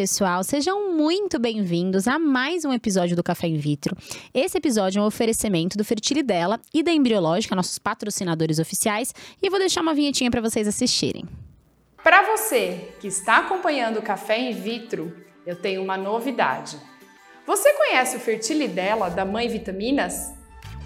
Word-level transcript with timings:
pessoal, 0.00 0.42
sejam 0.42 0.94
muito 0.94 1.38
bem-vindos 1.38 2.08
a 2.08 2.18
mais 2.18 2.64
um 2.64 2.72
episódio 2.72 3.14
do 3.14 3.22
Café 3.22 3.48
in 3.48 3.58
Vitro. 3.58 3.94
Esse 4.32 4.56
episódio 4.56 4.98
é 4.98 5.02
um 5.02 5.06
oferecimento 5.06 5.76
do 5.76 5.84
Fertilidela 5.84 6.58
e 6.72 6.82
da 6.82 6.90
Embriológica, 6.90 7.54
nossos 7.54 7.78
patrocinadores 7.78 8.58
oficiais, 8.58 9.14
e 9.42 9.50
vou 9.50 9.58
deixar 9.58 9.82
uma 9.82 9.92
vinhetinha 9.92 10.30
para 10.30 10.40
vocês 10.40 10.66
assistirem. 10.66 11.26
Para 12.02 12.34
você 12.34 12.94
que 12.98 13.08
está 13.08 13.40
acompanhando 13.40 13.98
o 13.98 14.02
Café 14.02 14.38
in 14.38 14.54
Vitro, 14.54 15.14
eu 15.44 15.54
tenho 15.54 15.82
uma 15.82 15.98
novidade. 15.98 16.78
Você 17.46 17.70
conhece 17.74 18.16
o 18.16 18.20
Fertilidela 18.20 19.10
da 19.10 19.26
Mãe 19.26 19.48
Vitaminas? 19.48 20.32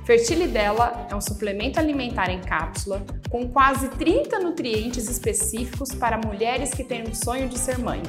Fertilidela 0.04 1.06
é 1.08 1.14
um 1.14 1.20
suplemento 1.20 1.78
alimentar 1.78 2.30
em 2.30 2.40
cápsula 2.40 3.06
com 3.30 3.48
quase 3.48 3.90
30 3.90 4.40
nutrientes 4.40 5.08
específicos 5.08 5.94
para 5.94 6.18
mulheres 6.18 6.74
que 6.74 6.82
têm 6.82 7.08
um 7.08 7.14
sonho 7.14 7.48
de 7.48 7.56
ser 7.56 7.78
mãe. 7.78 8.02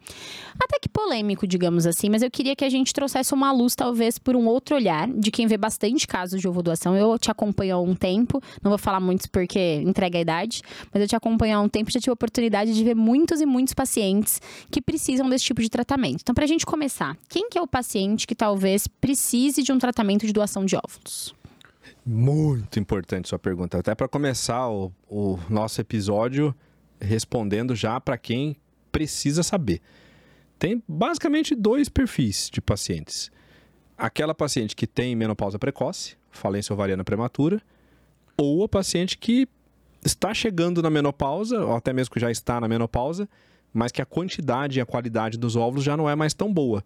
até 0.58 0.78
que 0.80 0.88
polêmico, 0.88 1.46
digamos 1.46 1.86
assim, 1.86 2.08
mas 2.08 2.22
eu 2.22 2.30
queria 2.30 2.54
que 2.54 2.64
a 2.64 2.68
gente 2.68 2.92
trouxesse 2.92 3.32
uma 3.34 3.50
luz, 3.52 3.74
talvez, 3.74 4.18
por 4.18 4.36
um 4.36 4.46
outro 4.46 4.76
olhar, 4.76 5.08
de 5.08 5.30
quem 5.30 5.46
vê 5.46 5.56
bastante 5.56 6.06
casos 6.06 6.40
de 6.40 6.46
ovo 6.48 6.62
doação. 6.62 6.96
Eu 6.96 7.18
te 7.18 7.30
acompanho 7.30 7.76
há 7.76 7.80
um 7.80 7.94
tempo, 7.94 8.40
não 8.62 8.70
vou 8.70 8.78
falar 8.78 9.00
muitos 9.00 9.26
porque 9.26 9.76
entrega 9.84 10.18
a 10.18 10.20
idade, 10.20 10.62
mas 10.92 11.02
eu 11.02 11.08
te 11.08 11.16
acompanho 11.16 11.56
há 11.58 11.60
um 11.60 11.68
tempo 11.68 11.90
e 11.90 11.92
já 11.92 12.00
tive 12.00 12.10
a 12.10 12.14
oportunidade 12.14 12.72
de 12.74 12.84
ver 12.84 12.94
muitos 12.94 13.40
e 13.40 13.46
muitos 13.46 13.74
pacientes 13.74 14.40
que 14.70 14.80
precisam 14.80 15.28
desse 15.28 15.44
tipo 15.44 15.60
de 15.62 15.68
tratamento. 15.68 16.18
Então, 16.22 16.34
pra 16.34 16.46
gente 16.46 16.64
começar, 16.66 17.16
quem 17.28 17.39
que 17.48 17.58
é 17.58 17.62
o 17.62 17.66
paciente 17.66 18.26
que 18.26 18.34
talvez 18.34 18.86
precise 18.86 19.62
de 19.62 19.72
um 19.72 19.78
tratamento 19.78 20.26
de 20.26 20.32
doação 20.32 20.64
de 20.64 20.76
óvulos? 20.76 21.34
Muito 22.04 22.78
importante 22.78 23.28
sua 23.28 23.38
pergunta. 23.38 23.78
Até 23.78 23.94
para 23.94 24.08
começar 24.08 24.68
o, 24.68 24.92
o 25.08 25.38
nosso 25.48 25.80
episódio 25.80 26.54
respondendo 27.00 27.74
já 27.74 28.00
para 28.00 28.18
quem 28.18 28.56
precisa 28.92 29.42
saber. 29.42 29.80
Tem 30.58 30.82
basicamente 30.86 31.54
dois 31.54 31.88
perfis 31.88 32.50
de 32.52 32.60
pacientes. 32.60 33.30
Aquela 33.96 34.34
paciente 34.34 34.76
que 34.76 34.86
tem 34.86 35.14
menopausa 35.16 35.58
precoce, 35.58 36.16
falência 36.30 36.72
ovariana 36.72 37.04
prematura, 37.04 37.62
ou 38.36 38.64
a 38.64 38.68
paciente 38.68 39.16
que 39.16 39.48
está 40.04 40.32
chegando 40.32 40.82
na 40.82 40.90
menopausa, 40.90 41.64
ou 41.64 41.76
até 41.76 41.92
mesmo 41.92 42.12
que 42.12 42.20
já 42.20 42.30
está 42.30 42.60
na 42.60 42.68
menopausa, 42.68 43.28
mas 43.72 43.92
que 43.92 44.02
a 44.02 44.06
quantidade 44.06 44.78
e 44.78 44.82
a 44.82 44.86
qualidade 44.86 45.38
dos 45.38 45.56
óvulos 45.56 45.84
já 45.84 45.96
não 45.96 46.08
é 46.08 46.16
mais 46.16 46.34
tão 46.34 46.52
boa, 46.52 46.84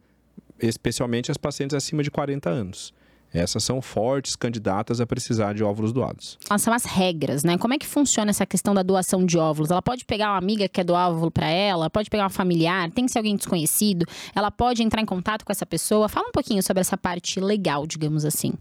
especialmente 0.61 1.31
as 1.31 1.37
pacientes 1.37 1.75
acima 1.75 2.03
de 2.03 2.11
40 2.11 2.49
anos. 2.49 2.93
Essas 3.35 3.65
são 3.65 3.83
fortes 3.83 4.37
candidatas 4.37 5.01
a 5.01 5.07
precisar 5.07 5.55
de 5.55 5.65
óvulos 5.65 5.93
doados. 5.93 6.39
São 6.57 6.73
as 6.73 6.85
regras, 6.85 7.43
né? 7.43 7.59
Como 7.59 7.75
é 7.75 7.79
que 7.79 7.87
funciona 7.87 8.31
essa 8.31 8.47
questão 8.47 8.73
da 8.73 8.83
doação 8.85 9.27
de 9.27 9.37
óvulos? 9.37 9.73
Ela 9.73 9.83
pode 9.83 10.05
pegar 10.05 10.31
uma 10.31 10.39
amiga 10.39 10.69
que 10.69 10.75
quer 10.75 10.85
doar 10.85 11.11
óvulo 11.11 11.33
pra 11.33 11.49
ela, 11.49 11.91
pode 11.91 12.09
pegar 12.09 12.23
uma 12.23 12.31
familiar, 12.31 12.89
tem 12.93 13.07
que 13.07 13.11
ser 13.11 13.19
alguém 13.19 13.35
desconhecido, 13.35 14.07
ela 14.37 14.53
pode 14.53 14.85
entrar 14.85 15.03
em 15.03 15.07
contato 15.07 15.45
com 15.45 15.51
essa 15.51 15.67
pessoa. 15.67 16.09
Fala 16.09 16.29
um 16.29 16.33
pouquinho 16.33 16.63
sobre 16.63 16.81
essa 16.81 16.97
parte 16.97 17.41
legal, 17.41 17.89
digamos 17.89 18.25
assim. 18.25 18.53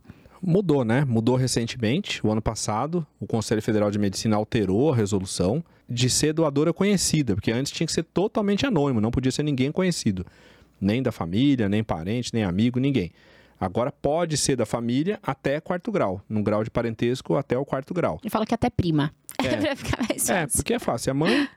Mudou, 0.41 0.83
né? 0.83 1.05
Mudou 1.05 1.35
recentemente. 1.35 2.25
O 2.25 2.31
ano 2.31 2.41
passado, 2.41 3.05
o 3.19 3.27
Conselho 3.27 3.61
Federal 3.61 3.91
de 3.91 3.99
Medicina 3.99 4.35
alterou 4.35 4.91
a 4.91 4.95
resolução 4.95 5.63
de 5.87 6.09
ser 6.09 6.33
doadora 6.33 6.73
conhecida, 6.73 7.35
porque 7.35 7.51
antes 7.51 7.71
tinha 7.71 7.85
que 7.85 7.93
ser 7.93 8.03
totalmente 8.03 8.65
anônimo, 8.65 8.99
não 8.99 9.11
podia 9.11 9.31
ser 9.31 9.43
ninguém 9.43 9.71
conhecido. 9.71 10.25
Nem 10.83 11.01
da 11.01 11.11
família, 11.11 11.69
nem 11.69 11.83
parente, 11.83 12.31
nem 12.33 12.43
amigo, 12.43 12.79
ninguém. 12.79 13.11
Agora 13.59 13.91
pode 13.91 14.35
ser 14.35 14.55
da 14.57 14.65
família 14.65 15.17
até 15.23 15.61
quarto 15.61 15.91
grau, 15.91 16.21
num 16.27 16.43
grau 16.43 16.63
de 16.63 16.69
parentesco 16.69 17.35
até 17.37 17.57
o 17.57 17.63
quarto 17.63 17.93
grau. 17.93 18.19
Ele 18.21 18.29
fala 18.29 18.45
que 18.45 18.53
até 18.53 18.69
prima. 18.69 19.13
É. 19.43 19.55
pra 19.57 19.75
ficar 19.75 19.97
mais 20.07 20.29
É, 20.29 20.41
fácil. 20.41 20.57
porque 20.57 20.73
é 20.73 20.79
fácil. 20.79 21.09
É 21.09 21.13
mãe, 21.13 21.47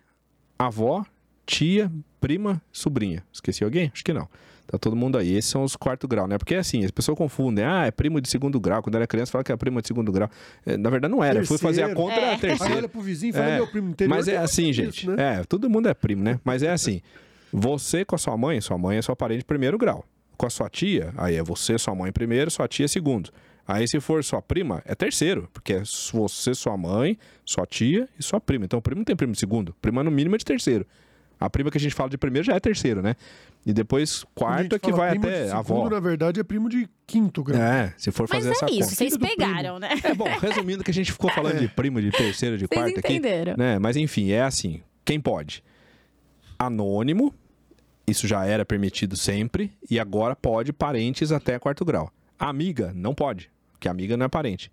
avó, 0.59 1.05
tia, 1.45 1.91
prima, 2.21 2.63
sobrinha. 2.73 3.25
Esqueci 3.33 3.65
alguém? 3.65 3.91
Acho 3.93 4.05
que 4.05 4.13
não. 4.13 4.29
Tá 4.67 4.79
todo 4.79 4.97
mundo 4.97 5.17
aí. 5.19 5.33
Esses 5.37 5.51
são 5.51 5.63
os 5.63 5.77
quarto 5.77 6.09
grau, 6.09 6.27
né? 6.27 6.39
Porque 6.39 6.55
assim, 6.57 6.85
as 6.85 6.91
pessoas 6.91 7.17
confundem. 7.17 7.65
Ah, 7.65 7.87
é 7.87 7.91
primo 7.93 8.21
de 8.21 8.29
segundo 8.29 8.59
grau. 8.59 8.83
Quando 8.83 8.97
era 8.97 9.07
criança, 9.07 9.31
fala 9.31 9.45
que 9.45 9.53
é 9.53 9.57
primo 9.57 9.81
de 9.81 9.87
segundo 9.87 10.11
grau. 10.11 10.29
É, 10.65 10.77
na 10.77 10.91
verdade, 10.91 11.13
não 11.15 11.23
era. 11.23 11.39
Eu 11.41 11.47
fui 11.47 11.59
fazer 11.59 11.83
a 11.83 11.87
Terceiro. 11.87 12.09
conta, 12.09 12.21
era 12.21 12.27
É. 12.27 12.33
Aí 12.35 12.39
terceiro. 12.41 12.75
olha 12.77 12.89
pro 12.89 13.01
vizinho 13.01 13.31
e 13.31 13.33
fala, 13.33 13.47
É, 13.51 13.57
meu 13.57 13.67
primo 13.69 13.91
interior. 13.91 14.17
Mas 14.17 14.27
é 14.27 14.37
assim, 14.39 14.73
gente. 14.73 14.93
disso, 15.07 15.13
né? 15.13 15.41
É, 15.41 15.45
todo 15.45 15.69
mundo 15.71 15.89
é 15.89 15.95
primo, 15.95 16.23
né? 16.25 16.41
Mas 16.45 16.63
é 16.65 16.71
assim. 16.73 17.01
Você 17.53 18.05
com 18.05 18.15
a 18.15 18.19
sua 18.19 18.37
mãe, 18.37 18.61
sua 18.61 18.77
mãe 18.79 18.99
é 18.99 19.03
sua 19.03 19.17
parente 19.17 19.41
de 19.41 19.45
primeiro 19.45 19.79
grau. 19.79 20.05
Com 20.37 20.47
a 20.47 20.51
sua 20.51 20.69
tia, 20.69 21.15
aí 21.17 21.37
é 21.37 21.43
você, 21.43 21.79
sua 21.79 21.95
mãe 21.95 22.13
primeiro, 22.13 22.51
sua 22.51 22.69
tia 22.69 22.87
segundo. 22.89 23.31
Aí 23.67 23.89
se 23.89 23.99
for 24.01 24.23
sua 24.23 24.41
prima, 24.43 24.83
é 24.85 24.95
terceiro, 24.95 25.49
porque 25.53 25.73
é 25.73 25.83
você, 26.13 26.55
sua 26.55 26.77
mãe, 26.77 27.19
sua 27.45 27.67
tia 27.67 28.09
e 28.19 28.23
sua 28.23 28.41
prima. 28.41 28.65
Então 28.65 28.79
o 28.79 28.83
primo 28.83 28.99
não 29.01 29.05
tem 29.05 29.17
primo 29.17 29.33
de 29.33 29.39
segundo, 29.41 29.75
prima 29.81 30.05
no 30.05 30.11
mínimo 30.11 30.35
é 30.35 30.39
de 30.39 30.45
terceiro. 30.45 30.87
A 31.39 31.51
prima 31.51 31.71
que 31.71 31.77
a 31.77 31.81
gente 31.81 31.95
fala 31.95 32.09
de 32.09 32.17
primeiro 32.17 32.47
já 32.47 32.55
é 32.55 32.61
terceiro, 32.61 33.03
né? 33.03 33.15
E 33.65 33.73
depois 33.73 34.25
quarto 34.35 34.75
é 34.77 34.79
que 34.79 34.93
vai 34.93 35.11
primo 35.11 35.25
de 35.27 35.31
até 35.31 35.45
segundo, 35.49 35.59
avó. 35.59 35.91
na 35.91 36.01
verdade, 36.01 36.41
é 36.41 36.45
primo 36.45 36.69
de 36.69 36.89
quinto 37.07 37.43
grau. 37.43 37.61
É, 37.61 37.93
se 37.99 38.11
for 38.11 38.27
Mas 38.31 38.39
fazer 38.39 38.51
essa 38.53 38.67
é 38.67 38.71
isso, 38.71 38.81
conta. 38.91 38.95
vocês 38.95 39.19
pegaram, 39.19 39.79
né? 39.79 39.89
É 40.03 40.15
bom, 40.15 40.29
resumindo 40.41 40.83
que 40.85 40.91
a 40.91 40.95
gente 40.95 41.13
ficou 41.13 41.31
falando 41.31 41.59
de 41.59 41.69
primo, 41.75 42.01
de 42.01 42.11
terceiro, 42.11 42.57
de 42.57 42.67
Vocês 42.67 42.81
quarto 42.81 42.99
aqui 43.01 43.15
entenderam. 43.15 43.55
né? 43.57 43.79
Mas 43.79 43.97
enfim, 43.97 44.31
é 44.31 44.43
assim. 44.43 44.81
Quem 45.05 45.21
pode? 45.21 45.63
Anônimo, 46.59 47.35
isso 48.07 48.27
já 48.27 48.45
era 48.45 48.65
permitido 48.65 49.17
sempre, 49.17 49.73
e 49.91 49.99
agora 49.99 50.35
pode 50.37 50.73
parentes 50.73 51.33
até 51.33 51.59
quarto 51.59 51.85
grau. 51.85 52.11
Amiga, 52.39 52.93
não 52.95 53.15
pode, 53.15 53.51
porque 53.73 53.89
amiga 53.89 54.17
não 54.17 54.27
é 54.27 54.29
parente. 54.29 54.71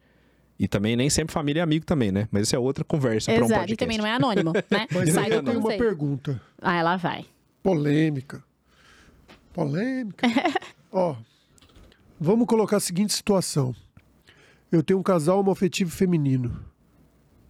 E 0.60 0.68
também 0.68 0.96
nem 0.96 1.10
sempre 1.10 1.34
família 1.34 1.62
é 1.62 1.64
amigo 1.64 1.86
também, 1.86 2.12
né? 2.12 2.28
Mas 2.32 2.44
isso 2.44 2.56
é 2.56 2.60
outra 2.60 2.84
conversa 2.84 3.32
para 3.32 3.42
um 3.42 3.46
Exato, 3.46 3.62
podcast. 3.62 3.74
e 3.74 3.78
também 3.78 3.98
não 3.98 4.06
é 4.06 4.12
anônimo, 4.12 4.54
né? 4.70 4.88
Mas 4.92 5.14
Sai 5.14 5.24
aí 5.26 5.30
do 5.30 5.36
eu 5.36 5.44
tenho 5.44 5.60
uma 5.60 5.78
pergunta. 5.78 6.42
Ah, 6.62 6.76
ela 6.76 6.96
vai. 6.96 7.26
Polêmica. 7.62 8.44
Polêmica. 9.52 10.28
Ó, 10.92 11.16
vamos 12.20 12.48
colocar 12.48 12.78
a 12.78 12.80
seguinte 12.80 13.14
situação. 13.14 13.76
Eu 14.72 14.84
tenho 14.84 15.00
um 15.00 15.04
casal 15.04 15.40
homoafetivo 15.40 15.92
feminino. 15.92 16.64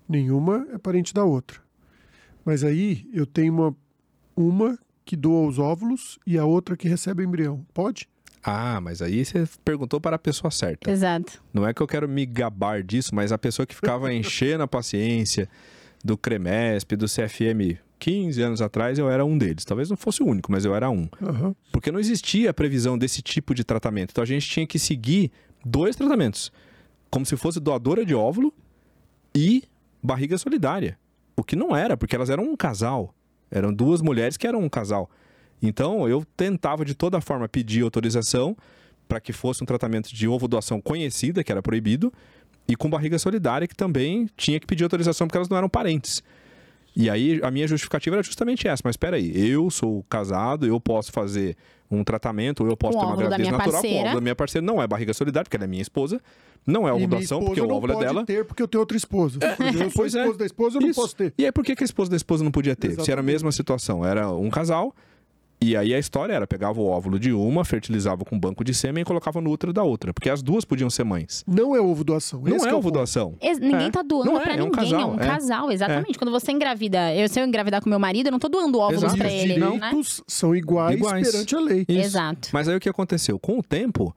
Nenhuma 0.07 0.68
é 0.74 0.77
parente 0.77 1.13
da 1.13 1.24
outra. 1.24 1.59
Mas 2.45 2.63
aí 2.63 3.09
eu 3.13 3.25
tenho 3.25 3.53
uma, 3.53 3.75
uma 4.35 4.77
que 5.06 5.15
doa 5.15 5.47
os 5.47 5.59
óvulos 5.59 6.18
e 6.25 6.38
a 6.38 6.45
outra 6.45 6.77
que 6.77 6.88
recebe 6.88 7.24
o 7.24 7.25
embrião. 7.25 7.65
Pode? 7.74 8.07
Ah, 8.44 8.81
mas 8.81 9.01
aí 9.01 9.24
você 9.24 9.47
perguntou 9.63 10.01
para 10.01 10.18
a 10.18 10.19
pessoa 10.19 10.51
certa. 10.51 10.91
Exato. 10.91 11.41
Não 11.53 11.65
é 11.65 11.74
que 11.74 11.81
eu 11.81 11.88
quero 11.88 12.09
me 12.09 12.25
gabar 12.25 12.83
disso, 12.83 13.15
mas 13.15 13.31
a 13.31 13.38
pessoa 13.38 13.65
que 13.65 13.74
ficava 13.74 14.12
enchendo 14.13 14.63
a 14.63 14.68
paciência 14.68 15.47
do 16.03 16.18
CREMESP, 16.18 16.97
do 16.97 17.06
CFM 17.06 17.80
15 17.97 18.41
anos 18.41 18.62
atrás, 18.62 19.00
eu 19.00 19.09
era 19.09 19.24
um 19.24 19.38
deles. 19.38 19.63
Talvez 19.63 19.89
não 19.89 19.95
fosse 19.95 20.21
o 20.21 20.27
único, 20.27 20.51
mas 20.51 20.65
eu 20.65 20.75
era 20.75 20.89
um. 20.89 21.07
Aham. 21.21 21.56
Porque 21.71 21.89
não 21.89 22.01
existia 22.01 22.50
a 22.50 22.53
previsão 22.53 22.97
desse 22.97 23.21
tipo 23.21 23.56
de 23.56 23.63
tratamento. 23.63 24.12
Então 24.12 24.21
a 24.21 24.27
gente 24.27 24.45
tinha 24.50 24.68
que 24.68 24.77
seguir 24.77 25.31
dois 25.63 25.95
tratamentos. 25.95 26.51
Como 27.09 27.25
se 27.25 27.38
fosse 27.38 27.62
doadora 27.62 28.06
de 28.06 28.13
óvulo 28.13 28.53
e 29.33 29.63
barriga 30.03 30.38
solidária. 30.38 31.00
O 31.38 31.44
que 31.44 31.56
não 31.56 31.74
era, 31.74 31.95
porque 31.95 32.13
elas 32.13 32.30
eram 32.30 32.44
um 32.44 32.57
casal. 32.57 33.15
Eram 33.53 33.73
duas 33.73 34.01
mulheres 34.01 34.35
que 34.35 34.47
eram 34.47 34.59
um 34.59 34.69
casal. 34.69 35.09
Então, 35.61 36.09
eu 36.09 36.25
tentava 36.35 36.83
de 36.83 36.95
toda 36.95 37.21
forma 37.21 37.47
pedir 37.47 37.83
autorização 37.83 38.57
para 39.07 39.21
que 39.21 39.31
fosse 39.31 39.63
um 39.63 39.65
tratamento 39.65 40.13
de 40.13 40.27
ovo 40.27 40.47
doação 40.47 40.81
conhecida, 40.81 41.44
que 41.44 41.51
era 41.51 41.61
proibido, 41.61 42.11
e 42.67 42.75
com 42.75 42.89
barriga 42.89 43.19
solidária, 43.19 43.67
que 43.67 43.75
também 43.75 44.27
tinha 44.35 44.59
que 44.59 44.65
pedir 44.65 44.83
autorização 44.83 45.27
porque 45.27 45.38
elas 45.38 45.50
não 45.50 45.57
eram 45.57 45.69
parentes. 45.69 46.23
E 46.95 47.09
aí 47.09 47.39
a 47.44 47.51
minha 47.51 47.67
justificativa 47.67 48.15
era 48.15 48.23
justamente 48.23 48.67
essa, 48.67 48.81
mas 48.83 48.94
espera 48.94 49.17
aí, 49.17 49.31
eu 49.35 49.69
sou 49.69 50.03
casado, 50.03 50.65
eu 50.65 50.79
posso 50.79 51.11
fazer 51.11 51.56
um 51.95 52.04
tratamento, 52.04 52.63
ou 52.63 52.69
eu 52.69 52.78
posso 52.78 52.98
Com 52.98 53.00
ter 53.00 53.06
uma 53.07 53.16
gravidez 53.18 53.48
minha 53.48 53.51
natural 53.57 53.72
com 53.72 53.78
o 53.78 53.81
parceira. 53.81 54.00
óvulo 54.04 54.16
da 54.16 54.22
minha 54.22 54.36
parceira, 54.36 54.66
não 54.68 54.81
é 54.81 54.88
barriga 54.88 55.13
solidária, 55.13 55.44
porque 55.45 55.56
ela 55.57 55.66
é 55.66 55.68
minha 55.68 55.81
esposa, 55.81 56.22
não 56.66 56.88
é 56.88 56.94
ovulação, 56.94 57.22
esposa 57.40 57.45
porque 57.45 57.62
o 57.62 57.68
não 57.68 57.75
óvulo 57.75 57.94
é 57.94 57.98
dela. 58.06 58.25
ter 58.25 58.45
porque 58.45 58.63
eu 58.63 58.68
tenho 58.68 58.80
outra 58.81 58.98
esposa. 58.98 59.40
Eu 59.42 59.74
sou 59.90 59.92
Pois 59.95 60.16
é. 60.16 60.19
esposa 60.22 60.38
da 60.40 60.45
esposa, 60.45 60.78
eu 60.78 60.81
não 60.81 60.90
Isso. 60.90 61.01
posso 61.01 61.16
ter. 61.16 61.34
E 61.38 61.45
aí, 61.45 61.51
por 61.51 61.63
que, 61.63 61.75
que 61.75 61.84
a 61.84 61.86
esposa 61.86 62.10
da 62.10 62.16
esposa 62.18 62.44
não 62.44 62.51
podia 62.51 62.75
ter? 62.75 62.88
Se 62.90 62.94
era 62.94 63.01
a 63.01 63.04
Exatamente. 63.04 63.25
mesma 63.34 63.51
situação, 63.51 64.06
era 64.06 64.30
um 64.31 64.50
casal, 64.50 64.95
e 65.63 65.77
aí 65.77 65.94
a 65.94 66.00
história 66.00 66.33
era: 66.33 66.45
pegava 66.48 66.80
o 66.81 66.86
óvulo 66.86 67.19
de 67.19 67.31
uma, 67.31 67.63
fertilizava 67.63 68.24
com 68.25 68.36
um 68.36 68.39
banco 68.39 68.63
de 68.63 68.74
sêmen 68.74 69.01
e 69.01 69.06
colocava 69.06 69.39
no 69.42 69.50
útero 69.51 69.71
da 69.74 69.83
outra, 69.83 70.13
porque 70.13 70.30
as 70.30 70.42
duas 70.42 70.65
podiam 70.65 70.89
ser 70.89 71.04
mães. 71.04 71.44
Não 71.48 71.75
é 71.75 71.81
ovo 71.81 72.04
doação. 72.04 72.42
Não 72.42 72.56
Esse 72.56 72.68
é 72.68 72.74
o 72.74 72.77
ovo 72.77 72.92
doação. 72.92 73.36
Ninguém 73.60 73.88
É. 73.88 73.92
tá 73.92 74.01
doando 74.01 74.31
Não 74.31 74.39
é, 74.39 74.44
pra 74.44 74.54
é 74.56 74.62
um 74.62 74.65
ninguém, 74.65 74.71
casal, 74.92 75.00
é 75.01 75.06
um 75.06 75.19
é. 75.19 75.25
casal, 75.25 75.71
exatamente. 75.71 76.18
Quando 76.18 76.31
você 76.31 76.51
engravida, 76.51 77.13
eu 77.15 77.27
se 77.30 77.39
eu 77.39 77.45
engravidar 77.45 77.81
com 77.81 77.89
meu 77.89 78.00
marido, 78.00 78.27
eu 78.27 78.31
não 78.31 78.39
tô 78.39 78.50
doando 78.50 78.80
óvulos 78.80 79.04
Exato. 79.04 79.18
pra 79.18 79.31
E 79.31 79.36
os 79.38 79.44
ele, 79.44 79.57
né? 79.60 79.69
direitos 79.71 80.21
são 80.27 80.56
iguais, 80.56 80.95
Iguais. 80.98 81.31
perante 81.31 81.56
a 81.56 81.60
lei. 81.60 81.86
Isso. 81.88 82.00
Exato. 82.00 82.50
Mas 82.51 82.68
aí 82.68 82.75
o 82.75 82.80
que 82.80 82.89
aconteceu? 82.89 83.38
Com 83.39 83.59
o 83.59 83.63
tempo, 83.63 84.16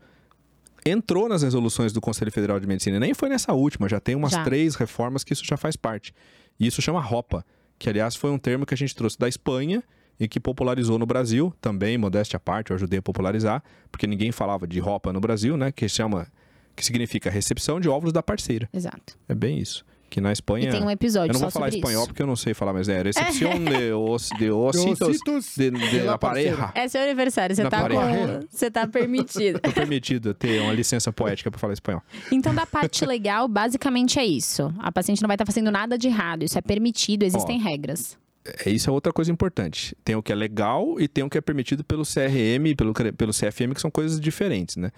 entrou 0.85 1.29
nas 1.29 1.43
resoluções 1.43 1.93
do 1.93 2.01
Conselho 2.01 2.31
Federal 2.31 2.61
de 2.61 2.67
Medicina. 2.67 2.99
Nem 3.01 3.13
foi 3.15 3.29
nessa 3.29 3.53
última, 3.53 3.89
já 3.89 3.99
tem 4.01 4.15
umas 4.15 4.33
Já. 4.33 4.45
três 4.45 4.75
reformas 4.75 5.25
que 5.25 5.33
isso 5.33 5.45
já 5.45 5.57
faz 5.57 5.77
parte. 5.77 6.13
E 6.59 6.67
isso 6.67 6.81
chama 6.81 7.01
ROPA, 7.01 7.45
que 7.79 7.89
aliás 7.89 8.15
foi 8.17 8.31
um 8.31 8.39
termo 8.39 8.65
que 8.65 8.73
a 8.75 8.77
gente 8.77 8.95
trouxe 8.95 9.19
da 9.19 9.29
Espanha 9.29 9.83
e 10.19 10.27
que 10.27 10.41
popularizou 10.41 10.99
no 10.99 11.07
Brasil, 11.07 11.53
também, 11.61 11.99
modéstia 11.99 12.37
à 12.37 12.41
parte, 12.41 12.71
eu 12.71 12.77
ajudei 12.77 12.99
a 12.99 13.03
popularizar, 13.03 13.63
porque 13.91 14.07
ninguém 14.07 14.33
falava 14.33 14.67
de 14.67 14.79
ROPA 14.79 15.13
no 15.13 15.21
Brasil, 15.21 15.57
né? 15.57 15.71
Que 15.71 15.89
chama, 15.89 16.27
que 16.75 16.85
significa 16.85 17.31
recepção 17.31 17.81
de 17.81 17.89
óvulos 17.89 18.13
da 18.13 18.23
parceira. 18.23 18.69
Exato. 18.73 19.19
É 19.29 19.35
bem 19.35 19.59
isso. 19.59 19.85
Que 20.09 20.21
na 20.21 20.33
Espanha. 20.33 20.69
E 20.69 20.71
tem 20.71 20.83
um 20.83 20.91
episódio 20.91 21.31
eu 21.31 21.33
não 21.33 21.41
só 21.41 21.47
vou 21.47 21.51
falar 21.51 21.69
espanhol 21.69 22.03
isso. 22.03 22.07
porque 22.09 22.23
eu 22.23 22.29
não 22.29 22.37
sei 22.37 22.55
falar, 22.55 22.73
mas 22.73 22.89
é 22.89 23.03
recepção 23.03 23.51
de, 23.65 23.93
os, 23.93 24.29
de 24.39 24.51
ositos 24.53 25.19
de, 25.57 25.71
de, 25.73 25.91
de 25.91 26.01
la 26.03 26.17
pareja. 26.17 26.71
É 26.77 26.87
seu 26.87 27.03
aniversário, 27.03 27.57
você 27.57 27.65
Na 27.65 27.71
tá 27.71 27.81
pareja. 27.81 28.01
com... 28.41 28.47
Você 28.49 28.71
tá 28.71 28.87
permitido. 28.87 29.59
Tô 29.59 29.73
permitido 29.73 30.33
ter 30.33 30.61
uma 30.63 30.73
licença 30.73 31.13
poética 31.13 31.51
para 31.51 31.59
falar 31.59 31.73
espanhol. 31.73 32.03
Então, 32.31 32.55
da 32.55 32.65
parte 32.65 33.05
legal, 33.05 33.49
basicamente 33.49 34.21
é 34.21 34.25
isso. 34.25 34.73
A 34.79 34.93
paciente 34.93 35.21
não 35.21 35.27
vai 35.27 35.35
estar 35.35 35.45
fazendo 35.45 35.73
nada 35.73 35.99
de 35.99 36.07
errado. 36.07 36.45
Isso 36.45 36.57
é 36.57 36.63
permitido, 36.63 37.25
existem 37.25 37.59
regras. 37.59 38.17
É, 38.65 38.71
isso 38.71 38.89
é 38.89 38.93
outra 38.93 39.13
coisa 39.13 39.31
importante. 39.31 39.97
Tem 40.05 40.15
o 40.15 40.23
que 40.23 40.33
é 40.33 40.35
legal 40.35 41.01
e 41.01 41.09
tem 41.09 41.25
o 41.25 41.31
que 41.31 41.39
é 41.39 41.41
permitido 41.41 41.83
pelo 41.85 42.03
CRM 42.05 42.67
e 42.67 42.75
pelo, 42.75 42.93
pelo 42.93 43.33
CFM, 43.33 43.75
que 43.75 43.81
são 43.81 43.91
coisas 43.91 44.21
diferentes, 44.21 44.77
né? 44.77 44.91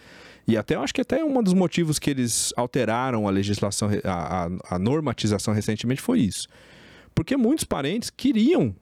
E 0.46 0.56
até 0.56 0.76
eu 0.76 0.82
acho 0.82 0.94
que 0.94 1.00
até 1.00 1.24
um 1.24 1.42
dos 1.42 1.54
motivos 1.54 1.98
que 1.98 2.10
eles 2.10 2.52
alteraram 2.56 3.28
a 3.28 3.30
legislação, 3.30 3.90
a, 4.04 4.46
a, 4.46 4.76
a 4.76 4.78
normatização 4.78 5.52
recentemente 5.52 6.00
foi 6.00 6.20
isso. 6.20 6.48
Porque 7.14 7.36
muitos 7.36 7.64
parentes 7.64 8.10
queriam. 8.10 8.74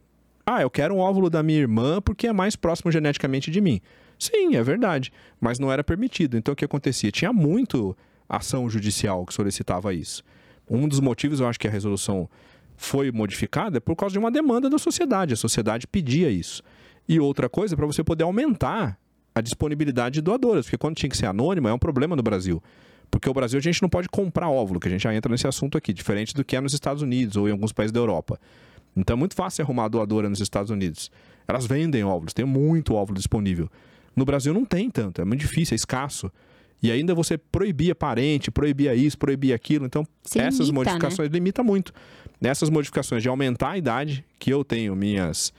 Ah, 0.44 0.62
eu 0.62 0.70
quero 0.70 0.94
um 0.94 0.98
óvulo 0.98 1.28
da 1.28 1.42
minha 1.42 1.58
irmã 1.58 2.00
porque 2.00 2.26
é 2.26 2.32
mais 2.32 2.54
próximo 2.54 2.92
geneticamente 2.92 3.50
de 3.50 3.60
mim. 3.60 3.80
Sim, 4.18 4.56
é 4.56 4.62
verdade. 4.62 5.12
Mas 5.40 5.58
não 5.58 5.72
era 5.72 5.82
permitido. 5.82 6.36
Então 6.36 6.52
o 6.52 6.56
que 6.56 6.64
acontecia? 6.64 7.10
Tinha 7.10 7.32
muito 7.32 7.96
ação 8.28 8.68
judicial 8.68 9.24
que 9.26 9.34
solicitava 9.34 9.92
isso. 9.92 10.22
Um 10.68 10.88
dos 10.88 11.00
motivos, 11.00 11.40
eu 11.40 11.48
acho 11.48 11.58
que 11.58 11.68
a 11.68 11.70
resolução 11.70 12.28
foi 12.76 13.10
modificada 13.10 13.78
é 13.78 13.80
por 13.80 13.96
causa 13.96 14.12
de 14.12 14.18
uma 14.18 14.30
demanda 14.30 14.68
da 14.68 14.78
sociedade. 14.78 15.34
A 15.34 15.36
sociedade 15.36 15.86
pedia 15.86 16.30
isso. 16.30 16.62
E 17.08 17.18
outra 17.20 17.48
coisa, 17.48 17.76
para 17.76 17.86
você 17.86 18.02
poder 18.02 18.24
aumentar 18.24 18.98
a 19.34 19.40
disponibilidade 19.40 20.14
de 20.14 20.20
doadoras, 20.22 20.66
porque 20.66 20.78
quando 20.78 20.96
tinha 20.96 21.10
que 21.10 21.16
ser 21.16 21.26
anônima 21.26 21.70
é 21.70 21.72
um 21.72 21.78
problema 21.78 22.16
no 22.16 22.22
Brasil. 22.22 22.62
Porque 23.10 23.28
o 23.28 23.34
Brasil 23.34 23.58
a 23.58 23.62
gente 23.62 23.80
não 23.82 23.88
pode 23.88 24.08
comprar 24.08 24.48
óvulo, 24.48 24.80
que 24.80 24.88
a 24.88 24.90
gente 24.90 25.02
já 25.02 25.14
entra 25.14 25.30
nesse 25.30 25.46
assunto 25.46 25.78
aqui, 25.78 25.92
diferente 25.92 26.34
do 26.34 26.44
que 26.44 26.56
é 26.56 26.60
nos 26.60 26.74
Estados 26.74 27.02
Unidos 27.02 27.36
ou 27.36 27.48
em 27.48 27.52
alguns 27.52 27.72
países 27.72 27.92
da 27.92 28.00
Europa. 28.00 28.38
Então 28.96 29.14
é 29.14 29.18
muito 29.18 29.34
fácil 29.34 29.62
arrumar 29.62 29.88
doadora 29.88 30.28
nos 30.28 30.40
Estados 30.40 30.70
Unidos. 30.70 31.10
Elas 31.46 31.66
vendem 31.66 32.02
óvulos, 32.02 32.32
tem 32.32 32.44
muito 32.44 32.94
óvulo 32.94 33.16
disponível. 33.16 33.70
No 34.16 34.24
Brasil 34.24 34.52
não 34.54 34.64
tem 34.64 34.90
tanto, 34.90 35.20
é 35.20 35.24
muito 35.24 35.40
difícil, 35.40 35.74
é 35.74 35.76
escasso. 35.76 36.32
E 36.82 36.90
ainda 36.90 37.14
você 37.14 37.38
proibia 37.38 37.94
parente, 37.94 38.50
proibia 38.50 38.94
isso, 38.94 39.16
proibia 39.18 39.54
aquilo. 39.54 39.86
Então, 39.86 40.06
Se 40.22 40.38
essas 40.38 40.68
limita, 40.68 40.72
né? 40.72 40.78
modificações 40.92 41.30
limita 41.30 41.62
muito. 41.62 41.92
Nessas 42.40 42.68
modificações 42.68 43.22
de 43.22 43.28
aumentar 43.28 43.70
a 43.70 43.78
idade, 43.78 44.24
que 44.38 44.52
eu 44.52 44.62
tenho 44.64 44.94
minhas 44.94 45.52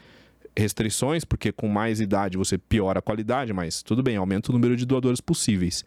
restrições, 0.55 1.23
porque 1.25 1.51
com 1.51 1.67
mais 1.67 1.99
idade 1.99 2.37
você 2.37 2.57
piora 2.57 2.99
a 2.99 3.01
qualidade, 3.01 3.53
mas 3.53 3.81
tudo 3.83 4.01
bem, 4.01 4.15
aumenta 4.15 4.51
o 4.51 4.53
número 4.53 4.75
de 4.75 4.85
doadores 4.85 5.21
possíveis. 5.21 5.83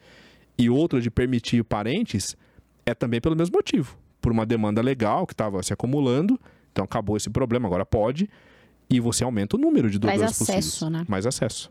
E 0.58 0.68
outra 0.68 1.00
de 1.00 1.10
permitir 1.10 1.64
parentes 1.64 2.36
é 2.84 2.94
também 2.94 3.20
pelo 3.20 3.36
mesmo 3.36 3.56
motivo, 3.56 3.96
por 4.20 4.30
uma 4.32 4.44
demanda 4.44 4.80
legal 4.82 5.26
que 5.26 5.32
estava 5.32 5.62
se 5.62 5.72
acumulando, 5.72 6.38
então 6.72 6.84
acabou 6.84 7.16
esse 7.16 7.30
problema, 7.30 7.66
agora 7.66 7.84
pode, 7.84 8.28
e 8.88 9.00
você 9.00 9.24
aumenta 9.24 9.56
o 9.56 9.58
número 9.58 9.88
de 9.90 9.98
doadores 9.98 10.30
acesso, 10.32 10.44
possíveis. 10.46 10.92
né? 10.92 11.04
Mais 11.08 11.24
acesso. 11.26 11.70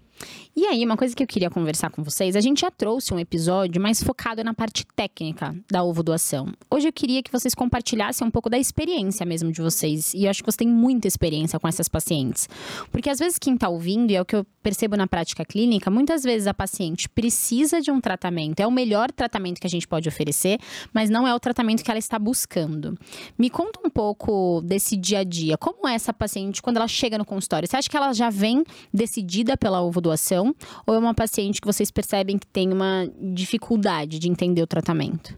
E 0.56 0.66
aí, 0.66 0.84
uma 0.84 0.98
coisa 0.98 1.16
que 1.16 1.24
eu 1.24 1.28
queria 1.28 1.50
conversar 1.50 1.90
com 1.90 2.04
vocês, 2.04 2.36
a 2.36 2.42
gente 2.42 2.62
já 2.62 2.70
trouxe 2.70 3.14
um 3.14 3.20
episódio 3.20 3.82
mais 3.82 4.04
focado 4.04 4.44
na 4.44 4.54
parte 4.54 4.86
técnica 4.94 5.56
da 5.72 5.84
ovo 5.86 6.04
doação. 6.04 6.52
Hoje 6.70 6.86
eu 6.86 6.92
queria 6.92 7.24
que 7.24 7.32
vocês 7.32 7.56
compartilhassem 7.56 8.28
um 8.28 8.30
pouco 8.30 8.50
da 8.50 8.58
experiência 8.58 9.26
mesmo 9.26 9.54
de 9.54 9.62
vocês. 9.62 10.14
E 10.14 10.26
eu 10.26 10.30
acho 10.30 10.44
que 10.44 10.52
você 10.52 10.58
tem 10.58 10.68
muita 10.68 11.08
experiência 11.08 11.58
com 11.58 11.66
essas 11.68 11.88
pacientes. 11.88 12.50
Porque 12.92 13.10
às 13.10 13.20
vezes 13.20 13.40
quem 13.40 13.56
tá 13.56 13.70
ouvindo, 13.70 14.12
e 14.12 14.18
é 14.18 14.22
o 14.22 14.26
que 14.26 14.36
eu 14.36 14.46
percebo 14.62 14.98
na 14.98 15.08
prática 15.08 15.46
clínica, 15.46 15.90
muitas 15.90 16.24
vezes 16.24 16.46
a 16.46 16.54
paciente 16.54 17.08
precisa 17.08 17.80
de 17.80 17.90
um 17.90 18.02
tratamento, 18.02 18.60
é 18.60 18.68
o 18.68 18.72
melhor 18.72 19.12
tratamento 19.12 19.62
que 19.62 19.68
a 19.68 19.70
gente 19.70 19.88
pode 19.88 20.10
oferecer, 20.10 20.60
mas 20.94 21.10
não 21.10 21.26
é 21.26 21.34
o 21.34 21.40
tratamento 21.40 21.84
que 21.84 21.90
ela 21.90 21.98
está 22.00 22.20
buscando. 22.20 22.98
Me 23.38 23.50
conta 23.50 23.80
um 23.86 23.90
pouco 23.90 24.62
desse 24.66 24.98
dia 24.98 25.20
a 25.20 25.24
dia. 25.24 25.58
Como 25.58 25.88
é 25.88 25.94
essa 25.94 26.12
paciente 26.12 26.62
quando 26.62 26.78
ela 26.78 26.88
chega 26.88 27.18
no 27.18 27.24
consultório? 27.24 27.66
Você 27.66 27.78
acha 27.78 27.90
que 27.90 27.96
ela 27.96 28.12
já 28.12 28.30
vem 28.30 28.66
decidida 28.94 29.56
pela 29.56 29.82
ovo 29.82 30.02
doação? 30.02 30.09
Ou 30.86 30.94
é 30.94 30.98
uma 30.98 31.14
paciente 31.14 31.62
que 31.62 31.68
vocês 31.68 31.92
percebem 31.92 32.38
que 32.38 32.48
tem 32.48 32.72
uma 32.72 33.10
dificuldade 33.34 34.20
de 34.20 34.30
entender 34.30 34.62
o 34.62 34.68
tratamento? 34.68 35.38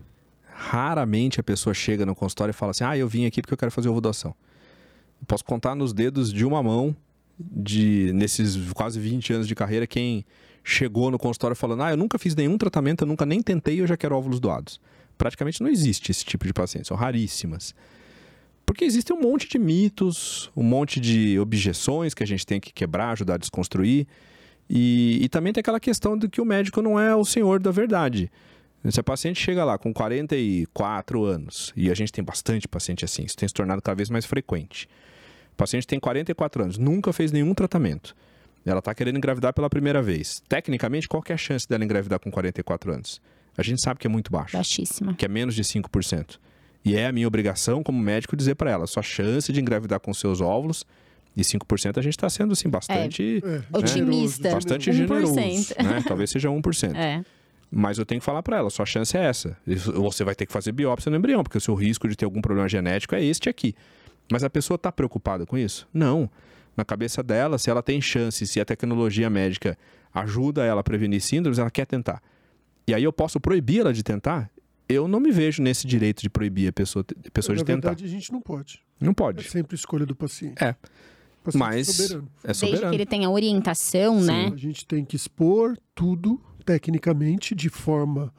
Raramente 0.54 1.40
a 1.40 1.44
pessoa 1.44 1.74
chega 1.74 2.06
no 2.06 2.16
consultório 2.16 2.52
e 2.52 2.54
fala 2.54 2.72
assim: 2.72 2.84
Ah, 2.84 2.98
eu 2.98 3.08
vim 3.08 3.26
aqui 3.26 3.42
porque 3.42 3.54
eu 3.54 3.58
quero 3.58 3.72
fazer 3.72 3.90
ovo 3.90 4.00
doação. 4.00 4.36
Eu 5.20 5.26
posso 5.26 5.44
contar 5.44 5.76
nos 5.76 5.94
dedos 5.94 6.32
de 6.32 6.46
uma 6.46 6.62
mão, 6.62 6.96
de 7.40 8.12
nesses 8.14 8.56
quase 8.74 9.00
20 9.00 9.34
anos 9.34 9.48
de 9.48 9.56
carreira, 9.56 9.88
quem 9.88 10.26
chegou 10.64 11.10
no 11.10 11.18
consultório 11.18 11.56
falando: 11.56 11.84
Ah, 11.84 11.92
eu 11.92 11.98
nunca 11.98 12.20
fiz 12.20 12.36
nenhum 12.36 12.58
tratamento, 12.58 13.04
eu 13.04 13.08
nunca 13.08 13.26
nem 13.26 13.42
tentei, 13.42 13.82
eu 13.82 13.88
já 13.88 13.98
quero 13.98 14.16
óvulos 14.16 14.40
doados. 14.40 14.80
Praticamente 15.18 15.62
não 15.62 15.70
existe 15.70 16.12
esse 16.12 16.26
tipo 16.26 16.46
de 16.46 16.54
paciente, 16.54 16.88
são 16.88 16.98
raríssimas. 16.98 17.74
Porque 18.66 18.86
existe 18.86 19.12
um 19.12 19.20
monte 19.20 19.50
de 19.50 19.60
mitos, 19.60 20.50
um 20.56 20.64
monte 20.64 21.00
de 21.00 21.38
objeções 21.40 22.14
que 22.14 22.24
a 22.24 22.28
gente 22.28 22.46
tem 22.46 22.60
que 22.60 22.72
quebrar, 22.72 23.12
ajudar 23.12 23.36
a 23.36 23.38
desconstruir. 23.38 24.08
E, 24.74 25.20
e 25.22 25.28
também 25.28 25.52
tem 25.52 25.60
aquela 25.60 25.82
questão 25.82 26.18
de 26.18 26.30
que 26.30 26.40
o 26.40 26.46
médico 26.46 26.82
não 26.82 26.98
é 26.98 27.14
o 27.14 27.26
senhor 27.26 27.60
da 27.60 27.72
verdade. 27.72 28.32
Se 28.90 29.02
a 29.02 29.04
paciente 29.04 29.44
chega 29.44 29.66
lá 29.66 29.78
com 29.78 29.94
44 29.94 31.26
anos, 31.26 31.74
e 31.76 31.92
a 31.92 31.94
gente 31.94 32.10
tem 32.10 32.24
bastante 32.24 32.70
paciente 32.70 33.04
assim, 33.04 33.24
isso 33.26 33.36
tem 33.36 33.50
se 33.50 33.54
tornado 33.54 33.82
cada 33.82 33.98
vez 33.98 34.10
mais 34.10 34.26
frequente. 34.26 34.88
O 35.52 35.58
paciente 35.58 35.86
tem 35.86 36.00
44 36.00 36.64
anos, 36.64 36.78
nunca 36.78 37.12
fez 37.12 37.34
nenhum 37.34 37.54
tratamento. 37.54 38.16
Ela 38.66 38.80
está 38.80 38.96
querendo 38.96 39.18
engravidar 39.18 39.54
pela 39.54 39.70
primeira 39.70 40.02
vez. 40.02 40.42
Tecnicamente, 40.48 41.06
qual 41.08 41.22
é 41.28 41.34
a 41.34 41.38
chance 41.38 41.68
dela 41.68 41.84
engravidar 41.84 42.20
com 42.20 42.32
44 42.32 42.94
anos? 42.94 43.22
A 43.58 43.64
gente 43.64 43.82
sabe 43.82 44.00
que 44.00 44.08
é 44.08 44.10
muito 44.10 44.32
baixo, 44.32 44.56
Baixíssima. 44.56 45.14
que 45.16 45.26
é 45.26 45.28
menos 45.28 45.54
de 45.54 45.64
5%. 45.64 46.40
E 46.86 46.96
é 46.96 47.08
a 47.08 47.12
minha 47.12 47.28
obrigação 47.28 47.84
como 47.84 48.00
médico 48.00 48.38
dizer 48.38 48.56
para 48.56 48.72
ela, 48.72 48.88
sua 48.88 49.04
chance 49.04 49.52
de 49.52 49.60
engravidar 49.60 50.00
com 50.00 50.14
seus 50.14 50.40
óvulos, 50.40 50.86
e 51.36 51.42
5% 51.42 51.98
a 51.98 52.02
gente 52.02 52.14
está 52.14 52.30
sendo 52.30 52.54
assim 52.54 52.70
bastante, 52.70 53.42
É, 53.44 53.78
Otimista. 53.78 53.98
generoso, 53.98 54.42
bastante 54.44 54.90
1%. 54.90 54.94
generoso, 54.94 55.36
né? 55.36 56.04
Talvez 56.08 56.30
seja 56.30 56.50
1%. 56.50 56.94
É. 56.96 57.24
Mas 57.74 57.98
eu 57.98 58.06
tenho 58.06 58.20
que 58.20 58.26
falar 58.26 58.44
para 58.44 58.58
ela, 58.58 58.70
sua 58.70 58.86
chance 58.86 59.16
é 59.16 59.24
essa. 59.24 59.56
Você 59.66 60.26
vai 60.26 60.36
ter 60.36 60.46
que 60.46 60.52
fazer 60.52 60.74
biópsia 60.74 61.10
no 61.10 61.16
embrião, 61.16 61.42
porque 61.42 61.58
o 61.58 61.62
seu 61.62 61.74
risco 61.74 62.06
de 62.06 62.18
ter 62.18 62.26
algum 62.26 62.42
problema 62.42 62.68
genético 62.68 63.16
é 63.16 63.24
este 63.24 63.48
aqui. 63.48 63.74
Mas 64.30 64.44
a 64.44 64.50
pessoa 64.50 64.76
está 64.76 64.92
preocupada 64.92 65.46
com 65.46 65.58
isso? 65.58 65.88
Não. 65.94 66.30
Na 66.76 66.84
cabeça 66.84 67.24
dela, 67.24 67.58
se 67.58 67.70
ela 67.70 67.82
tem 67.82 68.02
chance, 68.02 68.46
se 68.46 68.60
a 68.60 68.66
tecnologia 68.66 69.30
médica 69.30 69.78
ajuda 70.14 70.66
ela 70.66 70.82
a 70.82 70.84
prevenir 70.84 71.22
síndromes, 71.22 71.60
ela 71.60 71.72
quer 71.72 71.86
tentar. 71.86 72.22
E 72.86 72.94
aí 72.94 73.06
eu 73.06 73.14
posso 73.14 73.40
proibir 73.40 73.80
ela 73.80 73.94
de 73.94 74.04
tentar? 74.04 74.50
Eu 74.90 75.08
não 75.08 75.22
me 75.22 75.32
vejo 75.32 75.64
nesse 75.64 75.88
direito 75.88 76.22
de 76.22 76.30
proibir 76.30 76.68
a 76.68 76.74
pessoa, 76.74 77.06
a 77.26 77.32
pessoa 77.32 77.56
Na 77.56 77.60
de 77.62 77.66
tentar. 77.66 77.90
verdade, 77.90 78.04
a 78.04 78.08
gente 78.10 78.34
não 78.34 78.42
pode. 78.42 78.82
Não 79.00 79.12
É 79.12 79.14
pode. 79.14 79.44
sempre 79.50 79.76
escolha 79.76 80.06
do 80.06 80.14
paciente. 80.14 80.62
É. 80.62 80.76
Paciente 81.44 81.60
Mas 81.60 81.88
soberano. 81.88 82.28
é 82.44 82.48
Desde 82.48 82.66
que 82.66 82.72
soberano. 82.72 82.94
ele 82.94 83.06
tenha 83.06 83.30
orientação, 83.30 84.22
né? 84.22 84.52
A 84.54 84.58
gente 84.58 84.86
tem 84.86 85.04
que 85.04 85.16
expor 85.16 85.78
tudo 85.96 86.40
tecnicamente 86.66 87.56
de 87.56 87.70
forma 87.70 88.34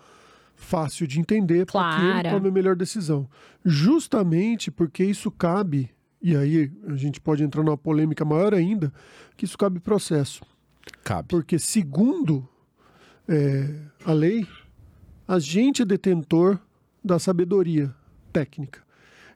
fácil 0.55 1.07
de 1.07 1.19
entender 1.19 1.67
para 1.67 1.97
que 1.99 2.05
ele 2.05 2.31
tome 2.31 2.49
a 2.49 2.53
melhor 2.53 2.77
decisão. 2.77 3.29
Justamente 3.65 4.71
porque 4.71 5.05
isso 5.05 5.31
cabe, 5.31 5.91
e 6.21 6.37
aí 6.37 6.71
a 6.87 6.95
gente 6.95 7.21
pode 7.21 7.43
entrar 7.43 7.63
numa 7.65 7.77
polêmica 7.77 8.25
maior 8.25 8.55
ainda, 8.55 8.93
que 9.37 9.45
isso 9.45 9.59
cabe 9.59 9.81
processo. 9.81 10.43
Cabe. 11.03 11.29
Porque, 11.29 11.59
segundo 11.59 12.49
é, 13.29 13.75
a 14.05 14.13
lei, 14.13 14.47
a 15.27 15.39
gente 15.39 15.83
é 15.83 15.85
detentor 15.85 16.59
da 17.05 17.19
sabedoria 17.19 17.93
técnica. 18.33 18.81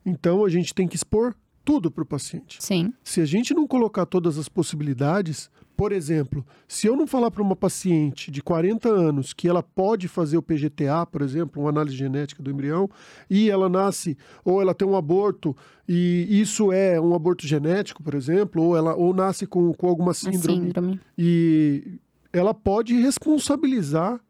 Então, 0.04 0.44
a 0.44 0.48
gente 0.48 0.72
tem 0.72 0.86
que 0.86 0.94
expor 0.96 1.34
tudo 1.66 1.90
para 1.90 2.04
o 2.04 2.06
paciente. 2.06 2.58
Sim. 2.62 2.92
Se 3.02 3.20
a 3.20 3.24
gente 3.24 3.52
não 3.52 3.66
colocar 3.66 4.06
todas 4.06 4.38
as 4.38 4.48
possibilidades, 4.48 5.50
por 5.76 5.90
exemplo, 5.90 6.46
se 6.68 6.86
eu 6.86 6.94
não 6.96 7.08
falar 7.08 7.28
para 7.28 7.42
uma 7.42 7.56
paciente 7.56 8.30
de 8.30 8.40
40 8.40 8.88
anos 8.88 9.32
que 9.32 9.48
ela 9.48 9.64
pode 9.64 10.06
fazer 10.06 10.36
o 10.36 10.42
PGTA, 10.42 11.04
por 11.10 11.22
exemplo, 11.22 11.60
uma 11.60 11.70
análise 11.70 11.96
genética 11.96 12.40
do 12.40 12.52
embrião, 12.52 12.88
e 13.28 13.50
ela 13.50 13.68
nasce, 13.68 14.16
ou 14.44 14.62
ela 14.62 14.72
tem 14.74 14.86
um 14.86 14.94
aborto, 14.96 15.56
e 15.88 16.28
isso 16.40 16.70
é 16.70 17.00
um 17.00 17.12
aborto 17.16 17.44
genético, 17.44 18.00
por 18.00 18.14
exemplo, 18.14 18.62
ou 18.62 18.76
ela 18.76 18.94
ou 18.94 19.12
nasce 19.12 19.44
com, 19.44 19.74
com 19.74 19.88
alguma 19.88 20.14
síndrome, 20.14 20.66
síndrome. 20.66 21.00
e 21.18 21.98
ela 22.32 22.54
pode 22.54 22.94
responsabilizar 22.94 24.20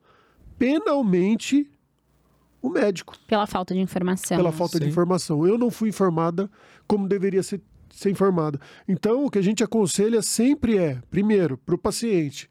penalmente 0.59 1.71
o 2.63 2.69
médico 2.71 3.15
Pela 3.29 3.47
falta 3.47 3.75
de 3.75 3.81
informação. 3.81 4.37
pela 4.37 4.51
falta 4.51 4.79
de 4.79 4.85
Sim. 4.87 4.91
informação. 4.91 5.47
Eu 5.47 5.57
não 5.57 5.71
fui 5.71 5.89
informada 5.89 6.51
como 6.87 7.09
deveria 7.09 7.43
ser, 7.43 7.61
ser 7.91 8.11
informada. 8.11 8.61
Então, 8.89 9.25
o 9.25 9.31
que 9.31 9.39
a 9.39 9.43
gente 9.43 9.63
aconselha 9.65 10.23
sempre 10.23 10.79
é, 10.79 11.01
primeiro, 11.11 11.57
para 11.59 11.75
o 11.75 11.79
paciente, 11.79 12.49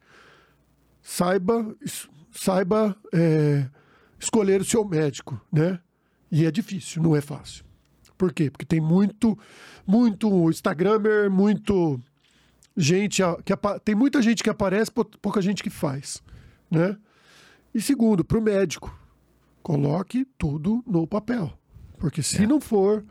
saiba, 1.02 1.74
saiba 2.32 2.96
é, 3.12 3.66
escolher 4.18 4.60
o 4.60 4.64
seu 4.64 4.84
médico, 4.84 5.40
né? 5.52 5.78
E 6.30 6.44
é 6.44 6.50
difícil, 6.50 7.02
não 7.02 7.14
é 7.14 7.20
fácil. 7.20 7.64
Por 8.18 8.32
quê? 8.32 8.50
Porque 8.50 8.64
tem 8.64 8.80
muito, 8.80 9.38
muito 9.86 10.50
Instagramer, 10.50 11.30
muito 11.30 12.00
gente 12.76 13.22
que 13.44 13.52
tem 13.84 13.94
muita 13.94 14.20
gente 14.22 14.42
que 14.42 14.50
aparece, 14.50 14.90
pou- 14.90 15.04
pouca 15.22 15.40
gente 15.40 15.62
que 15.62 15.70
faz, 15.70 16.22
né? 16.70 16.96
E 17.74 17.80
segundo, 17.80 18.24
para 18.24 18.38
o 18.38 18.42
médico, 18.42 18.92
coloque 19.62 20.26
tudo 20.38 20.82
no 20.86 21.06
papel. 21.06 21.52
Porque 21.98 22.22
se 22.22 22.42
É. 22.42 22.46
não 22.46 22.60
for, 22.60 23.04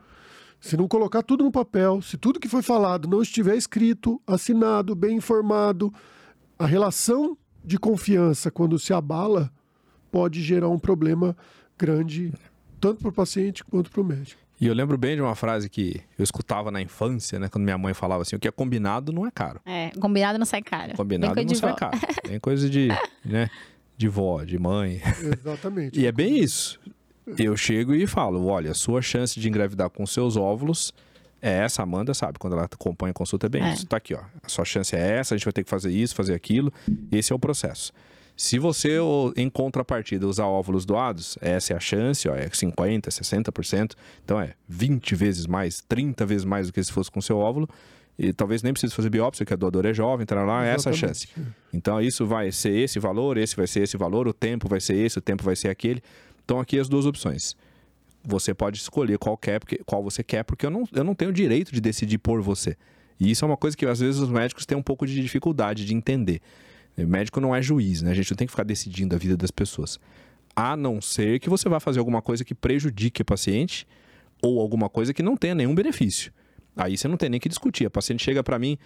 se 0.66 0.76
não 0.76 0.88
colocar 0.88 1.22
tudo 1.22 1.44
no 1.44 1.52
papel, 1.52 2.02
se 2.02 2.18
tudo 2.18 2.40
que 2.40 2.48
foi 2.48 2.60
falado 2.60 3.06
não 3.08 3.22
estiver 3.22 3.56
escrito, 3.56 4.20
assinado, 4.26 4.94
bem 4.96 5.16
informado, 5.16 5.94
a 6.58 6.66
relação 6.66 7.38
de 7.64 7.78
confiança, 7.78 8.50
quando 8.50 8.78
se 8.78 8.92
abala, 8.92 9.50
pode 10.10 10.42
gerar 10.42 10.68
um 10.68 10.78
problema 10.78 11.36
grande, 11.78 12.32
tanto 12.80 13.00
para 13.00 13.10
o 13.10 13.12
paciente 13.12 13.62
quanto 13.64 13.90
para 13.90 14.00
o 14.00 14.04
médico. 14.04 14.40
E 14.60 14.66
eu 14.66 14.74
lembro 14.74 14.96
bem 14.96 15.14
de 15.14 15.22
uma 15.22 15.34
frase 15.34 15.68
que 15.68 16.00
eu 16.18 16.22
escutava 16.22 16.70
na 16.70 16.80
infância, 16.80 17.38
né? 17.38 17.48
Quando 17.48 17.64
minha 17.64 17.76
mãe 17.76 17.92
falava 17.92 18.22
assim, 18.22 18.34
o 18.36 18.38
que 18.38 18.48
é 18.48 18.50
combinado 18.50 19.12
não 19.12 19.26
é 19.26 19.30
caro. 19.30 19.60
É, 19.66 19.90
combinado 20.00 20.38
não 20.38 20.46
sai 20.46 20.62
caro. 20.62 20.94
Combinado 20.96 21.34
não 21.34 21.54
sai 21.54 21.70
vó. 21.70 21.76
caro. 21.76 21.98
Tem 22.24 22.40
coisa 22.40 22.68
de, 22.68 22.88
né? 23.24 23.50
De 23.98 24.08
vó, 24.08 24.42
de 24.42 24.58
mãe. 24.58 25.00
Exatamente. 25.20 26.00
E 26.00 26.06
é 26.06 26.12
bem 26.12 26.38
isso. 26.38 26.80
Eu 27.38 27.56
chego 27.56 27.94
e 27.94 28.06
falo, 28.06 28.46
olha, 28.46 28.70
a 28.70 28.74
sua 28.74 29.02
chance 29.02 29.38
de 29.38 29.48
engravidar 29.48 29.90
com 29.90 30.06
seus 30.06 30.36
óvulos 30.36 30.92
é 31.42 31.50
essa, 31.58 31.82
Amanda 31.82 32.14
sabe, 32.14 32.38
quando 32.38 32.54
ela 32.54 32.64
acompanha 32.64 33.10
a 33.10 33.14
consulta 33.14 33.46
é 33.46 33.48
bem 33.48 33.62
É. 33.62 33.72
isso. 33.72 33.86
Tá 33.86 33.96
aqui, 33.96 34.14
ó. 34.14 34.20
A 34.42 34.48
sua 34.48 34.64
chance 34.64 34.94
é 34.94 35.18
essa, 35.18 35.34
a 35.34 35.38
gente 35.38 35.44
vai 35.44 35.52
ter 35.52 35.64
que 35.64 35.70
fazer 35.70 35.90
isso, 35.90 36.14
fazer 36.14 36.34
aquilo. 36.34 36.72
Esse 37.10 37.32
é 37.32 37.36
o 37.36 37.38
processo. 37.38 37.92
Se 38.36 38.58
você, 38.58 38.98
em 39.36 39.48
contrapartida, 39.48 40.26
usar 40.26 40.44
óvulos 40.46 40.84
doados, 40.84 41.38
essa 41.40 41.72
é 41.72 41.76
a 41.76 41.80
chance, 41.80 42.28
ó, 42.28 42.34
é 42.34 42.48
50%, 42.48 43.06
60%. 43.08 43.92
Então 44.24 44.38
é 44.40 44.52
20 44.68 45.14
vezes 45.14 45.46
mais, 45.46 45.82
30 45.88 46.26
vezes 46.26 46.44
mais 46.44 46.66
do 46.66 46.72
que 46.72 46.82
se 46.84 46.92
fosse 46.92 47.10
com 47.10 47.20
seu 47.20 47.38
óvulo. 47.38 47.68
E 48.18 48.32
talvez 48.32 48.62
nem 48.62 48.72
precise 48.72 48.94
fazer 48.94 49.10
biópsia, 49.10 49.44
porque 49.44 49.52
a 49.52 49.56
doadora 49.56 49.90
é 49.90 49.94
jovem, 49.94 50.22
então 50.22 50.42
lá 50.46 50.64
é 50.66 50.70
essa 50.70 50.88
a 50.88 50.92
chance. 50.92 51.28
Então 51.72 52.00
isso 52.00 52.24
vai 52.26 52.50
ser 52.50 52.72
esse 52.72 52.98
valor, 52.98 53.36
esse 53.36 53.54
vai 53.54 53.66
ser 53.66 53.82
esse 53.82 53.96
valor, 53.98 54.26
o 54.26 54.32
tempo 54.32 54.68
vai 54.68 54.80
ser 54.80 54.96
esse, 54.96 55.18
o 55.18 55.20
tempo 55.22 55.42
vai 55.44 55.54
ser 55.54 55.68
aquele. 55.68 56.02
Então 56.46 56.60
aqui 56.60 56.78
as 56.78 56.88
duas 56.88 57.04
opções. 57.04 57.56
Você 58.24 58.54
pode 58.54 58.78
escolher 58.78 59.18
qual, 59.18 59.36
quer, 59.36 59.58
porque, 59.58 59.82
qual 59.84 60.02
você 60.02 60.22
quer, 60.22 60.44
porque 60.44 60.64
eu 60.64 60.70
não, 60.70 60.84
eu 60.92 61.04
não 61.04 61.14
tenho 61.14 61.32
direito 61.32 61.72
de 61.72 61.80
decidir 61.80 62.18
por 62.18 62.40
você. 62.40 62.76
E 63.18 63.30
isso 63.30 63.44
é 63.44 63.48
uma 63.48 63.56
coisa 63.56 63.76
que 63.76 63.84
às 63.84 63.98
vezes 63.98 64.20
os 64.20 64.30
médicos 64.30 64.64
têm 64.64 64.78
um 64.78 64.82
pouco 64.82 65.06
de 65.06 65.20
dificuldade 65.20 65.84
de 65.84 65.92
entender. 65.92 66.40
O 66.96 67.06
médico 67.06 67.40
não 67.40 67.54
é 67.54 67.60
juiz, 67.60 68.00
né? 68.00 68.12
A 68.12 68.14
gente 68.14 68.30
não 68.30 68.36
tem 68.36 68.46
que 68.46 68.52
ficar 68.52 68.62
decidindo 68.62 69.14
a 69.14 69.18
vida 69.18 69.36
das 69.36 69.50
pessoas. 69.50 69.98
A 70.54 70.76
não 70.76 71.00
ser 71.00 71.40
que 71.40 71.50
você 71.50 71.68
vá 71.68 71.80
fazer 71.80 71.98
alguma 71.98 72.22
coisa 72.22 72.44
que 72.44 72.54
prejudique 72.54 73.22
o 73.22 73.24
paciente 73.24 73.86
ou 74.40 74.60
alguma 74.60 74.88
coisa 74.88 75.12
que 75.12 75.22
não 75.22 75.36
tenha 75.36 75.54
nenhum 75.54 75.74
benefício. 75.74 76.32
Aí 76.76 76.96
você 76.96 77.08
não 77.08 77.16
tem 77.16 77.28
nem 77.28 77.40
que 77.40 77.48
discutir. 77.48 77.86
A 77.86 77.90
paciente 77.90 78.22
chega 78.22 78.42
para 78.42 78.58
mim 78.58 78.78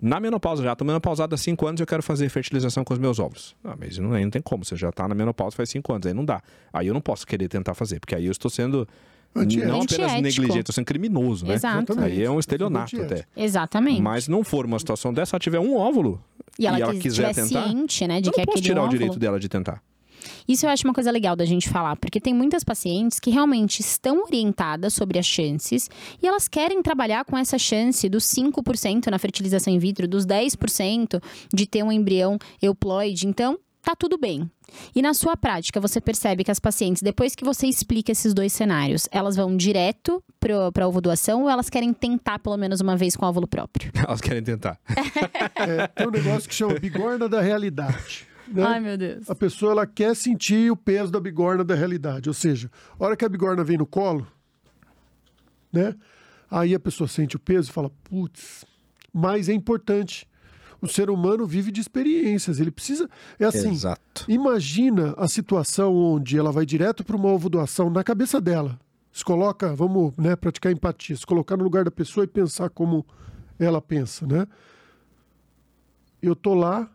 na 0.00 0.20
menopausa 0.20 0.62
já, 0.62 0.74
tô 0.76 0.84
menopausada 0.84 1.34
há 1.34 1.38
5 1.38 1.66
anos 1.66 1.80
e 1.80 1.82
eu 1.82 1.86
quero 1.86 2.02
fazer 2.02 2.28
fertilização 2.28 2.84
com 2.84 2.92
os 2.94 2.98
meus 3.00 3.18
óvulos. 3.18 3.56
Ah, 3.64 3.74
mas 3.78 3.98
não, 3.98 4.12
aí 4.12 4.22
não 4.24 4.30
tem 4.30 4.40
como, 4.42 4.64
você 4.64 4.76
já 4.76 4.90
tá 4.92 5.06
na 5.08 5.14
menopausa 5.14 5.56
faz 5.56 5.68
5 5.70 5.92
anos, 5.92 6.06
aí 6.06 6.14
não 6.14 6.24
dá. 6.24 6.40
Aí 6.72 6.86
eu 6.86 6.94
não 6.94 7.00
posso 7.00 7.26
querer 7.26 7.48
tentar 7.48 7.74
fazer, 7.74 7.98
porque 8.00 8.14
aí 8.14 8.26
eu 8.26 8.32
estou 8.32 8.50
sendo 8.50 8.86
Antiético. 9.34 9.70
não 9.70 9.82
apenas 9.82 9.92
Antiético. 10.12 10.22
negligente, 10.22 10.58
estou 10.60 10.72
sendo 10.74 10.84
criminoso, 10.86 11.44
né? 11.46 11.54
Exato. 11.54 11.92
Exatamente. 11.92 12.12
Aí 12.12 12.22
é 12.24 12.30
um 12.30 12.38
estelionato 12.40 13.00
até. 13.02 13.24
Exatamente. 13.36 14.00
Mas 14.00 14.26
não 14.28 14.42
for 14.44 14.64
uma 14.64 14.78
situação 14.78 15.12
dessa, 15.12 15.36
ela 15.36 15.40
tiver 15.40 15.58
um 15.60 15.76
óvulo 15.76 16.22
e 16.58 16.66
ela, 16.66 16.78
ela 16.80 16.92
quis- 16.92 17.02
quiser 17.02 17.34
tentar, 17.34 17.68
ciente, 17.68 18.06
né, 18.06 18.20
de 18.20 18.28
eu 18.28 18.32
que 18.32 18.38
não 18.40 18.44
posso 18.46 18.58
aquele 18.58 18.68
tirar 18.70 18.80
o 18.80 18.84
óvulo... 18.84 18.98
direito 18.98 19.18
dela 19.18 19.38
de 19.38 19.48
tentar. 19.48 19.82
Isso 20.46 20.66
eu 20.66 20.70
acho 20.70 20.86
uma 20.86 20.94
coisa 20.94 21.10
legal 21.10 21.36
da 21.36 21.44
gente 21.44 21.68
falar, 21.68 21.96
porque 21.96 22.20
tem 22.20 22.34
muitas 22.34 22.64
pacientes 22.64 23.18
que 23.18 23.30
realmente 23.30 23.80
estão 23.80 24.24
orientadas 24.24 24.94
sobre 24.94 25.18
as 25.18 25.26
chances 25.26 25.88
e 26.22 26.26
elas 26.26 26.48
querem 26.48 26.82
trabalhar 26.82 27.24
com 27.24 27.36
essa 27.36 27.58
chance 27.58 28.08
dos 28.08 28.24
5% 28.24 29.08
na 29.08 29.18
fertilização 29.18 29.72
in 29.72 29.78
vitro, 29.78 30.08
dos 30.08 30.26
10% 30.26 31.22
de 31.52 31.66
ter 31.66 31.82
um 31.82 31.92
embrião 31.92 32.38
euploide. 32.62 33.26
Então, 33.26 33.58
tá 33.82 33.94
tudo 33.96 34.18
bem. 34.18 34.50
E 34.94 35.00
na 35.00 35.14
sua 35.14 35.36
prática, 35.36 35.80
você 35.80 36.00
percebe 36.00 36.44
que 36.44 36.50
as 36.50 36.60
pacientes, 36.60 37.02
depois 37.02 37.34
que 37.34 37.44
você 37.44 37.66
explica 37.66 38.12
esses 38.12 38.34
dois 38.34 38.52
cenários, 38.52 39.08
elas 39.10 39.34
vão 39.34 39.56
direto 39.56 40.22
para 40.38 40.84
a 40.84 40.88
ovodoação 40.88 41.44
ou 41.44 41.50
elas 41.50 41.70
querem 41.70 41.92
tentar 41.94 42.38
pelo 42.38 42.56
menos 42.56 42.80
uma 42.80 42.96
vez 42.96 43.16
com 43.16 43.24
óvulo 43.24 43.48
próprio? 43.48 43.90
Elas 43.96 44.20
querem 44.20 44.42
tentar. 44.42 44.78
É, 45.56 45.86
tem 45.88 46.06
um 46.06 46.10
negócio 46.10 46.48
que 46.48 46.54
chama 46.54 46.78
bigorna 46.78 47.28
da 47.28 47.40
realidade. 47.40 48.27
Né? 48.52 48.62
Ai, 48.62 48.80
meu 48.80 48.96
Deus. 48.96 49.28
A 49.28 49.34
pessoa 49.34 49.72
ela 49.72 49.86
quer 49.86 50.14
sentir 50.16 50.70
o 50.70 50.76
peso 50.76 51.12
da 51.12 51.20
bigorna 51.20 51.64
da 51.64 51.74
realidade. 51.74 52.28
Ou 52.28 52.34
seja, 52.34 52.70
a 52.98 53.04
hora 53.04 53.16
que 53.16 53.24
a 53.24 53.28
bigorna 53.28 53.62
vem 53.62 53.78
no 53.78 53.86
colo, 53.86 54.26
né? 55.72 55.94
Aí 56.50 56.74
a 56.74 56.80
pessoa 56.80 57.06
sente 57.06 57.36
o 57.36 57.38
peso 57.38 57.70
e 57.70 57.72
fala, 57.72 57.90
putz, 58.04 58.64
mas 59.12 59.48
é 59.48 59.52
importante. 59.52 60.26
O 60.80 60.86
ser 60.86 61.10
humano 61.10 61.46
vive 61.46 61.70
de 61.70 61.80
experiências. 61.80 62.60
Ele 62.60 62.70
precisa. 62.70 63.08
É 63.38 63.44
assim. 63.44 63.70
Exato. 63.70 64.24
Imagina 64.28 65.14
a 65.16 65.26
situação 65.28 65.94
onde 65.94 66.38
ela 66.38 66.52
vai 66.52 66.64
direto 66.64 67.04
para 67.04 67.16
uma 67.16 67.28
ovodoação 67.28 67.90
na 67.90 68.04
cabeça 68.04 68.40
dela. 68.40 68.78
Se 69.12 69.24
coloca, 69.24 69.74
vamos 69.74 70.16
né, 70.16 70.36
praticar 70.36 70.70
empatia, 70.70 71.16
se 71.16 71.26
colocar 71.26 71.56
no 71.56 71.64
lugar 71.64 71.84
da 71.84 71.90
pessoa 71.90 72.24
e 72.24 72.28
pensar 72.28 72.70
como 72.70 73.04
ela 73.58 73.82
pensa, 73.82 74.26
né? 74.26 74.46
Eu 76.22 76.36
tô 76.36 76.54
lá 76.54 76.88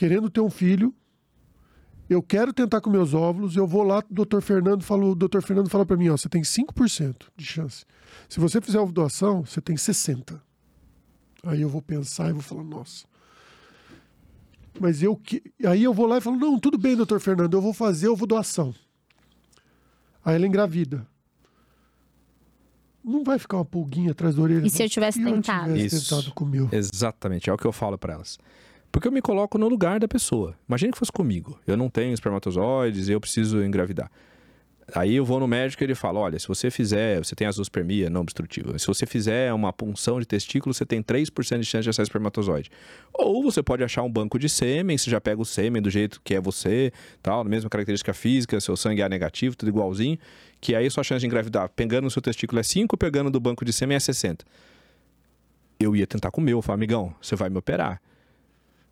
querendo 0.00 0.30
ter 0.30 0.40
um 0.40 0.48
filho, 0.48 0.94
eu 2.08 2.22
quero 2.22 2.54
tentar 2.54 2.80
com 2.80 2.88
meus 2.88 3.12
óvulos, 3.12 3.54
eu 3.54 3.66
vou 3.66 3.82
lá, 3.82 3.98
o 3.98 4.14
doutor 4.14 4.40
Fernando 4.40 4.82
fala, 4.82 5.04
o 5.04 5.14
doutor 5.14 5.42
Fernando 5.42 5.68
fala 5.68 5.84
para 5.84 5.94
mim, 5.94 6.08
ó, 6.08 6.16
você 6.16 6.26
tem 6.26 6.40
5% 6.40 7.26
de 7.36 7.44
chance. 7.44 7.84
Se 8.26 8.40
você 8.40 8.62
fizer 8.62 8.80
ovodoação, 8.80 9.44
você 9.44 9.60
tem 9.60 9.76
60. 9.76 10.42
Aí 11.42 11.60
eu 11.60 11.68
vou 11.68 11.82
pensar 11.82 12.30
e 12.30 12.32
vou 12.32 12.40
falar, 12.40 12.64
nossa. 12.64 13.04
Mas 14.80 15.02
eu 15.02 15.14
que. 15.14 15.42
Aí 15.66 15.84
eu 15.84 15.92
vou 15.92 16.06
lá 16.06 16.16
e 16.16 16.22
falo, 16.22 16.38
não, 16.38 16.58
tudo 16.58 16.78
bem, 16.78 16.96
doutor 16.96 17.20
Fernando, 17.20 17.52
eu 17.52 17.60
vou 17.60 17.74
fazer, 17.74 18.06
eu 18.06 18.16
vou 18.16 18.26
doação. 18.26 18.74
Aí 20.24 20.34
ela 20.34 20.46
engravida. 20.46 21.06
Não 23.04 23.22
vai 23.22 23.38
ficar 23.38 23.58
uma 23.58 23.66
pulguinha 23.66 24.12
atrás 24.12 24.34
da 24.34 24.40
orelha. 24.40 24.66
E 24.66 24.70
se 24.70 24.82
eu 24.82 24.88
tivesse 24.88 25.20
eu 25.20 25.30
tentado? 25.30 25.74
tivesse 25.74 25.96
Isso. 25.96 26.08
tentado 26.08 26.32
com 26.32 26.44
o 26.44 26.48
meu? 26.48 26.70
Exatamente, 26.72 27.50
é 27.50 27.52
o 27.52 27.58
que 27.58 27.66
eu 27.66 27.72
falo 27.72 27.98
pra 27.98 28.14
elas. 28.14 28.38
Porque 28.92 29.06
eu 29.06 29.12
me 29.12 29.22
coloco 29.22 29.56
no 29.56 29.68
lugar 29.68 30.00
da 30.00 30.08
pessoa. 30.08 30.56
Imagina 30.68 30.92
que 30.92 30.98
fosse 30.98 31.12
comigo. 31.12 31.58
Eu 31.66 31.76
não 31.76 31.88
tenho 31.88 32.12
espermatozoides 32.12 33.08
eu 33.08 33.20
preciso 33.20 33.62
engravidar. 33.62 34.10
Aí 34.94 35.14
eu 35.14 35.24
vou 35.24 35.38
no 35.38 35.46
médico 35.46 35.82
e 35.82 35.86
ele 35.86 35.94
fala: 35.94 36.18
olha, 36.18 36.38
se 36.38 36.48
você 36.48 36.70
fizer, 36.70 37.18
você 37.18 37.34
tem 37.34 37.46
azospermia 37.46 38.10
não 38.10 38.22
obstrutiva. 38.22 38.78
Se 38.78 38.86
você 38.86 39.06
fizer 39.06 39.52
uma 39.52 39.72
punção 39.72 40.18
de 40.18 40.26
testículo, 40.26 40.74
você 40.74 40.84
tem 40.84 41.02
3% 41.02 41.60
de 41.60 41.64
chance 41.64 41.84
de 41.84 41.90
achar 41.90 42.02
espermatozoide. 42.02 42.70
Ou 43.12 43.42
você 43.42 43.62
pode 43.62 43.84
achar 43.84 44.02
um 44.02 44.10
banco 44.10 44.38
de 44.38 44.48
sêmen, 44.48 44.98
você 44.98 45.10
já 45.10 45.20
pega 45.20 45.40
o 45.40 45.44
sêmen 45.44 45.80
do 45.80 45.90
jeito 45.90 46.20
que 46.24 46.34
é 46.34 46.40
você, 46.40 46.92
tal, 47.22 47.44
mesma 47.44 47.70
característica 47.70 48.12
física, 48.12 48.60
seu 48.60 48.76
sangue 48.76 49.02
é 49.02 49.08
negativo, 49.08 49.56
tudo 49.56 49.68
igualzinho, 49.68 50.18
que 50.60 50.74
aí 50.74 50.90
sua 50.90 51.04
chance 51.04 51.20
de 51.20 51.26
engravidar 51.26 51.68
pegando 51.68 52.04
no 52.04 52.10
seu 52.10 52.22
testículo 52.22 52.58
é 52.58 52.62
5, 52.62 52.96
pegando 52.96 53.30
do 53.30 53.38
banco 53.38 53.64
de 53.64 53.72
sêmen 53.72 53.96
é 53.96 54.00
60. 54.00 54.44
Eu 55.78 55.94
ia 55.94 56.06
tentar 56.06 56.30
com 56.30 56.40
o 56.40 56.44
meu, 56.44 56.58
eu 56.58 56.62
falo, 56.62 56.74
amigão, 56.74 57.14
você 57.20 57.36
vai 57.36 57.48
me 57.48 57.58
operar. 57.58 58.00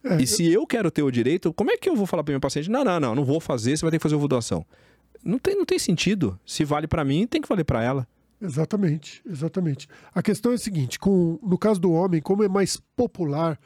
É, 0.04 0.20
E 0.22 0.26
se 0.26 0.50
eu 0.50 0.66
quero 0.66 0.90
ter 0.90 1.02
o 1.02 1.10
direito, 1.10 1.52
como 1.52 1.70
é 1.70 1.76
que 1.76 1.88
eu 1.88 1.96
vou 1.96 2.06
falar 2.06 2.22
para 2.24 2.32
meu 2.32 2.40
paciente? 2.40 2.70
Não, 2.70 2.84
não, 2.84 3.00
não, 3.00 3.14
não 3.14 3.24
vou 3.24 3.40
fazer, 3.40 3.76
você 3.76 3.82
vai 3.82 3.90
ter 3.90 3.98
que 3.98 4.02
fazer 4.02 4.14
ovodoação. 4.14 4.64
não 5.24 5.38
tem, 5.38 5.56
não 5.56 5.64
tem 5.64 5.78
sentido. 5.78 6.38
Se 6.46 6.64
vale 6.64 6.86
para 6.86 7.04
mim, 7.04 7.26
tem 7.26 7.40
que 7.40 7.48
valer 7.48 7.64
para 7.64 7.82
ela. 7.82 8.06
Exatamente, 8.40 9.20
exatamente. 9.28 9.88
A 10.14 10.22
questão 10.22 10.52
é 10.52 10.54
a 10.54 10.58
seguinte: 10.58 10.98
com, 10.98 11.38
no 11.42 11.58
caso 11.58 11.80
do 11.80 11.90
homem, 11.92 12.20
como 12.20 12.44
é 12.44 12.48
mais 12.48 12.76
popular 12.96 13.58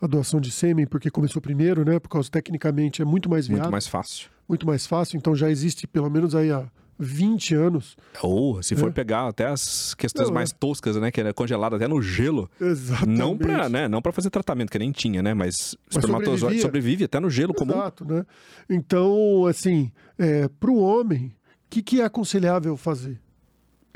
a 0.00 0.06
doação 0.06 0.40
de 0.40 0.50
sêmen, 0.50 0.86
porque 0.86 1.10
começou 1.10 1.40
primeiro, 1.42 1.84
né? 1.84 1.98
Por 1.98 2.08
causa 2.10 2.30
tecnicamente 2.30 3.00
é 3.02 3.04
muito 3.04 3.28
mais 3.28 3.46
viável. 3.46 3.62
Muito 3.64 3.72
mais 3.72 3.88
fácil. 3.88 4.28
Muito 4.48 4.66
mais 4.66 4.86
fácil, 4.86 5.16
então 5.16 5.34
já 5.34 5.50
existe 5.50 5.86
pelo 5.86 6.08
menos 6.10 6.34
aí 6.34 6.50
há 6.52 6.66
20 6.98 7.54
anos. 7.54 7.96
Ou, 8.22 8.62
se 8.62 8.74
for 8.74 8.88
É. 8.88 8.92
pegar 8.92 9.28
até 9.28 9.46
as 9.46 9.94
questões 9.94 10.28
Não, 10.28 10.34
mais 10.34 10.50
toscas, 10.52 10.96
né? 10.96 11.10
Que 11.10 11.20
é 11.20 11.32
congelado 11.32 11.76
até 11.76 11.86
no 11.86 12.02
gelo. 12.02 12.50
Exatamente. 12.60 13.18
Não 13.18 13.36
pra, 13.38 13.68
né, 13.68 13.86
não 13.88 14.02
pra 14.02 14.10
fazer 14.12 14.30
tratamento, 14.30 14.70
que 14.70 14.78
nem 14.78 14.90
tinha, 14.90 15.22
né? 15.22 15.32
Mas, 15.34 15.74
o 15.74 15.98
espermatozoide 15.98 16.60
sobrevive 16.60 17.04
até 17.04 17.20
no 17.20 17.30
gelo 17.30 17.54
comum. 17.54 17.72
Exato, 17.74 18.04
né? 18.04 18.24
Então, 18.68 19.46
assim, 19.46 19.90
é, 20.18 20.48
para 20.48 20.70
o 20.70 20.78
homem, 20.78 21.26
o 21.26 21.32
que, 21.70 21.82
que 21.82 22.00
é 22.00 22.04
aconselhável 22.04 22.76
fazer? 22.76 23.20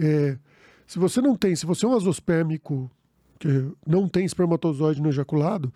É, 0.00 0.38
se 0.86 0.98
você 0.98 1.20
não 1.20 1.36
tem, 1.36 1.56
se 1.56 1.66
você 1.66 1.84
é 1.84 1.88
um 1.88 1.94
azospérmico 1.96 2.90
que 3.38 3.48
não 3.86 4.08
tem 4.08 4.24
espermatozoide 4.24 5.02
no 5.02 5.08
ejaculado 5.08 5.72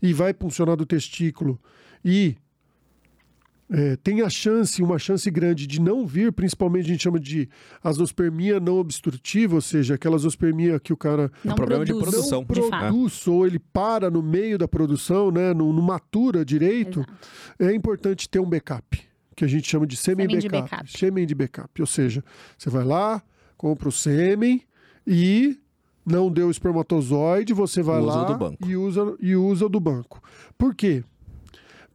e 0.00 0.12
vai 0.14 0.32
funcionar 0.32 0.76
do 0.76 0.86
testículo 0.86 1.60
e 2.04 2.36
é, 3.72 3.96
tem 3.96 4.20
a 4.22 4.28
chance, 4.28 4.82
uma 4.82 4.98
chance 4.98 5.30
grande 5.30 5.66
de 5.66 5.80
não 5.80 6.04
vir, 6.06 6.32
principalmente 6.32 6.86
a 6.86 6.88
gente 6.88 7.02
chama 7.02 7.20
de 7.20 7.48
azospermia 7.82 8.58
não 8.58 8.78
obstrutiva, 8.78 9.54
ou 9.54 9.60
seja, 9.60 9.94
aquela 9.94 10.16
azospermia 10.16 10.80
que 10.80 10.92
o 10.92 10.96
cara 10.96 11.30
Não 11.44 11.54
problema 11.54 11.84
de 11.84 11.92
produz, 11.92 12.10
produção. 12.10 12.44
de 12.48 12.68
fato. 12.68 12.86
produz 12.88 13.26
ou 13.28 13.46
ele 13.46 13.58
para 13.58 14.10
no 14.10 14.22
meio 14.22 14.58
da 14.58 14.66
produção, 14.66 15.30
né, 15.30 15.54
não, 15.54 15.72
não 15.72 15.82
matura 15.82 16.44
direito, 16.44 17.00
Exato. 17.00 17.14
é 17.60 17.74
importante 17.74 18.28
ter 18.28 18.40
um 18.40 18.48
backup, 18.48 19.00
que 19.36 19.44
a 19.44 19.48
gente 19.48 19.68
chama 19.68 19.86
de 19.86 19.96
sêmen 19.96 20.26
Sêmen 20.26 20.40
de 20.40 20.48
backup. 20.48 20.70
backup. 20.70 20.98
Sêmen 20.98 21.26
de 21.26 21.34
backup. 21.34 21.80
Ou 21.80 21.86
seja, 21.86 22.24
você 22.58 22.68
vai 22.68 22.84
lá, 22.84 23.22
compra 23.56 23.88
o 23.88 23.92
sêmen 23.92 24.62
e 25.06 25.56
não 26.04 26.30
deu 26.30 26.50
espermatozoide, 26.50 27.52
você 27.52 27.82
vai 27.82 28.00
Usa 28.00 28.06
lá 28.06 28.24
do 28.24 28.36
banco. 28.36 28.66
E, 28.66 28.76
usa, 28.76 29.16
e 29.20 29.36
usa 29.36 29.66
o 29.66 29.68
do 29.68 29.78
banco. 29.78 30.20
Por 30.58 30.74
quê? 30.74 31.04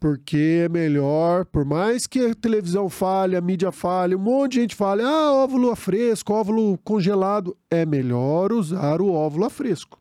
Porque 0.06 0.62
é 0.64 0.70
melhor, 0.70 1.46
por 1.46 1.66
mais 1.66 2.06
que 2.06 2.28
a 2.28 2.36
televisão 2.36 2.88
fale, 2.88 3.36
a 3.36 3.42
mídia 3.42 3.72
fale, 3.72 4.14
um 4.14 4.20
monte 4.20 4.52
de 4.52 4.62
gente 4.62 4.76
fale, 4.76 5.02
ah, 5.02 5.34
óvulo 5.34 5.72
a 5.72 5.76
fresco, 5.76 6.32
óvulo 6.32 6.78
congelado. 6.84 7.58
É 7.72 7.88
melhor 7.88 8.54
usar 8.54 9.02
o 9.02 9.12
óvulo 9.12 9.46
a 9.46 9.50
fresco. 9.50 10.00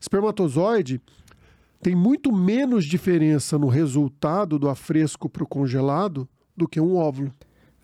Espermatozoide 0.00 1.02
tem 1.82 1.94
muito 1.94 2.32
menos 2.32 2.86
diferença 2.86 3.58
no 3.58 3.68
resultado 3.68 4.58
do 4.58 4.70
afresco 4.70 5.28
para 5.28 5.44
o 5.44 5.46
congelado 5.46 6.26
do 6.56 6.66
que 6.66 6.80
um 6.80 6.96
óvulo. 6.96 7.30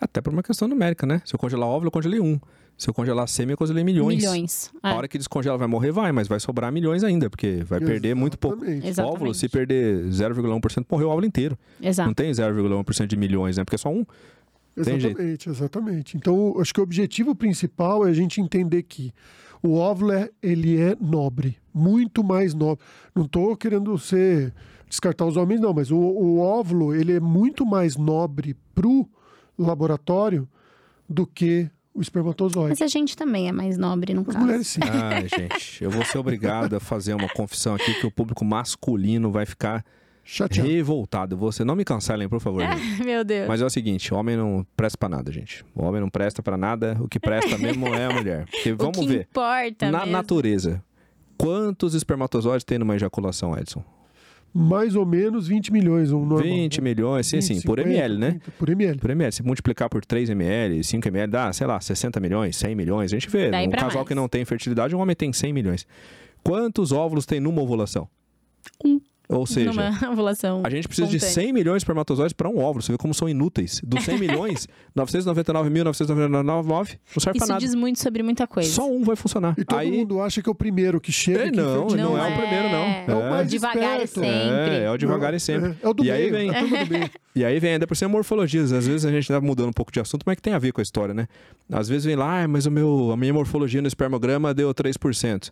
Até 0.00 0.22
por 0.22 0.32
uma 0.32 0.42
questão 0.42 0.68
numérica, 0.68 1.06
né? 1.06 1.20
Se 1.22 1.34
eu 1.34 1.38
congelar 1.38 1.68
óvulo, 1.68 1.88
eu 1.88 1.92
congelei 1.92 2.18
um. 2.18 2.40
Se 2.78 2.88
eu 2.88 2.94
congelar 2.94 3.26
sêmen, 3.28 3.54
eu 3.54 3.58
congelei 3.58 3.82
milhões. 3.82 4.18
Milhões. 4.18 4.70
A 4.80 4.92
É. 4.92 4.94
hora 4.94 5.08
que 5.08 5.18
descongela 5.18 5.58
vai 5.58 5.66
morrer, 5.66 5.90
vai, 5.90 6.12
mas 6.12 6.28
vai 6.28 6.38
sobrar 6.38 6.70
milhões 6.73 7.02
ainda, 7.02 7.28
porque 7.28 7.64
vai 7.64 7.80
perder 7.80 8.14
muito 8.14 8.38
pouco. 8.38 8.58
Exatamente. 8.64 8.87
Exatamente. 8.87 9.16
Óvulo, 9.16 9.35
se 9.35 9.49
perder 9.49 10.04
0,1%, 10.11 10.87
morreu 10.88 11.08
o 11.08 11.11
óvulo 11.11 11.26
inteiro. 11.26 11.58
Exato. 11.82 12.06
Não 12.06 12.14
tem 12.14 12.30
0,1% 12.32 13.06
de 13.08 13.16
milhões, 13.16 13.56
né? 13.56 13.64
Porque 13.64 13.75
é 13.75 13.78
só 13.78 13.90
um. 13.90 14.06
Exatamente, 14.76 15.49
exatamente. 15.49 16.16
Então, 16.16 16.54
acho 16.61 16.73
que 16.73 16.78
o 16.78 16.85
objetivo 16.85 17.35
principal 17.35 18.06
é 18.06 18.11
a 18.11 18.14
gente 18.14 18.40
entender 18.40 18.85
que 18.85 19.12
o 19.61 19.75
óvulo 19.75 20.12
é, 20.12 20.30
ele 20.40 20.80
é 20.80 20.97
nobre, 21.00 21.56
muito 21.75 22.23
mais 22.23 22.54
nobre. 22.54 22.85
Não 23.12 23.25
estou 23.25 23.56
querendo 23.56 23.99
ser 23.99 24.54
descartar 24.88 25.26
os 25.26 25.37
homens, 25.37 25.61
não, 25.61 25.75
mas 25.75 25.90
o, 25.90 25.97
o 25.99 26.38
óvulo 26.38 26.94
ele 26.94 27.12
é 27.14 27.18
muito 27.18 27.66
mais 27.66 27.97
nobre 27.97 28.54
pro 28.73 29.04
laboratório 29.58 30.49
do 31.08 31.26
que 31.26 31.69
o 31.99 32.02
espermatozoide. 32.02 32.71
Mas 32.71 32.82
a 32.82 32.87
gente 32.87 33.17
também 33.17 33.49
é 33.49 33.52
mais 33.52 33.76
nobre 33.76 34.15
no 34.15 34.21
As 34.23 34.26
caso. 34.28 34.39
mulheres 34.39 34.67
sim. 34.67 34.80
Ai, 34.91 35.26
gente, 35.28 35.82
eu 35.82 35.91
vou 35.91 36.04
ser 36.04 36.19
obrigado 36.19 36.75
a 36.76 36.80
fazer 36.80 37.15
uma 37.15 37.28
confissão 37.28 37.75
aqui 37.75 37.93
que 37.95 38.06
o 38.06 38.11
público 38.11 38.45
masculino 38.45 39.30
vai 39.30 39.45
ficar 39.45 39.84
Chateado. 40.25 40.69
revoltado. 40.69 41.37
Você 41.37 41.65
não 41.65 41.75
me 41.75 41.84
cancelem, 41.84 42.28
por 42.28 42.39
favor. 42.41 42.63
gente. 42.63 43.02
Meu 43.04 43.25
Deus. 43.25 43.49
Mas 43.49 43.61
é 43.61 43.65
o 43.65 43.71
seguinte, 43.71 44.13
homem 44.15 44.37
não 44.37 44.65
presta 44.76 44.97
pra 44.99 45.08
nada, 45.08 45.32
gente. 45.32 45.65
O 45.75 45.82
homem 45.84 46.00
não 46.00 46.08
presta 46.08 46.43
pra 46.43 46.56
nada, 46.56 46.97
o 47.00 47.08
que 47.08 47.19
presta 47.19 47.56
mesmo 47.58 47.87
é 47.89 48.06
a 48.06 48.11
mulher. 48.13 48.45
Porque 48.47 48.71
o 48.73 48.76
vamos 48.76 48.99
que 48.99 49.06
ver, 49.06 49.21
importa 49.30 49.91
na 49.91 50.00
mesmo. 50.00 50.13
natureza, 50.13 50.82
quantos 51.37 51.95
espermatozoides 51.95 52.65
tem 52.65 52.78
numa 52.78 52.95
ejaculação, 52.95 53.56
Edson? 53.58 53.82
Mais 54.52 54.97
ou 54.97 55.04
menos 55.04 55.47
20 55.47 55.73
milhões, 55.73 56.11
um 56.11 56.25
normal. 56.25 56.43
20 56.43 56.80
né? 56.80 56.84
milhões, 56.84 57.26
sim, 57.26 57.37
20, 57.37 57.45
sim, 57.47 57.54
por 57.63 57.78
50, 57.78 57.89
ml, 57.89 58.19
né? 58.19 58.30
30, 58.30 58.50
Por 58.52 58.69
ml. 58.71 58.99
Por 58.99 59.11
ml, 59.11 59.32
se 59.32 59.43
multiplicar 59.43 59.89
por 59.89 60.04
3 60.04 60.30
ml, 60.30 60.82
5 60.82 61.08
ml, 61.08 61.30
dá, 61.30 61.52
sei 61.52 61.67
lá, 61.67 61.80
60 61.80 62.19
milhões, 62.19 62.56
100 62.56 62.75
milhões. 62.75 63.13
A 63.13 63.17
gente 63.17 63.28
vê, 63.28 63.50
Daí 63.50 63.69
um 63.69 63.71
casal 63.71 63.97
mais. 63.97 64.08
que 64.08 64.15
não 64.15 64.28
tem 64.28 64.45
fertilidade, 64.45 64.97
um 64.97 65.00
homem 65.00 65.15
tem 65.15 65.32
100 65.32 65.52
milhões. 65.52 65.87
Quantos 66.43 66.93
óvulos 66.93 67.26
tem 67.26 67.41
numa 67.41 67.61
ovulação? 67.63 68.08
Um. 68.84 69.00
Ou 69.28 69.47
seja, 69.47 69.71
Numa 69.71 69.91
ovulação 70.10 70.62
a 70.64 70.71
gente 70.71 70.88
precisa 70.88 71.06
de 71.06 71.17
espontânea. 71.19 71.45
100 71.49 71.52
milhões 71.52 71.75
de 71.75 71.82
espermatozoides 71.84 72.32
para 72.32 72.49
um 72.49 72.58
óvulo. 72.58 72.80
Você 72.82 72.93
vê 72.93 72.97
como 72.99 73.12
são 73.12 73.28
inúteis. 73.28 73.80
Dos 73.84 74.02
100 74.04 74.17
milhões, 74.19 74.67
999.999 74.97 76.43
não 76.64 76.73
serve 76.73 76.99
Isso 77.14 77.28
para 77.38 77.47
nada. 77.47 77.60
diz 77.60 77.75
muito 77.75 77.99
sobre 77.99 78.23
muita 78.23 78.47
coisa. 78.47 78.71
Só 78.71 78.88
um 78.91 79.02
vai 79.02 79.17
funcionar. 79.17 79.54
E 79.58 79.64
todo 79.64 79.78
Aí, 79.78 79.91
mundo 79.91 80.21
acha 80.23 80.43
que 80.43 80.49
é 80.49 80.52
o 80.52 80.54
primeiro 80.54 81.00
que 81.00 81.12
chega. 81.12 81.45
É, 81.45 81.50
que 81.50 81.56
não, 81.56 81.86
não 81.88 82.17
é 82.19 82.28
o 82.28 82.38
primeiro, 82.38 82.69
não. 82.71 82.78
É, 82.78 83.04
É 83.08 83.14
o 83.14 83.30
mais 83.30 83.49
Devagar 83.50 84.00
e 84.00 84.04
esperto. 84.04 84.21
sempre. 84.26 84.75
É, 84.76 84.82
é 84.84 84.91
o 84.91 84.97
devagar 84.97 85.34
e 85.34 85.41
sempre. 85.41 85.71
É, 85.71 85.76
é 85.82 85.88
o 85.88 85.93
do 85.95 86.04
E 86.04 86.10
aí 86.10 86.30
meio, 86.30 86.32
vem- 86.32 86.50
a 86.50 86.60
turma 86.60 86.84
do 86.84 86.91
meio. 86.91 87.10
E 87.36 87.45
aí 87.45 87.60
vem 87.60 87.75
ainda 87.75 87.86
por 87.86 87.97
ser 87.97 88.08
morfologia. 88.08 88.60
Às 88.62 88.71
vezes 88.73 89.04
a 89.04 89.12
gente 89.12 89.28
tá 89.28 89.41
mudando 89.41 89.69
um 89.69 89.73
pouco 89.73 89.93
de 89.93 90.00
assunto, 90.00 90.25
mas 90.26 90.34
que 90.34 90.43
tem 90.43 90.54
a 90.54 90.58
ver 90.58 90.73
com 90.73 90.80
a 90.80 90.82
história, 90.82 91.14
né? 91.14 91.28
Às 91.71 91.88
vezes 91.88 92.04
vem 92.04 92.17
lá, 92.17 92.43
ah, 92.43 92.49
mas 92.49 92.67
o 92.67 92.71
meu, 92.71 93.10
a 93.12 93.17
minha 93.17 93.32
morfologia 93.32 93.80
no 93.80 93.86
espermograma 93.86 94.52
deu 94.52 94.75
3%. 94.75 95.50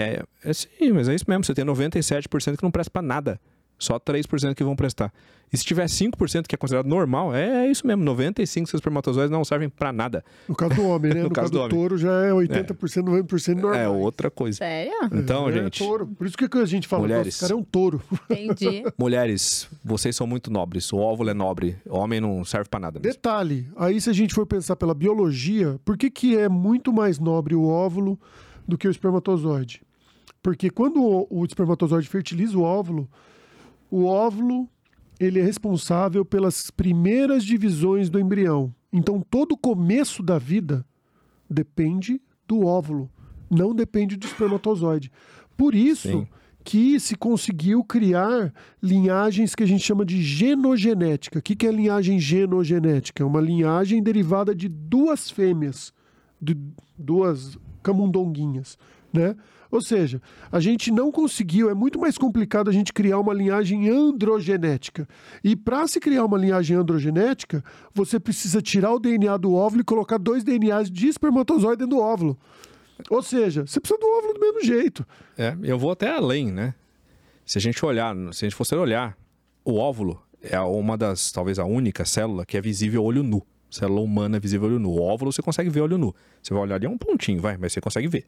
É, 0.00 0.22
é 0.44 0.52
sim, 0.52 0.92
mas 0.92 1.08
é 1.08 1.14
isso 1.14 1.24
mesmo. 1.28 1.44
Você 1.44 1.54
tem 1.54 1.64
97% 1.64 2.56
que 2.56 2.62
não 2.62 2.70
presta 2.70 2.90
pra 2.90 3.02
nada. 3.02 3.40
Só 3.78 3.98
3% 3.98 4.54
que 4.56 4.64
vão 4.64 4.74
prestar. 4.74 5.12
E 5.52 5.56
se 5.56 5.64
tiver 5.64 5.86
5% 5.86 6.46
que 6.46 6.54
é 6.54 6.58
considerado 6.58 6.86
normal, 6.86 7.34
é, 7.34 7.64
é 7.66 7.70
isso 7.70 7.86
mesmo. 7.86 8.04
95% 8.04 8.62
dos 8.62 8.74
espermatozoides 8.74 9.30
não 9.30 9.44
servem 9.44 9.68
pra 9.68 9.92
nada. 9.92 10.24
No 10.48 10.54
caso 10.54 10.74
do 10.74 10.84
homem, 10.86 11.14
né? 11.14 11.20
No 11.22 11.28
No, 11.28 11.30
caso 11.30 11.52
caso, 11.52 11.62
do 11.62 11.68
do, 11.68 11.74
touro 11.74 11.96
já 11.96 12.12
é 12.26 12.30
80%, 12.32 12.74
90% 12.76 13.54
normal. 13.54 13.74
É 13.80 13.88
outra 13.88 14.30
coisa. 14.30 14.58
Sério? 14.58 14.92
Então, 15.12 15.48
é, 15.48 15.52
gente, 15.52 15.78
touro. 15.78 16.06
Por 16.08 16.26
isso 16.26 16.36
que 16.36 16.58
a 16.58 16.64
gente 16.64 16.88
fala, 16.88 17.02
Mulheres. 17.02 17.20
Mulheres. 17.20 17.40
cara 17.40 17.52
é 17.52 17.56
um 17.56 17.62
touro. 17.62 18.02
Entendi. 18.28 18.82
mulheres, 18.98 19.68
vocês 19.84 20.14
são 20.16 20.26
muito 20.26 20.50
nobres. 20.50 20.92
O 20.92 20.98
óvulo 20.98 21.30
é 21.30 21.34
nobre. 21.34 21.76
O 21.86 21.96
homem 21.96 22.20
não 22.20 22.44
serve 22.44 22.68
pra 22.68 22.80
nada 22.80 22.98
mesmo. 22.98 23.12
Detalhe, 23.14 23.68
aí 23.76 24.00
se 24.00 24.10
a 24.10 24.12
gente 24.12 24.34
for 24.34 24.44
pensar 24.44 24.74
pela 24.74 24.92
biologia, 24.92 25.78
por 25.84 25.96
que, 25.96 26.10
que 26.10 26.36
é 26.36 26.48
muito 26.48 26.92
mais 26.92 27.18
nobre 27.20 27.54
o 27.54 27.64
óvulo 27.64 28.18
do 28.66 28.76
que 28.76 28.88
o 28.88 28.90
espermatozoide? 28.90 29.82
Porque 30.42 30.70
quando 30.70 31.02
o, 31.02 31.26
o 31.30 31.44
espermatozoide 31.44 32.08
fertiliza 32.08 32.56
o 32.56 32.62
óvulo, 32.62 33.08
o 33.90 34.04
óvulo 34.04 34.68
ele 35.18 35.40
é 35.40 35.42
responsável 35.42 36.24
pelas 36.24 36.70
primeiras 36.70 37.44
divisões 37.44 38.08
do 38.08 38.20
embrião. 38.20 38.72
Então 38.92 39.20
todo 39.20 39.52
o 39.52 39.58
começo 39.58 40.22
da 40.22 40.38
vida 40.38 40.84
depende 41.50 42.20
do 42.46 42.64
óvulo, 42.64 43.10
não 43.50 43.74
depende 43.74 44.16
do 44.16 44.26
espermatozoide. 44.26 45.10
Por 45.56 45.74
isso 45.74 46.08
Sim. 46.08 46.28
que 46.64 47.00
se 47.00 47.16
conseguiu 47.16 47.82
criar 47.82 48.52
linhagens 48.82 49.54
que 49.54 49.62
a 49.62 49.66
gente 49.66 49.84
chama 49.84 50.04
de 50.04 50.22
genogenética. 50.22 51.40
O 51.40 51.42
que, 51.42 51.66
é 51.66 51.72
linhagem 51.72 52.18
genogenética? 52.18 53.22
É 53.22 53.26
uma 53.26 53.40
linhagem 53.40 54.02
derivada 54.02 54.54
de 54.54 54.68
duas 54.68 55.30
fêmeas, 55.30 55.92
de 56.40 56.56
duas 56.96 57.58
camundonguinhas, 57.82 58.78
né? 59.12 59.34
Ou 59.70 59.80
seja, 59.80 60.20
a 60.50 60.60
gente 60.60 60.90
não 60.90 61.12
conseguiu, 61.12 61.68
é 61.68 61.74
muito 61.74 61.98
mais 61.98 62.16
complicado 62.16 62.70
a 62.70 62.72
gente 62.72 62.92
criar 62.92 63.18
uma 63.18 63.34
linhagem 63.34 63.88
androgenética. 63.88 65.06
E 65.44 65.54
para 65.54 65.86
se 65.86 66.00
criar 66.00 66.24
uma 66.24 66.38
linhagem 66.38 66.76
androgenética, 66.76 67.62
você 67.94 68.18
precisa 68.18 68.62
tirar 68.62 68.92
o 68.94 68.98
DNA 68.98 69.36
do 69.36 69.54
óvulo 69.54 69.82
e 69.82 69.84
colocar 69.84 70.18
dois 70.18 70.42
DNAs 70.42 70.90
de 70.90 71.08
espermatozoide 71.08 71.78
dentro 71.78 71.96
do 71.96 72.02
óvulo. 72.02 72.38
Ou 73.10 73.22
seja, 73.22 73.66
você 73.66 73.78
precisa 73.78 74.00
do 74.00 74.06
óvulo 74.06 74.34
do 74.34 74.40
mesmo 74.40 74.62
jeito. 74.62 75.06
É, 75.36 75.56
eu 75.62 75.78
vou 75.78 75.90
até 75.90 76.10
além, 76.10 76.50
né? 76.50 76.74
Se 77.44 77.58
a 77.58 77.60
gente 77.60 77.84
olhar, 77.84 78.14
se 78.32 78.44
a 78.44 78.48
gente 78.48 78.56
fosse 78.56 78.74
olhar, 78.74 79.16
o 79.64 79.76
óvulo 79.76 80.20
é 80.42 80.58
uma 80.60 80.96
das, 80.96 81.30
talvez 81.30 81.58
a 81.58 81.64
única 81.64 82.04
célula 82.04 82.44
que 82.44 82.56
é 82.56 82.60
visível 82.60 83.04
olho 83.04 83.22
nu. 83.22 83.42
Célula 83.70 84.00
humana 84.00 84.38
é 84.38 84.40
visível 84.40 84.68
olho 84.68 84.78
nu. 84.78 84.90
O 84.90 85.02
óvulo 85.02 85.32
você 85.32 85.42
consegue 85.42 85.70
ver 85.70 85.82
olho 85.82 85.98
nu. 85.98 86.14
Você 86.42 86.54
vai 86.54 86.62
olhar 86.62 86.76
ali 86.76 86.86
é 86.86 86.88
um 86.88 86.98
pontinho, 86.98 87.40
vai, 87.40 87.56
mas 87.56 87.72
você 87.72 87.80
consegue 87.80 88.08
ver. 88.08 88.24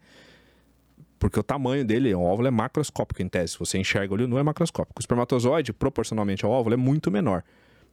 Porque 1.20 1.38
o 1.38 1.42
tamanho 1.42 1.85
dele, 1.85 2.14
o 2.14 2.22
óvulo 2.22 2.48
é 2.48 2.50
macroscópico 2.50 3.22
em 3.22 3.28
tese. 3.28 3.52
Se 3.52 3.59
você 3.59 3.78
enxerga 3.78 4.12
a 4.12 4.14
olho 4.14 4.26
nu, 4.26 4.38
é 4.38 4.42
macroscópico. 4.42 4.98
O 4.98 5.02
espermatozoide, 5.02 5.70
proporcionalmente 5.70 6.46
ao 6.46 6.50
óvulo, 6.50 6.72
é 6.72 6.78
muito 6.78 7.11
menor. 7.11 7.44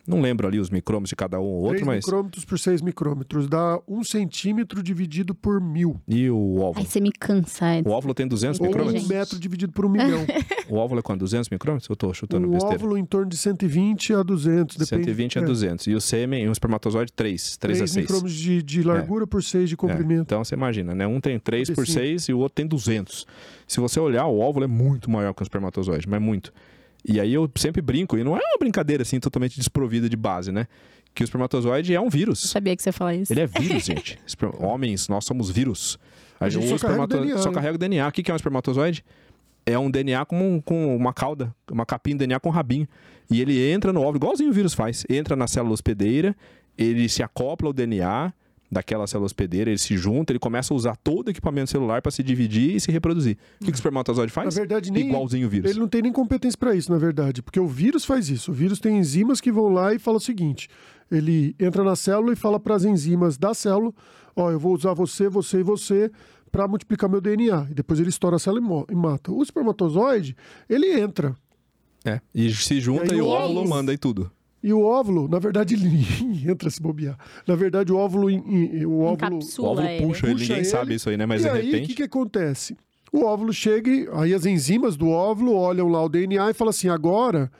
Não 0.07 0.21
lembro 0.21 0.47
ali 0.47 0.57
os 0.57 0.69
micrômetros 0.69 1.09
de 1.09 1.15
cada 1.17 1.37
um 1.37 1.43
ou 1.43 1.61
outro, 1.63 1.79
3 1.79 1.85
mas. 1.87 2.05
micrômetros 2.05 2.45
por 2.45 2.57
6 2.57 2.81
micrômetros 2.81 3.47
dá 3.49 3.77
1 3.87 4.03
centímetro 4.05 4.81
dividido 4.81 5.35
por 5.35 5.59
mil. 5.59 5.99
E 6.07 6.29
o 6.29 6.55
óvulo? 6.59 6.79
Aí 6.79 6.85
você 6.85 7.01
me 7.01 7.11
cansa. 7.11 7.65
O 7.85 7.89
óvulo 7.89 8.13
tem 8.13 8.25
200 8.27 8.59
Ou 8.61 8.67
micrômetros? 8.67 9.03
um 9.03 9.07
metro 9.09 9.37
dividido 9.37 9.73
por 9.73 9.85
um 9.85 9.89
milhão. 9.89 10.25
O 10.69 10.75
óvulo 10.75 10.99
é 10.99 11.01
quanto? 11.01 11.19
200 11.21 11.49
micrômetros? 11.49 11.87
Eu 11.89 11.95
tô 11.95 12.13
chutando 12.13 12.45
um 12.45 12.51
besteira. 12.51 12.75
óvulo 12.75 12.97
em 12.97 13.05
torno 13.05 13.29
de 13.29 13.37
120 13.37 14.13
a 14.13 14.21
200, 14.21 14.75
depende. 14.75 15.05
120 15.05 15.39
a 15.39 15.41
é, 15.41 15.45
200. 15.45 15.87
E 15.87 15.93
o 15.95 16.01
sêmen, 16.01 16.49
um 16.49 16.51
espermatozoide, 16.51 17.13
3. 17.13 17.55
3 17.55 17.77
a 17.77 17.79
3 17.85 17.91
6. 17.91 18.03
micrômetros 18.03 18.33
de, 18.37 18.61
de 18.61 18.83
largura 18.83 19.25
por 19.25 19.41
6 19.41 19.69
de 19.69 19.75
É, 19.75 19.77
comprimento. 19.77 20.23
então 20.23 20.43
você 20.43 20.55
imagina, 20.55 20.93
né? 20.93 21.07
Um 21.07 21.21
tem 21.21 21.39
3 21.39 21.69
por 21.69 21.77
Cabecinha. 21.85 21.99
6 22.03 22.23
e 22.29 22.33
o 22.33 22.39
outro 22.39 22.55
tem 22.55 22.67
200. 22.67 23.25
Se 23.65 23.79
você 23.79 23.97
olhar, 23.97 24.25
o 24.25 24.39
óvulo 24.39 24.65
é 24.65 24.67
muito 24.67 25.09
maior 25.09 25.33
que 25.33 25.41
o 25.41 25.43
espermatozoide, 25.43 26.05
mas 26.09 26.21
muito. 26.21 26.51
E 27.07 27.19
aí 27.21 27.33
eu 27.33 27.49
sempre 27.55 27.81
brinco, 27.81 28.17
e 28.17 28.23
não 28.23 28.35
é 28.35 28.39
uma 28.41 28.57
brincadeira 28.59 29.01
assim 29.03 29.19
totalmente 29.19 29.55
desprovida 29.55 30.09
de 30.09 30.17
base, 30.17 30.51
né? 30.51 30.67
Que 31.15 31.23
o 31.23 31.25
espermatozoide 31.25 31.95
é 31.95 31.99
um 32.01 32.05
Eu 32.05 32.09
vírus. 32.09 32.39
sabia 32.41 32.75
que 32.75 32.83
você 32.83 32.89
ia 32.89 32.93
falar 32.93 33.15
isso. 33.15 33.31
Ele 33.31 33.39
é 33.41 33.47
vírus, 33.47 33.83
gente. 33.85 34.19
Esper- 34.27 34.51
Homens, 34.63 35.07
nós 35.07 35.23
somos 35.25 35.49
vírus. 35.49 35.97
A 36.39 36.49
gente 36.49 36.65
o 36.65 36.77
só 36.77 36.87
carrega 36.87 37.01
o 37.01 37.05
espermato- 37.05 37.25
DNA, 37.25 37.41
só 37.41 37.49
né? 37.49 37.55
carrega 37.55 37.75
o 37.75 37.77
DNA. 37.77 38.07
O 38.07 38.11
que 38.11 38.21
que 38.21 38.29
é 38.29 38.33
um 38.33 38.35
espermatozoide? 38.35 39.03
É 39.65 39.79
um 39.79 39.89
DNA 39.89 40.25
com, 40.25 40.55
um- 40.55 40.61
com 40.61 40.95
uma 40.95 41.13
cauda, 41.13 41.53
uma 41.71 41.85
capinha 41.85 42.15
de 42.15 42.19
DNA 42.19 42.39
com 42.39 42.49
um 42.49 42.51
rabinho. 42.51 42.87
E 43.31 43.41
ele 43.41 43.69
entra 43.71 43.91
no 43.91 44.01
óvulo, 44.01 44.17
igualzinho 44.17 44.49
o 44.49 44.53
vírus 44.53 44.73
faz. 44.73 45.05
Entra 45.09 45.35
na 45.35 45.47
célula 45.47 45.73
hospedeira, 45.73 46.35
ele 46.77 47.09
se 47.09 47.23
acopla 47.23 47.67
ao 47.69 47.73
DNA 47.73 48.31
daquela 48.69 49.07
célula 49.07 49.25
hospedeira, 49.25 49.69
ele 49.69 49.77
se 49.79 49.95
junta, 49.97 50.31
ele 50.33 50.39
começa 50.39 50.73
a 50.73 50.75
usar 50.77 50.95
todo 50.97 51.27
o 51.27 51.31
equipamento 51.31 51.69
celular 51.71 52.01
para 52.01 52.11
se 52.11 52.21
dividir 52.21 52.75
e 52.75 52.79
se 52.79 52.91
reproduzir. 52.91 53.37
O 53.55 53.65
que, 53.65 53.71
que 53.71 53.71
o 53.71 53.75
espermatozoide 53.75 54.31
faz? 54.31 54.53
Na 54.53 54.59
verdade, 54.61 54.91
nem, 54.91 55.07
Igualzinho 55.07 55.47
o 55.47 55.49
vírus. 55.49 55.71
ele 55.71 55.79
não 55.79 55.87
tem 55.87 56.01
nem 56.01 56.11
competência 56.11 56.57
para 56.57 56.75
isso, 56.75 56.91
na 56.91 56.97
verdade. 56.97 57.41
Porque 57.41 57.59
o 57.59 57.67
vírus 57.67 58.03
faz 58.03 58.29
isso. 58.29 58.51
O 58.51 58.53
vírus 58.53 58.79
tem 58.79 58.97
enzimas 58.97 59.39
que 59.39 59.51
vão 59.51 59.69
lá 59.69 59.93
e 59.93 59.99
fala 59.99 60.17
o 60.17 60.21
seguinte: 60.21 60.67
ele 61.09 61.55
entra 61.59 61.83
na 61.83 61.95
célula 61.95 62.33
e 62.33 62.35
fala 62.35 62.59
para 62.59 62.75
as 62.75 62.83
enzimas 62.83 63.37
da 63.37 63.53
célula: 63.53 63.93
Ó, 64.35 64.51
eu 64.51 64.59
vou 64.59 64.73
usar 64.75 64.93
você, 64.93 65.29
você 65.29 65.59
e 65.59 65.63
você 65.63 66.11
para 66.51 66.67
multiplicar 66.67 67.09
meu 67.09 67.21
DNA. 67.21 67.67
E 67.71 67.73
depois 67.73 67.99
ele 67.99 68.09
estoura 68.09 68.35
a 68.35 68.39
célula 68.39 68.85
e, 68.89 68.95
mata. 68.95 69.31
O 69.31 69.41
espermatozoide, 69.41 70.35
ele 70.69 70.99
entra. 70.99 71.35
É, 72.05 72.21
e 72.33 72.53
se 72.53 72.79
junta 72.79 73.13
E 73.13 73.17
e, 73.17 73.21
o 73.21 73.27
óvulo 73.27 73.59
óvulo- 73.61 73.69
manda 73.69 73.93
e 73.93 73.97
tudo. 73.97 74.31
E 74.63 74.73
o 74.73 74.81
óvulo, 74.83 75.27
na 75.27 75.37
verdade, 75.39 75.75
ele 75.75 75.87
entra 76.49 76.69
se 76.69 76.81
bobear. 76.81 77.17
Na 77.47 77.55
verdade, 77.55 77.91
o 77.93 77.97
óvulo. 77.97 78.27
o 78.27 78.99
óvulo 79.01 79.13
Encapsula 79.13 79.67
O 79.67 79.71
óvulo 79.71 79.87
ele. 79.87 80.05
puxa, 80.05 80.25
ele, 80.25 80.33
Puxa 80.33 80.43
ninguém 80.43 80.57
ele, 80.57 80.65
sabe 80.65 80.95
isso 80.95 81.09
aí, 81.09 81.17
né? 81.17 81.25
Mas 81.25 81.41
e 81.41 81.43
de 81.43 81.49
aí, 81.49 81.61
o 81.61 81.65
repente. 81.71 81.87
que, 81.87 81.93
que 81.95 82.03
acontece? 82.03 82.75
O 83.13 83.23
óvulo 83.23 83.53
chega, 83.53 83.89
e- 83.89 84.07
aí 84.13 84.33
as 84.33 84.45
enzimas 84.45 84.97
do 84.97 85.09
óvulo 85.09 85.53
olham 85.53 85.87
lá 85.87 86.03
o 86.03 86.09
DNA 86.09 86.49
e 86.49 86.53
falam 86.53 86.69
assim: 86.71 86.89
agora 86.89 87.51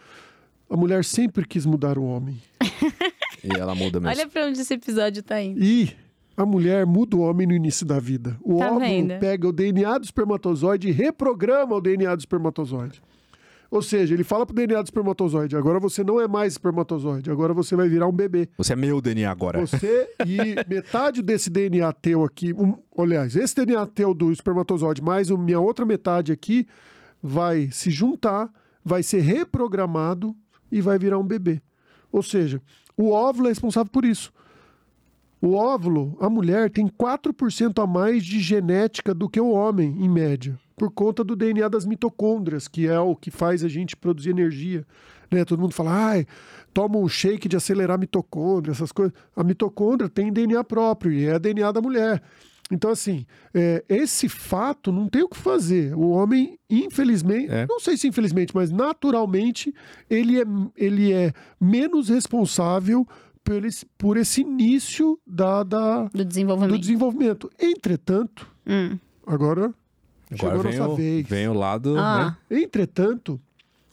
a 0.69 0.75
mulher 0.75 1.05
sempre 1.05 1.47
quis 1.47 1.65
mudar 1.65 1.97
o 1.97 2.03
homem. 2.03 2.37
E 3.43 3.57
ela 3.57 3.73
muda 3.75 3.99
mesmo. 3.99 4.13
Olha 4.13 4.27
pra 4.27 4.47
onde 4.47 4.59
esse 4.59 4.73
episódio 4.73 5.21
tá 5.23 5.39
indo. 5.41 5.63
E 5.63 5.95
a 6.35 6.45
mulher 6.45 6.85
muda 6.85 7.15
o 7.15 7.21
homem 7.21 7.47
no 7.47 7.53
início 7.53 7.85
da 7.85 7.97
vida. 7.99 8.35
O 8.41 8.57
Tá 8.57 8.65
óvulo 8.71 8.79
vendo? 8.81 9.19
pega 9.19 9.47
o 9.47 9.53
DNA 9.53 9.99
do 9.99 10.03
espermatozoide 10.03 10.89
e 10.89 10.91
reprograma 10.91 11.75
o 11.75 11.79
DNA 11.79 12.15
do 12.15 12.19
espermatozoide. 12.19 12.99
Ou 13.69 13.81
seja, 13.81 14.13
ele 14.13 14.23
fala 14.23 14.45
pro 14.45 14.55
DNA 14.55 14.81
do 14.81 14.85
espermatozoide: 14.85 15.55
agora 15.55 15.79
você 15.79 16.03
não 16.03 16.19
é 16.19 16.27
mais 16.27 16.53
espermatozoide, 16.53 17.29
agora 17.29 17.53
você 17.53 17.75
vai 17.75 17.89
virar 17.89 18.07
um 18.07 18.11
bebê. 18.11 18.49
Você 18.57 18.73
é 18.73 18.75
meu 18.75 19.01
DNA 19.01 19.29
agora. 19.29 19.59
Você 19.59 20.09
e 20.25 20.37
metade 20.69 21.21
desse 21.21 21.49
DNA 21.49 21.91
teu 21.93 22.23
aqui, 22.23 22.53
um, 22.53 22.77
aliás, 22.97 23.35
esse 23.35 23.55
DNA 23.55 23.85
teu 23.87 24.13
do 24.13 24.31
espermatozoide 24.31 25.01
mais 25.01 25.29
a 25.29 25.37
minha 25.37 25.59
outra 25.59 25.85
metade 25.85 26.31
aqui 26.31 26.65
vai 27.21 27.69
se 27.71 27.89
juntar, 27.89 28.49
vai 28.83 29.03
ser 29.03 29.21
reprogramado 29.21 30.35
e 30.71 30.81
vai 30.81 30.97
virar 30.97 31.17
um 31.17 31.25
bebê. 31.25 31.61
Ou 32.11 32.23
seja, 32.23 32.61
o 32.95 33.11
óvulo 33.11 33.47
é 33.47 33.51
responsável 33.51 33.91
por 33.91 34.05
isso. 34.05 34.31
O 35.41 35.53
óvulo, 35.53 36.17
a 36.19 36.29
mulher 36.29 36.69
tem 36.69 36.87
4% 36.87 37.83
a 37.83 37.85
mais 37.85 38.25
de 38.25 38.39
genética 38.39 39.13
do 39.13 39.29
que 39.29 39.39
o 39.39 39.51
homem, 39.51 39.95
em 39.99 40.09
média, 40.09 40.57
por 40.77 40.91
conta 40.91 41.23
do 41.23 41.35
DNA 41.35 41.67
das 41.67 41.85
mitocôndrias, 41.87 42.67
que 42.67 42.87
é 42.87 42.99
o 42.99 43.15
que 43.15 43.31
faz 43.31 43.63
a 43.63 43.67
gente 43.67 43.97
produzir 43.97 44.29
energia. 44.29 44.85
Né? 45.29 45.43
Todo 45.43 45.59
mundo 45.59 45.73
fala, 45.73 45.91
ai, 45.91 46.25
toma 46.71 46.99
um 46.99 47.09
shake 47.09 47.49
de 47.49 47.57
acelerar 47.57 47.95
a 47.95 47.97
mitocôndria, 47.99 48.71
essas 48.71 48.91
coisas. 48.91 49.11
A 49.35 49.43
mitocôndria 49.43 50.07
tem 50.07 50.31
DNA 50.31 50.63
próprio 50.63 51.11
e 51.11 51.25
é 51.25 51.39
DNA 51.39 51.71
da 51.71 51.81
mulher. 51.81 52.21
Então, 52.71 52.91
assim, 52.91 53.25
é, 53.53 53.83
esse 53.89 54.29
fato 54.29 54.91
não 54.91 55.07
tem 55.09 55.23
o 55.23 55.29
que 55.29 55.37
fazer. 55.37 55.95
O 55.95 56.09
homem, 56.09 56.59
infelizmente, 56.69 57.49
É. 57.51 57.65
não 57.67 57.79
sei 57.79 57.97
se 57.97 58.07
infelizmente, 58.07 58.53
mas 58.53 58.71
naturalmente, 58.71 59.73
ele 60.09 60.39
é, 60.39 60.45
ele 60.75 61.11
é 61.11 61.33
menos 61.59 62.09
responsável 62.09 63.07
por 63.43 63.65
esse, 63.65 63.85
por 63.97 64.15
esse 64.17 64.41
início 64.41 65.17
da, 65.25 65.63
da- 65.63 66.03
Do 66.03 66.17
do 66.19 66.25
desenvolvimento. 66.25 66.79
desenvolvimento. 66.79 67.49
Entretanto, 67.57 68.47
Hum. 68.67 68.99
agora, 69.25 69.73
Agora 70.31 70.57
vem 70.69 70.77
nossa 70.77 70.91
o, 70.91 70.95
vez. 70.95 71.27
vem 71.27 71.47
o 71.47 71.53
lado, 71.53 71.97
Ah. 71.97 72.35
né? 72.49 72.57
Entretanto, 72.61 73.39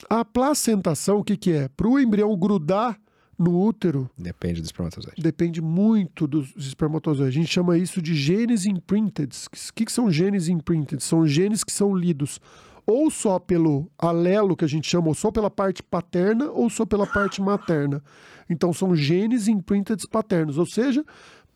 a 0.08 0.24
placentação, 0.24 1.18
o 1.18 1.24
que, 1.24 1.36
que 1.36 1.52
é? 1.52 1.68
Para 1.68 1.88
o 1.88 1.98
embrião 1.98 2.36
grudar 2.36 2.98
no 3.38 3.60
útero, 3.60 4.08
Depende 4.16 4.60
do 4.60 4.64
espermatozoide. 4.64 5.20
depende 5.20 5.60
muito 5.60 6.26
dos 6.26 6.54
espermatozoides. 6.56 7.34
A 7.36 7.38
gente 7.40 7.50
chama 7.52 7.76
isso 7.76 8.00
de 8.00 8.14
genes 8.14 8.64
imprinted. 8.64 9.34
O 9.70 9.72
que, 9.74 9.84
que 9.84 9.92
são 9.92 10.10
genes 10.10 10.48
imprinted? 10.48 11.02
São 11.02 11.26
genes 11.26 11.64
que 11.64 11.72
são 11.72 11.94
lidos 11.94 12.40
ou 12.86 13.10
só 13.10 13.38
pelo 13.38 13.90
alelo, 13.98 14.54
que 14.56 14.64
a 14.64 14.68
gente 14.68 14.88
chama, 14.88 15.08
ou 15.08 15.14
só 15.14 15.30
pela 15.32 15.50
parte 15.50 15.82
paterna, 15.82 16.50
ou 16.50 16.68
só 16.68 16.84
pela 16.84 17.06
parte 17.06 17.40
materna. 17.40 18.02
Então, 18.48 18.72
são 18.74 18.94
genes 18.94 19.48
imprinted 19.48 20.06
paternos. 20.08 20.58
Ou 20.58 20.66
seja, 20.66 21.02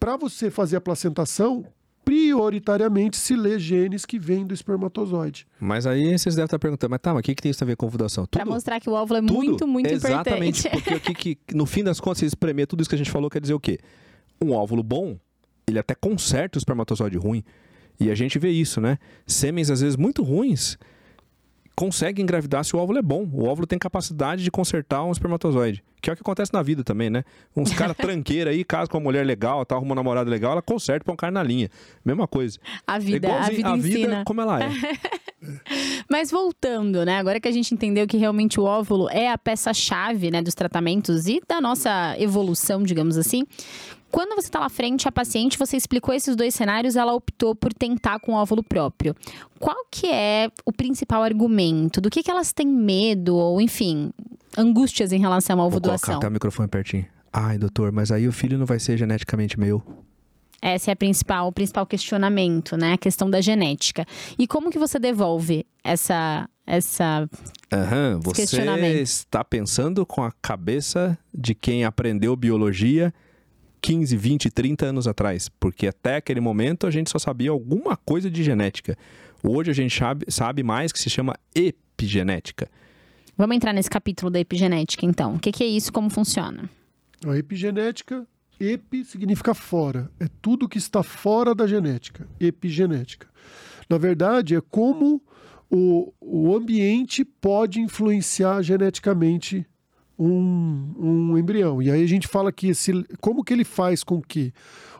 para 0.00 0.16
você 0.16 0.50
fazer 0.50 0.76
a 0.76 0.80
placentação, 0.80 1.66
prioritariamente 2.08 3.18
se 3.18 3.36
lê 3.36 3.58
genes 3.58 4.06
que 4.06 4.18
vêm 4.18 4.46
do 4.46 4.54
espermatozoide. 4.54 5.46
Mas 5.60 5.86
aí 5.86 6.18
vocês 6.18 6.34
devem 6.34 6.46
estar 6.46 6.58
perguntando, 6.58 6.90
mas 6.90 7.00
tá, 7.00 7.12
mas 7.12 7.20
o 7.20 7.22
que, 7.22 7.34
que 7.34 7.42
tem 7.42 7.50
isso 7.50 7.62
a 7.62 7.66
ver 7.66 7.76
com 7.76 7.84
ovulação? 7.84 8.24
Pra 8.24 8.44
Tudo. 8.44 8.54
mostrar 8.54 8.80
que 8.80 8.88
o 8.88 8.94
óvulo 8.94 9.18
é 9.18 9.20
Tudo. 9.20 9.34
muito, 9.34 9.66
muito 9.66 9.90
Exatamente, 9.90 10.66
importante. 10.66 10.84
porque 10.84 10.94
o 10.94 11.14
que, 11.14 11.34
que, 11.34 11.54
no 11.54 11.66
fim 11.66 11.84
das 11.84 12.00
contas, 12.00 12.20
se 12.20 12.24
espremer 12.24 12.66
tudo 12.66 12.80
isso 12.80 12.88
que 12.88 12.94
a 12.94 12.98
gente 12.98 13.10
falou, 13.10 13.28
quer 13.28 13.42
dizer 13.42 13.52
o 13.52 13.60
quê? 13.60 13.78
Um 14.42 14.52
óvulo 14.52 14.82
bom, 14.82 15.18
ele 15.66 15.78
até 15.78 15.94
conserta 15.94 16.56
o 16.56 16.58
espermatozoide 16.58 17.18
ruim. 17.18 17.44
E 18.00 18.10
a 18.10 18.14
gente 18.14 18.38
vê 18.38 18.48
isso, 18.48 18.80
né? 18.80 18.96
Sêmens, 19.26 19.70
às 19.70 19.82
vezes, 19.82 19.96
muito 19.96 20.22
ruins, 20.22 20.78
conseguem 21.78 22.22
engravidar 22.24 22.64
se 22.64 22.74
o 22.74 22.78
óvulo 22.78 22.98
é 22.98 23.02
bom. 23.02 23.22
O 23.32 23.44
óvulo 23.46 23.66
tem 23.66 23.78
capacidade 23.78 24.42
de 24.42 24.50
consertar 24.50 25.04
um 25.04 25.12
espermatozoide. 25.12 25.82
Que 26.02 26.10
é 26.10 26.12
o 26.12 26.16
que 26.16 26.22
acontece 26.22 26.52
na 26.52 26.62
vida 26.62 26.82
também, 26.84 27.08
né? 27.10 27.24
Uns 27.56 27.72
caras 27.72 27.96
tranqueira 27.98 28.50
aí, 28.50 28.64
casa 28.64 28.88
com 28.90 28.98
uma 28.98 29.04
mulher 29.04 29.24
legal, 29.26 29.64
tá, 29.64 29.74
arruma 29.76 29.92
um 29.92 29.94
namorado 29.94 30.28
legal, 30.30 30.52
ela 30.52 30.62
conserta 30.62 31.04
pra 31.04 31.12
um 31.12 31.16
cara 31.16 31.30
na 31.32 31.42
linha. 31.42 31.68
Mesma 32.04 32.26
coisa. 32.26 32.58
A 32.86 32.96
É 32.96 32.98
vida, 32.98 33.28
a 33.28 33.30
igualzinho- 33.30 33.56
vida 33.56 33.68
a 33.68 33.76
vida 33.76 33.98
ensina. 33.98 34.24
como 34.24 34.40
ela 34.40 34.60
é. 34.62 34.68
Mas 36.10 36.30
voltando, 36.30 37.04
né? 37.04 37.16
Agora 37.18 37.38
que 37.40 37.46
a 37.48 37.52
gente 37.52 37.72
entendeu 37.72 38.06
que 38.06 38.16
realmente 38.16 38.58
o 38.58 38.64
óvulo 38.64 39.08
é 39.10 39.30
a 39.30 39.38
peça-chave, 39.38 40.30
né, 40.30 40.42
dos 40.42 40.54
tratamentos 40.54 41.26
e 41.26 41.40
da 41.48 41.60
nossa 41.60 42.16
evolução, 42.18 42.82
digamos 42.82 43.16
assim. 43.16 43.44
Quando 44.10 44.34
você 44.34 44.48
está 44.48 44.58
lá 44.60 44.68
frente 44.68 45.06
à 45.06 45.12
paciente, 45.12 45.58
você 45.58 45.76
explicou 45.76 46.14
esses 46.14 46.34
dois 46.34 46.54
cenários, 46.54 46.96
ela 46.96 47.12
optou 47.12 47.54
por 47.54 47.72
tentar 47.72 48.18
com 48.20 48.32
o 48.32 48.34
óvulo 48.36 48.62
próprio. 48.62 49.14
Qual 49.58 49.86
que 49.90 50.06
é 50.06 50.50
o 50.64 50.72
principal 50.72 51.22
argumento? 51.22 52.00
Do 52.00 52.08
que, 52.08 52.22
que 52.22 52.30
elas 52.30 52.52
têm 52.52 52.66
medo 52.66 53.36
ou, 53.36 53.60
enfim, 53.60 54.10
angústias 54.56 55.12
em 55.12 55.20
relação 55.20 55.60
à 55.60 55.62
Vou 55.62 55.72
colocar 55.72 55.88
ovulação? 55.88 56.16
até 56.16 56.28
o 56.28 56.30
microfone 56.30 56.68
pertinho. 56.68 57.06
Ai, 57.32 57.58
doutor, 57.58 57.92
mas 57.92 58.10
aí 58.10 58.26
o 58.26 58.32
filho 58.32 58.58
não 58.58 58.66
vai 58.66 58.78
ser 58.78 58.96
geneticamente 58.96 59.60
meu. 59.60 59.82
Essa 60.60 60.90
é 60.90 60.92
a 60.92 60.96
principal, 60.96 61.48
o 61.48 61.52
principal 61.52 61.86
questionamento, 61.86 62.76
né? 62.76 62.94
A 62.94 62.98
questão 62.98 63.30
da 63.30 63.40
genética. 63.40 64.04
E 64.38 64.46
como 64.46 64.70
que 64.70 64.78
você 64.78 64.98
devolve 64.98 65.64
essa 65.84 66.48
essa 66.66 67.28
Aham, 67.72 68.20
você 68.22 68.42
está 69.00 69.42
pensando 69.42 70.04
com 70.04 70.22
a 70.22 70.32
cabeça 70.42 71.16
de 71.32 71.54
quem 71.54 71.84
aprendeu 71.84 72.36
biologia 72.36 73.12
15, 73.80 74.16
20, 74.16 74.50
30 74.50 74.86
anos 74.86 75.08
atrás. 75.08 75.48
Porque 75.60 75.86
até 75.86 76.16
aquele 76.16 76.40
momento 76.40 76.86
a 76.86 76.90
gente 76.90 77.10
só 77.10 77.18
sabia 77.18 77.50
alguma 77.50 77.96
coisa 77.96 78.30
de 78.30 78.42
genética. 78.42 78.96
Hoje 79.42 79.70
a 79.70 79.74
gente 79.74 79.96
sabe, 79.96 80.26
sabe 80.28 80.62
mais 80.62 80.92
que 80.92 80.98
se 80.98 81.08
chama 81.08 81.34
epigenética. 81.54 82.68
Vamos 83.36 83.56
entrar 83.56 83.72
nesse 83.72 83.88
capítulo 83.88 84.30
da 84.30 84.40
epigenética, 84.40 85.06
então. 85.06 85.36
O 85.36 85.38
que, 85.38 85.52
que 85.52 85.62
é 85.62 85.66
isso? 85.66 85.92
Como 85.92 86.10
funciona? 86.10 86.68
A 87.24 87.36
epigenética, 87.36 88.26
epi 88.58 89.04
significa 89.04 89.54
fora. 89.54 90.10
É 90.18 90.26
tudo 90.42 90.68
que 90.68 90.78
está 90.78 91.02
fora 91.02 91.54
da 91.54 91.66
genética. 91.66 92.26
Epigenética. 92.40 93.28
Na 93.88 93.96
verdade, 93.96 94.56
é 94.56 94.60
como 94.60 95.22
o, 95.70 96.12
o 96.20 96.56
ambiente 96.56 97.24
pode 97.24 97.80
influenciar 97.80 98.62
geneticamente 98.62 99.64
um, 100.18 100.94
um 100.98 101.38
embrião. 101.38 101.80
E 101.80 101.90
aí 101.90 102.02
a 102.02 102.06
gente 102.06 102.26
fala 102.26 102.50
que 102.50 102.68
esse, 102.68 102.92
como 103.20 103.44
que 103.44 103.52
ele 103.52 103.64
faz 103.64 104.02
com 104.02 104.20
que 104.20 104.52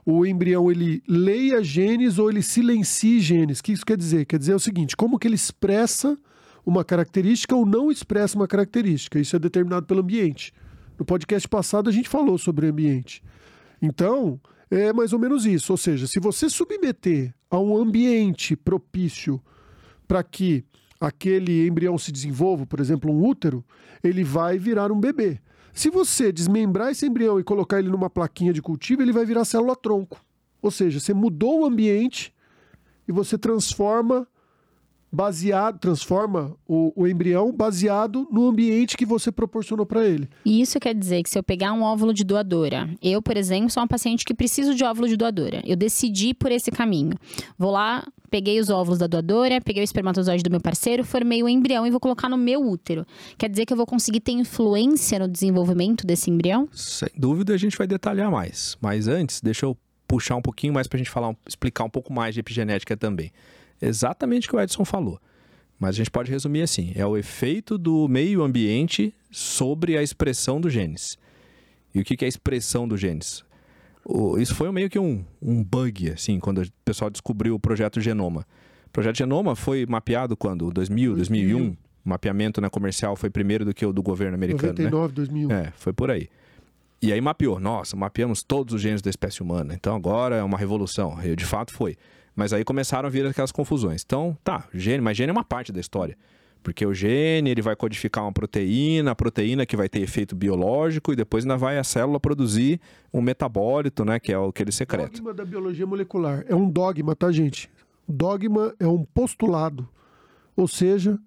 o 0.07 0.25
embrião 0.25 0.71
ele 0.71 1.03
leia 1.07 1.63
genes 1.63 2.19
ou 2.19 2.31
ele 2.31 2.43
silencie 2.43 3.21
genes. 3.21 3.59
O 3.59 3.63
que 3.63 3.73
isso 3.73 3.85
quer 3.85 3.97
dizer? 3.97 4.25
Quer 4.25 4.39
dizer 4.39 4.55
o 4.55 4.61
seguinte, 4.61 4.97
como 4.97 5.19
que 5.19 5.27
ele 5.27 5.35
expressa 5.35 6.17
uma 6.65 6.85
característica 6.85 7.57
ou 7.57 7.65
não 7.65 7.91
expressa 7.91 8.37
uma 8.37 8.47
característica. 8.47 9.19
Isso 9.19 9.35
é 9.35 9.39
determinado 9.39 9.87
pelo 9.87 10.01
ambiente. 10.01 10.53
No 10.99 11.05
podcast 11.05 11.49
passado 11.49 11.89
a 11.89 11.93
gente 11.93 12.09
falou 12.09 12.37
sobre 12.37 12.67
o 12.67 12.71
ambiente. 12.71 13.23
Então, 13.81 14.39
é 14.71 14.93
mais 14.93 15.13
ou 15.13 15.19
menos 15.19 15.47
isso. 15.47 15.73
Ou 15.73 15.77
seja, 15.79 16.07
se 16.07 16.21
você 16.21 16.51
submeter 16.51 17.35
a 17.51 17.59
um 17.59 17.77
ambiente 17.77 18.55
propício 18.55 19.41
para 20.07 20.23
que 20.23 20.65
aquele 21.01 21.67
embrião 21.67 21.97
se 21.97 22.11
desenvolva, 22.11 22.67
por 22.67 22.81
exemplo, 22.81 23.11
um 23.11 23.27
útero, 23.27 23.65
ele 24.03 24.25
vai 24.25 24.59
virar 24.59 24.91
um 24.91 25.01
bebê. 25.01 25.41
Se 25.73 25.91
você 25.91 26.33
desmembrar 26.33 26.91
esse 26.91 27.07
embrião 27.07 27.39
e 27.39 27.45
colocar 27.45 27.79
ele 27.79 27.89
numa 27.89 28.11
plaquinha 28.11 28.53
de 28.53 28.61
cultivo, 28.61 29.03
ele 29.03 29.13
vai 29.13 29.25
virar 29.25 29.45
célula-tronco. 29.45 30.21
Ou 30.61 30.71
seja, 30.71 30.99
você 30.99 31.15
mudou 31.15 31.61
o 31.61 31.65
ambiente 31.65 32.35
e 33.07 33.13
você 33.13 33.39
transforma 33.39 34.27
baseado, 35.11 35.79
transforma 35.79 36.55
o, 36.67 36.93
o, 36.95 37.07
embrião 37.07 37.51
baseado 37.51 38.29
no 38.31 38.47
ambiente 38.47 38.97
que 38.97 39.07
você 39.07 39.33
proporcionou 39.33 39.87
para 39.87 40.07
ele. 40.07 40.29
E 40.45 40.61
isso 40.61 40.79
quer 40.79 40.95
dizer 40.95 41.23
que 41.23 41.31
se 41.31 41.39
eu 41.39 41.43
pegar 41.43 41.73
um 41.73 41.83
óvulo 41.83 42.13
de 42.13 42.25
doadora, 42.25 42.91
eu, 43.03 43.23
por 43.23 43.37
exemplo, 43.37 43.71
sou 43.71 43.83
uma 43.83 43.89
paciente 43.89 44.25
que 44.25 44.35
preciso 44.35 44.75
de 44.75 44.85
óvulo 44.85 45.09
de 45.09 45.17
doadora. 45.17 45.63
Eu 45.65 45.77
decidi 45.77 46.35
por 46.35 46.53
esse 46.53 46.71
caminho. 46.71 47.15
Vou 47.57 47.71
lá, 47.71 48.07
peguei 48.31 48.61
os 48.61 48.71
óvulos 48.71 48.99
da 48.99 49.07
doadora, 49.07 49.61
peguei 49.61 49.83
o 49.83 49.85
espermatozoide 49.85 50.43
do 50.43 50.51
meu 50.51 50.61
parceiro, 50.61 51.05
formei 51.05 51.43
o 51.43 51.49
embrião 51.49 51.87
e 51.87 51.91
vou 51.91 52.01
colocar 52.01 52.29
no 52.29 52.37
meu 52.37 52.67
útero. 52.67 53.07
Quer 53.37 53.49
dizer 53.49 53.67
que 53.67 53.73
eu 53.73 53.77
vou 53.77 53.87
conseguir 53.87 54.21
ter 54.21 54.33
influência 54.33 55.19
no 55.19 55.29
desenvolvimento 55.29 56.07
desse 56.07 56.31
embrião? 56.31 56.69
Sem 56.73 57.11
dúvida, 57.17 57.55
a 57.55 57.57
gente 57.57 57.77
vai 57.77 57.87
detalhar 57.87 58.31
mais. 58.31 58.77
Mas 58.81 59.09
antes, 59.09 59.41
deixa 59.41 59.67
eu 59.67 59.77
puxar 60.07 60.37
um 60.37 60.43
pouquinho 60.43 60.73
mais 60.73 60.87
para 60.87 60.97
a 60.97 60.99
gente 60.99 61.11
falar, 61.11 61.35
explicar 61.47 61.85
um 61.85 61.91
pouco 61.91 62.13
mais 62.13 62.35
de 62.35 62.41
epigenética 62.41 62.97
também. 62.97 63.31
Exatamente 63.81 64.47
o 64.47 64.51
que 64.51 64.57
o 64.57 64.61
Edson 64.61 64.85
falou. 64.85 65.21
Mas 65.79 65.91
a 65.91 65.99
gente 65.99 66.11
pode 66.11 66.31
resumir 66.31 66.63
assim: 66.63 66.93
é 66.97 67.07
o 67.07 67.17
efeito 67.17 67.79
do 67.79 68.09
meio 68.09 68.43
ambiente 68.43 69.15
sobre 69.31 69.97
a 69.97 70.03
expressão 70.03 70.61
dos 70.61 70.73
genes. 70.73 71.17
E 71.95 72.01
o 72.01 72.05
que 72.05 72.25
é 72.25 72.27
a 72.27 72.29
expressão 72.29 72.87
dos 72.87 73.01
genes? 73.01 73.45
Isso 74.39 74.55
foi 74.55 74.71
meio 74.73 74.89
que 74.89 74.99
um, 74.99 75.25
um 75.41 75.63
bug, 75.63 76.11
assim, 76.11 76.41
quando 76.41 76.63
o 76.63 76.67
pessoal 76.85 77.11
descobriu 77.11 77.55
o 77.55 77.61
projeto 77.61 78.01
Genoma. 78.01 78.47
O 78.87 78.91
projeto 78.91 79.17
Genoma 79.17 79.55
foi 79.55 79.85
mapeado 79.87 80.37
quando? 80.37 80.71
2000, 80.71 81.17
2000. 81.17 81.49
2001? 81.49 81.73
O 81.73 81.77
mapeamento 82.09 82.61
né, 82.61 82.71
comercial 82.71 83.17
foi 83.17 83.29
primeiro 83.29 83.65
do 83.65 83.75
que 83.75 83.85
o 83.85 83.93
do 83.93 84.03
governo 84.03 84.35
americano, 84.35 84.73
99, 84.73 85.07
né? 85.09 85.13
2000. 85.15 85.53
É, 85.53 85.73
foi 85.77 85.93
por 85.93 86.11
aí. 86.11 86.29
E 87.01 87.13
aí 87.13 87.21
mapeou. 87.21 87.61
Nossa, 87.61 87.97
mapeamos 87.97 88.43
todos 88.43 88.75
os 88.75 88.81
genes 88.81 89.03
da 89.03 89.11
espécie 89.11 89.43
humana. 89.43 89.75
Então 89.75 89.95
agora 89.95 90.37
é 90.37 90.43
uma 90.43 90.59
revolução. 90.59 91.19
De 91.37 91.45
fato 91.45 91.73
foi. 91.73 91.97
Mas 92.35 92.53
aí 92.53 92.65
começaram 92.65 93.07
a 93.07 93.11
vir 93.11 93.27
aquelas 93.27 93.53
confusões. 93.53 94.03
Então, 94.05 94.37
tá, 94.43 94.67
gene, 94.73 95.03
mas 95.03 95.17
gene 95.17 95.31
é 95.31 95.33
uma 95.33 95.45
parte 95.45 95.73
da 95.73 95.81
história. 95.81 96.17
Porque 96.63 96.85
o 96.85 96.93
gene, 96.93 97.51
ele 97.51 97.63
vai 97.63 97.75
codificar 97.77 98.25
uma 98.25 98.33
proteína, 98.33 99.13
a 99.13 99.15
proteína 99.15 99.65
que 99.65 99.77
vai 99.77 99.89
ter 99.89 100.01
efeito 100.01 100.35
biológico 100.35 101.13
e 101.13 101.17
depois 101.17 101.45
ainda 101.45 101.57
vai 101.57 101.79
a 101.79 101.85
célula 101.85 102.21
produzir 102.21 102.81
um 103.13 103.23
metabólito, 103.23 104.05
né, 104.05 104.19
que 104.19 104.33
é 104.33 104.37
aquele 104.37 104.73
secreto. 104.73 105.15
Dogma 105.15 105.35
da 105.35 105.45
biologia 105.45 105.87
molecular. 105.87 106.45
É 106.49 106.55
um 106.55 106.69
dogma, 106.69 107.15
tá, 107.17 107.31
gente? 107.33 107.71
Dogma 108.07 108.75
é 108.79 108.87
um 108.87 109.05
postulado. 109.05 109.89
Ou 110.57 110.67
seja, 110.67 111.19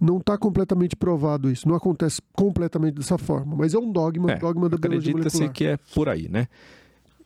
não 0.00 0.18
está 0.18 0.38
completamente 0.38 0.96
provado 0.96 1.50
isso, 1.50 1.68
não 1.68 1.74
acontece 1.74 2.20
completamente 2.32 2.94
dessa 2.94 3.18
forma, 3.18 3.54
mas 3.56 3.74
é 3.74 3.78
um 3.78 3.90
dogma, 3.90 4.32
é, 4.32 4.36
dogma 4.36 4.68
da 4.68 4.76
biologia 4.76 5.12
molecular. 5.12 5.36
Acredita-se 5.36 5.52
que 5.52 5.64
é 5.64 5.76
por 5.94 6.08
aí, 6.08 6.28
né? 6.28 6.48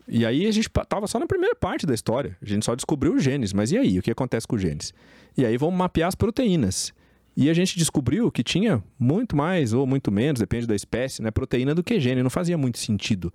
E 0.08 0.26
aí 0.26 0.46
a 0.46 0.50
gente 0.50 0.68
estava 0.68 1.06
só 1.06 1.18
na 1.18 1.26
primeira 1.26 1.54
parte 1.54 1.86
da 1.86 1.94
história, 1.94 2.36
a 2.42 2.44
gente 2.44 2.64
só 2.64 2.74
descobriu 2.74 3.14
os 3.14 3.22
genes, 3.22 3.52
mas 3.52 3.70
e 3.70 3.78
aí, 3.78 3.98
o 3.98 4.02
que 4.02 4.10
acontece 4.10 4.46
com 4.46 4.56
os 4.56 4.62
genes? 4.62 4.92
E 5.36 5.46
aí 5.46 5.56
vamos 5.56 5.76
mapear 5.76 6.08
as 6.08 6.14
proteínas. 6.14 6.92
E 7.36 7.48
a 7.48 7.54
gente 7.54 7.78
descobriu 7.78 8.30
que 8.30 8.42
tinha 8.42 8.82
muito 8.98 9.34
mais 9.36 9.72
ou 9.72 9.86
muito 9.86 10.12
menos, 10.12 10.40
depende 10.40 10.66
da 10.66 10.74
espécie, 10.74 11.22
né, 11.22 11.30
proteína 11.30 11.74
do 11.74 11.82
que 11.82 11.98
gene, 11.98 12.22
não 12.22 12.30
fazia 12.30 12.58
muito 12.58 12.78
sentido. 12.78 13.32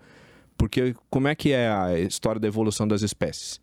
Porque 0.57 0.95
como 1.09 1.27
é 1.27 1.35
que 1.35 1.51
é 1.51 1.69
a 1.69 1.99
história 1.99 2.39
da 2.39 2.47
evolução 2.47 2.87
das 2.87 3.01
espécies? 3.01 3.59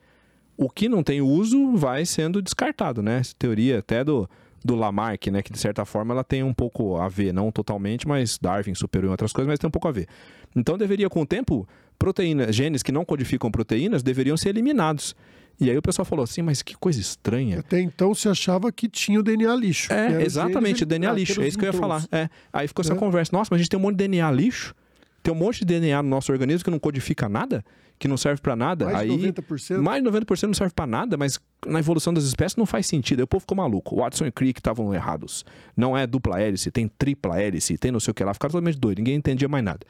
O 0.57 0.70
que 0.70 0.88
não 0.88 1.03
tem 1.03 1.20
uso 1.20 1.77
vai 1.77 2.05
sendo 2.07 2.40
descartado, 2.40 3.03
né? 3.03 3.18
Essa 3.18 3.35
teoria 3.37 3.79
até 3.81 4.05
do 4.05 4.29
do 4.64 4.75
Lamarck, 4.75 5.27
né? 5.27 5.42
Que 5.42 5.53
de 5.53 5.59
certa 5.59 5.85
forma 5.85 6.14
ela 6.14 6.25
tem 6.25 6.42
um 6.42 6.55
pouco 6.55 6.97
a 6.97 7.07
ver, 7.07 7.35
não 7.35 7.53
totalmente, 7.53 8.09
mas 8.09 8.38
Darwin 8.38 8.75
superou 8.75 9.09
em 9.09 9.11
outras 9.11 9.33
coisas, 9.33 9.47
mas 9.47 9.59
tem 9.59 9.68
um 9.68 9.70
pouco 9.70 9.87
a 9.87 9.92
ver. 9.92 10.09
Então 10.57 10.79
deveria, 10.79 11.11
com 11.11 11.20
o 11.20 11.27
tempo, 11.27 11.68
proteínas, 11.99 12.57
genes 12.57 12.83
que 12.83 12.90
não 12.90 13.05
codificam 13.05 13.51
proteínas 13.51 14.03
deveriam 14.03 14.37
ser 14.37 14.49
eliminados. 14.49 15.14
E 15.61 15.71
aí 15.71 15.77
o 15.77 15.83
pessoal 15.83 16.05
falou 16.05 16.25
assim, 16.25 16.43
mas 16.43 16.62
que 16.62 16.75
coisa 16.75 17.01
estranha. 17.01 17.61
Até 17.61 17.81
então 17.81 18.14
se 18.14 18.29
achava 18.29 18.73
que 18.73 18.88
tinha 18.88 19.21
o 19.21 19.23
DNA 19.23 19.55
lixo. 19.55 19.93
É, 19.93 20.23
exatamente, 20.23 20.83
o 20.83 20.87
DNA 20.87 21.12
lixo. 21.12 21.40
É 21.40 21.47
isso 21.47 21.59
que 21.59 21.64
eu 21.64 21.73
ia 21.73 21.79
falar. 21.79 22.05
É. 22.11 22.29
Aí 22.53 22.67
ficou 22.67 22.83
essa 22.83 22.95
é. 22.95 22.97
conversa. 22.97 23.31
Nossa, 23.33 23.49
mas 23.51 23.59
a 23.59 23.62
gente 23.62 23.71
tem 23.71 23.79
um 23.79 23.83
monte 23.83 23.93
de 23.93 24.09
DNA 24.09 24.31
lixo? 24.31 24.75
Tem 25.23 25.33
um 25.33 25.37
monte 25.37 25.61
de 25.61 25.64
DNA 25.64 26.03
no 26.03 26.09
nosso 26.09 26.31
organismo 26.33 26.64
que 26.64 26.71
não 26.71 26.79
codifica 26.79 27.29
nada? 27.29 27.64
que 27.99 28.09
não 28.09 28.17
serve 28.17 28.40
para 28.40 28.57
nada. 28.57 28.87
Mais 28.87 28.99
aí, 28.99 29.17
de 29.17 29.33
90%? 29.33 29.79
Mais 29.79 30.03
de 30.03 30.11
90% 30.11 30.43
não 30.43 30.55
serve 30.55 30.75
para 30.75 30.87
nada, 30.87 31.17
mas 31.17 31.38
na 31.67 31.79
evolução 31.79 32.12
das 32.12 32.25
espécies 32.25 32.57
não 32.57 32.67
faz 32.67 32.87
sentido. 32.87 33.21
Aí 33.21 33.25
o 33.25 33.27
povo 33.27 33.40
ficou 33.40 33.57
maluco. 33.57 33.95
O 33.95 33.99
Watson 33.99 34.27
e 34.27 34.33
Crick 34.33 34.59
estavam 34.59 34.93
errados. 34.95 35.45
Não 35.77 35.97
é 35.97 36.07
dupla 36.07 36.40
hélice, 36.40 36.71
tem 36.71 36.88
tripla 36.88 37.40
hélice, 37.40 37.79
tem 37.79 37.93
não 37.93 38.01
sei 38.01 38.11
o 38.11 38.14
que 38.14 38.25
lá. 38.25 38.35
Ficaram 38.35 38.53
totalmente 38.53 38.79
doidos, 38.79 39.01
ninguém 39.01 39.17
entendia 39.17 39.49
mais 39.49 39.64
nada. 39.64 39.81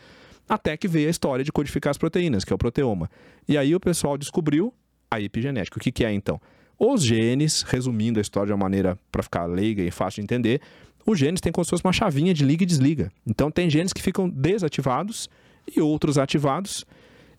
Até 0.48 0.76
que 0.76 0.86
veio 0.86 1.08
a 1.08 1.10
história 1.10 1.44
de 1.44 1.50
codificar 1.50 1.90
as 1.90 1.98
proteínas, 1.98 2.44
que 2.44 2.52
é 2.52 2.54
o 2.54 2.58
proteoma. 2.58 3.10
E 3.48 3.56
aí 3.56 3.74
o 3.74 3.80
pessoal 3.80 4.18
descobriu 4.18 4.72
a 5.14 5.20
epigenética. 5.20 5.78
O 5.78 5.80
que, 5.80 5.92
que 5.92 6.04
é 6.04 6.12
então? 6.12 6.40
Os 6.78 7.02
genes, 7.02 7.62
resumindo 7.62 8.18
a 8.18 8.22
história 8.22 8.48
de 8.48 8.52
uma 8.52 8.64
maneira 8.64 8.98
para 9.10 9.22
ficar 9.22 9.46
leiga 9.46 9.82
e 9.82 9.90
fácil 9.90 10.20
de 10.20 10.24
entender, 10.24 10.60
os 11.06 11.18
genes 11.18 11.40
têm 11.40 11.52
como 11.52 11.64
se 11.64 11.70
fosse 11.70 11.84
uma 11.84 11.92
chavinha 11.92 12.32
de 12.34 12.44
liga 12.44 12.62
e 12.62 12.66
desliga. 12.66 13.10
Então 13.26 13.50
tem 13.50 13.68
genes 13.70 13.92
que 13.92 14.02
ficam 14.02 14.28
desativados 14.28 15.28
e 15.74 15.80
outros 15.80 16.18
ativados. 16.18 16.84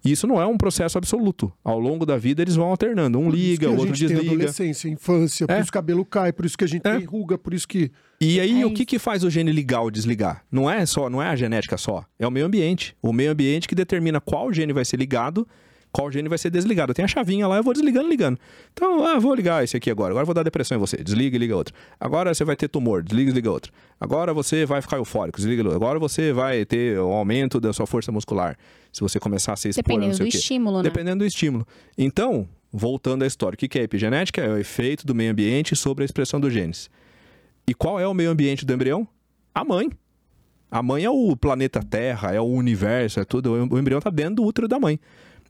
E 0.03 0.11
isso 0.11 0.27
não 0.27 0.39
é 0.39 0.45
um 0.45 0.55
processo 0.55 0.99
absoluto. 0.99 1.51
Ao 1.63 1.79
longo 1.79 2.05
da 2.05 2.15
vida 2.15 2.43
eles 2.43 2.55
vão 2.55 2.67
alternando. 2.67 3.17
Um 3.17 3.27
liga, 3.27 3.69
o 3.69 3.75
outro 3.75 3.91
desliga. 3.91 4.21
Tem 4.21 4.29
adolescência, 4.29 4.87
infância, 4.87 5.47
por 5.47 5.53
é. 5.53 5.59
isso 5.59 5.69
o 5.69 5.73
cabelo 5.73 6.05
cai, 6.05 6.31
por 6.31 6.45
isso 6.45 6.55
que 6.55 6.63
a 6.63 6.67
gente 6.67 6.85
é. 6.87 6.97
tem 6.97 7.05
ruga, 7.05 7.39
por 7.39 7.55
isso 7.55 7.67
que. 7.67 7.91
E 8.21 8.39
aí, 8.39 8.61
é 8.61 8.65
o 8.65 8.71
que, 8.71 8.85
que 8.85 8.99
faz 8.99 9.23
o 9.23 9.29
gene 9.29 9.51
ligar 9.51 9.81
ou 9.81 9.89
desligar? 9.89 10.45
Não 10.51 10.69
é 10.69 10.85
só, 10.85 11.09
não 11.09 11.21
é 11.21 11.27
a 11.27 11.35
genética 11.35 11.75
só, 11.75 12.05
é 12.19 12.25
o 12.25 12.31
meio 12.31 12.45
ambiente. 12.45 12.95
O 13.01 13.11
meio 13.11 13.31
ambiente 13.31 13.67
que 13.67 13.75
determina 13.75 14.21
qual 14.21 14.53
gene 14.53 14.71
vai 14.71 14.85
ser 14.85 14.97
ligado 14.97 15.45
qual 15.95 16.11
gene 16.11 16.27
vai 16.27 16.37
ser 16.37 16.49
desligado. 16.49 16.93
Tem 16.93 17.05
a 17.05 17.07
chavinha 17.07 17.47
lá, 17.47 17.55
eu 17.55 17.63
vou 17.63 17.73
desligando, 17.73 18.09
ligando. 18.09 18.37
Então, 18.73 19.05
ah, 19.05 19.17
vou 19.17 19.33
ligar 19.33 19.63
esse 19.63 19.77
aqui 19.77 19.89
agora. 19.89 20.11
Agora 20.11 20.25
vou 20.25 20.35
dar 20.35 20.43
depressão 20.43 20.75
em 20.75 20.79
você. 20.79 20.97
Desliga 20.97 21.37
e 21.37 21.39
liga 21.39 21.55
outro. 21.55 21.73
Agora 21.97 22.33
você 22.33 22.43
vai 22.43 22.57
ter 22.57 22.67
tumor. 22.67 23.01
Desliga 23.01 23.31
e 23.31 23.33
liga 23.33 23.49
outro. 23.49 23.71
Agora 23.97 24.33
você 24.33 24.65
vai 24.65 24.81
ficar 24.81 24.97
eufórico. 24.97 25.37
Desliga 25.37 25.61
e 25.61 25.63
liga 25.63 25.75
Agora 25.77 25.97
você 25.97 26.33
vai 26.33 26.65
ter 26.65 26.99
o 26.99 27.07
um 27.07 27.13
aumento 27.13 27.61
da 27.61 27.71
sua 27.71 27.87
força 27.87 28.11
muscular. 28.11 28.57
Se 28.91 28.99
você 28.99 29.21
começar 29.21 29.53
a 29.53 29.55
ser 29.55 29.69
expor, 29.69 29.83
Dependendo 29.85 30.17
do 30.17 30.27
estímulo, 30.27 30.77
né? 30.79 30.83
Dependendo 30.83 31.19
do 31.19 31.25
estímulo. 31.25 31.65
Então, 31.97 32.45
voltando 32.73 33.23
à 33.23 33.27
história. 33.27 33.55
O 33.55 33.57
que 33.57 33.79
é 33.79 33.83
epigenética? 33.83 34.41
É 34.41 34.49
o 34.49 34.57
efeito 34.57 35.07
do 35.07 35.15
meio 35.15 35.31
ambiente 35.31 35.77
sobre 35.77 36.03
a 36.03 36.05
expressão 36.05 36.41
dos 36.41 36.51
genes. 36.51 36.89
E 37.65 37.73
qual 37.73 38.01
é 38.01 38.05
o 38.05 38.13
meio 38.13 38.31
ambiente 38.31 38.65
do 38.65 38.73
embrião? 38.73 39.07
A 39.53 39.63
mãe. 39.63 39.89
A 40.69 40.83
mãe 40.83 41.05
é 41.05 41.09
o 41.09 41.37
planeta 41.37 41.81
Terra, 41.81 42.33
é 42.33 42.41
o 42.41 42.43
universo, 42.43 43.21
é 43.21 43.23
tudo. 43.23 43.53
O 43.71 43.79
embrião 43.79 43.99
está 43.99 44.09
dentro 44.09 44.35
do 44.35 44.43
útero 44.43 44.67
da 44.67 44.77
mãe. 44.77 44.99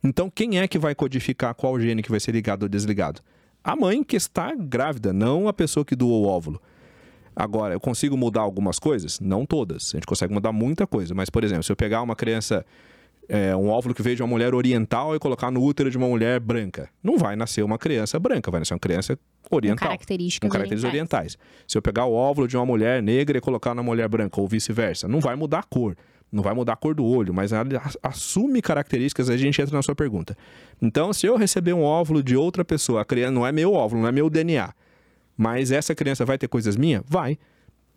Então, 0.06 0.30
quem 0.30 0.60
é 0.60 0.68
que 0.68 0.78
vai 0.78 0.94
codificar 0.94 1.56
qual 1.56 1.80
gene 1.80 2.04
que 2.04 2.12
vai 2.12 2.20
ser 2.20 2.32
ligado 2.32 2.64
ou 2.64 2.70
desligado? 2.70 3.22
A 3.64 3.76
mãe 3.76 4.04
que 4.04 4.16
está 4.16 4.54
grávida, 4.54 5.12
não 5.12 5.48
a 5.48 5.54
pessoa 5.54 5.84
que 5.84 5.96
doou 5.96 6.24
o 6.24 6.28
óvulo. 6.28 6.62
Agora, 7.36 7.74
eu 7.74 7.80
consigo 7.80 8.16
mudar 8.16 8.42
algumas 8.42 8.78
coisas? 8.78 9.20
Não 9.20 9.48
todas. 9.48 9.94
A 9.94 9.98
gente 9.98 10.06
consegue 10.06 10.32
mudar 10.32 10.52
muita 10.52 10.86
coisa. 10.86 11.16
Mas, 11.16 11.30
por 11.32 11.44
exemplo, 11.44 11.64
se 11.64 11.72
eu 11.72 11.76
pegar 11.76 12.04
uma 12.04 12.16
criança, 12.16 12.64
é, 13.28 13.56
um 13.56 13.68
óvulo 13.68 13.96
que 13.96 14.04
veio 14.04 14.16
de 14.16 14.22
uma 14.22 14.28
mulher 14.28 14.54
oriental 14.54 15.16
e 15.16 15.20
colocar 15.20 15.50
no 15.50 15.64
útero 15.64 15.90
de 15.90 15.98
uma 15.98 16.08
mulher 16.08 16.40
branca, 16.40 16.88
não 17.04 17.18
vai 17.18 17.36
nascer 17.36 17.64
uma 17.64 17.80
criança 17.80 18.20
branca, 18.20 18.52
vai 18.52 18.62
nascer 18.62 18.76
uma 18.76 18.80
criança 18.80 19.18
oriental. 19.50 19.88
Com 19.88 19.94
características, 19.94 20.48
com 20.48 20.52
características 20.52 20.94
orientais. 20.94 21.34
orientais. 21.34 21.66
Se 21.68 21.78
eu 21.78 21.82
pegar 21.82 22.06
o 22.06 22.14
óvulo 22.14 22.48
de 22.48 22.56
uma 22.56 22.66
mulher 22.66 23.02
negra 23.02 23.40
e 23.40 23.42
colocar 23.42 23.74
na 23.74 23.82
mulher 23.82 24.08
branca, 24.08 24.40
ou 24.40 24.48
vice-versa, 24.48 25.08
não 25.08 25.20
vai 25.20 25.36
mudar 25.36 25.60
a 25.60 25.64
cor. 25.64 25.98
Não 26.36 26.44
vai 26.44 26.54
mudar 26.54 26.74
a 26.74 26.76
cor 26.76 26.94
do 26.94 27.06
olho, 27.06 27.34
mas 27.34 27.54
ela 27.54 27.66
assume 28.04 28.62
características, 28.62 29.30
aí 29.30 29.36
a 29.36 29.40
gente 29.40 29.62
entra 29.62 29.74
na 29.74 29.82
sua 29.82 29.96
pergunta. 29.96 30.38
Então, 30.82 31.14
se 31.14 31.26
eu 31.26 31.38
receber 31.38 31.72
um 31.72 31.82
óvulo 31.82 32.22
de 32.22 32.36
outra 32.36 32.66
pessoa, 32.66 33.02
a 33.02 33.06
criança 33.06 33.32
não 33.32 33.48
é 33.48 33.54
meu 33.54 33.72
óvulo, 33.72 34.02
não 34.02 34.10
é 34.10 34.12
meu 34.12 34.30
DNA, 34.30 34.74
mas 35.38 35.72
essa 35.72 35.96
criança 35.96 36.26
vai 36.26 36.38
ter 36.38 36.50
coisas 36.50 36.76
minhas? 36.76 37.04
Vai. 37.08 37.40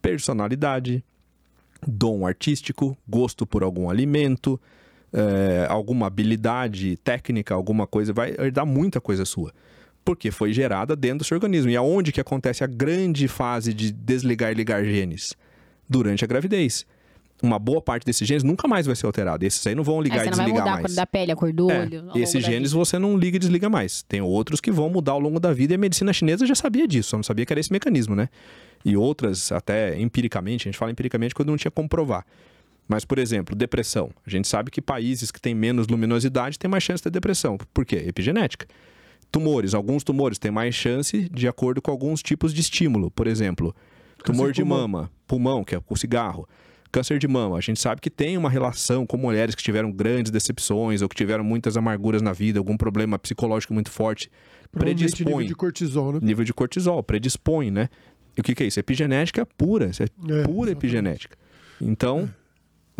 Personalidade, 0.00 1.04
dom 1.84 2.24
artístico, 2.24 2.96
gosto 3.08 3.44
por 3.44 3.64
algum 3.64 3.90
alimento, 3.90 4.60
é, 5.12 5.66
alguma 5.68 6.06
habilidade 6.06 6.96
técnica, 6.98 7.56
alguma 7.56 7.88
coisa, 7.88 8.12
vai 8.12 8.36
herdar 8.38 8.64
muita 8.64 9.00
coisa 9.00 9.24
sua. 9.24 9.52
Porque 10.04 10.30
foi 10.30 10.52
gerada 10.52 10.94
dentro 10.94 11.18
do 11.18 11.24
seu 11.24 11.34
organismo. 11.34 11.72
E 11.72 11.76
aonde 11.76 12.12
que 12.12 12.20
acontece 12.20 12.62
a 12.62 12.68
grande 12.68 13.26
fase 13.26 13.74
de 13.74 13.90
desligar 13.90 14.52
e 14.52 14.54
ligar 14.54 14.84
genes? 14.84 15.34
Durante 15.90 16.24
a 16.24 16.28
gravidez 16.28 16.86
uma 17.42 17.58
boa 17.58 17.80
parte 17.80 18.04
desses 18.04 18.26
genes 18.26 18.42
nunca 18.42 18.66
mais 18.66 18.86
vai 18.86 18.96
ser 18.96 19.06
alterado. 19.06 19.44
Esses 19.44 19.64
aí 19.66 19.74
não 19.74 19.84
vão 19.84 20.00
ligar 20.00 20.24
é, 20.24 20.26
e 20.26 20.30
desligar 20.30 20.48
mais. 20.48 20.58
Não 20.58 20.64
vai 20.64 20.74
mudar 20.74 20.80
a 20.80 20.88
cor 20.88 20.96
da 20.96 21.06
pele, 21.06 21.32
a 21.32 21.36
cor 21.36 21.52
do 21.52 21.70
é, 21.70 21.80
olho. 21.80 22.10
Esses 22.14 22.44
genes 22.44 22.72
você 22.72 22.98
não 22.98 23.16
liga 23.16 23.36
e 23.36 23.38
desliga 23.38 23.68
mais. 23.68 24.02
Tem 24.02 24.20
outros 24.20 24.60
que 24.60 24.70
vão 24.70 24.90
mudar 24.90 25.12
ao 25.12 25.20
longo 25.20 25.38
da 25.38 25.52
vida 25.52 25.74
e 25.74 25.76
a 25.76 25.78
medicina 25.78 26.12
chinesa 26.12 26.46
já 26.46 26.54
sabia 26.54 26.86
disso, 26.86 27.10
só 27.10 27.16
não 27.16 27.22
sabia 27.22 27.46
que 27.46 27.52
era 27.52 27.60
esse 27.60 27.72
mecanismo, 27.72 28.14
né? 28.14 28.28
E 28.84 28.96
outras, 28.96 29.52
até 29.52 29.98
empiricamente, 30.00 30.68
a 30.68 30.70
gente 30.70 30.78
fala 30.78 30.90
empiricamente 30.90 31.34
quando 31.34 31.48
não 31.48 31.56
tinha 31.56 31.70
como 31.70 31.88
provar. 31.88 32.24
Mas, 32.88 33.04
por 33.04 33.18
exemplo, 33.18 33.54
depressão. 33.54 34.10
A 34.26 34.30
gente 34.30 34.48
sabe 34.48 34.70
que 34.70 34.80
países 34.80 35.30
que 35.30 35.40
têm 35.40 35.54
menos 35.54 35.86
luminosidade 35.88 36.58
têm 36.58 36.70
mais 36.70 36.82
chance 36.82 37.00
de 37.00 37.04
ter 37.04 37.10
depressão. 37.10 37.58
Por 37.74 37.84
quê? 37.84 37.96
Epigenética. 38.06 38.66
Tumores. 39.30 39.74
Alguns 39.74 40.02
tumores 40.02 40.38
têm 40.38 40.50
mais 40.50 40.74
chance 40.74 41.28
de 41.28 41.46
acordo 41.46 41.82
com 41.82 41.90
alguns 41.90 42.22
tipos 42.22 42.54
de 42.54 42.62
estímulo. 42.62 43.10
Por 43.10 43.26
exemplo, 43.26 43.76
tumor 44.24 44.52
de 44.52 44.64
mama, 44.64 45.10
pulmão, 45.26 45.62
que 45.62 45.74
é 45.74 45.82
o 45.86 45.96
cigarro. 45.96 46.48
Câncer 46.90 47.18
de 47.18 47.28
mama. 47.28 47.56
A 47.56 47.60
gente 47.60 47.80
sabe 47.80 48.00
que 48.00 48.10
tem 48.10 48.36
uma 48.36 48.48
relação 48.48 49.06
com 49.06 49.16
mulheres 49.16 49.54
que 49.54 49.62
tiveram 49.62 49.90
grandes 49.92 50.30
decepções 50.32 51.02
ou 51.02 51.08
que 51.08 51.14
tiveram 51.16 51.44
muitas 51.44 51.76
amarguras 51.76 52.22
na 52.22 52.32
vida, 52.32 52.58
algum 52.58 52.76
problema 52.76 53.18
psicológico 53.18 53.74
muito 53.74 53.90
forte. 53.90 54.30
Provavelmente 54.70 55.02
nível 55.04 55.16
Predispõe. 55.16 55.46
de 55.46 55.54
cortisol, 55.54 56.12
né? 56.14 56.18
Nível 56.22 56.44
de 56.44 56.54
cortisol, 56.54 57.02
predispõe, 57.02 57.70
né? 57.70 57.88
E 58.36 58.40
o 58.40 58.44
que, 58.44 58.54
que 58.54 58.62
é 58.62 58.66
isso? 58.66 58.78
Epigenética 58.78 59.44
pura. 59.56 59.86
Isso 59.86 60.02
é, 60.02 60.06
É, 60.06 60.08
pura 60.08 60.36
exatamente. 60.40 60.70
epigenética. 60.72 61.36
Então, 61.80 62.28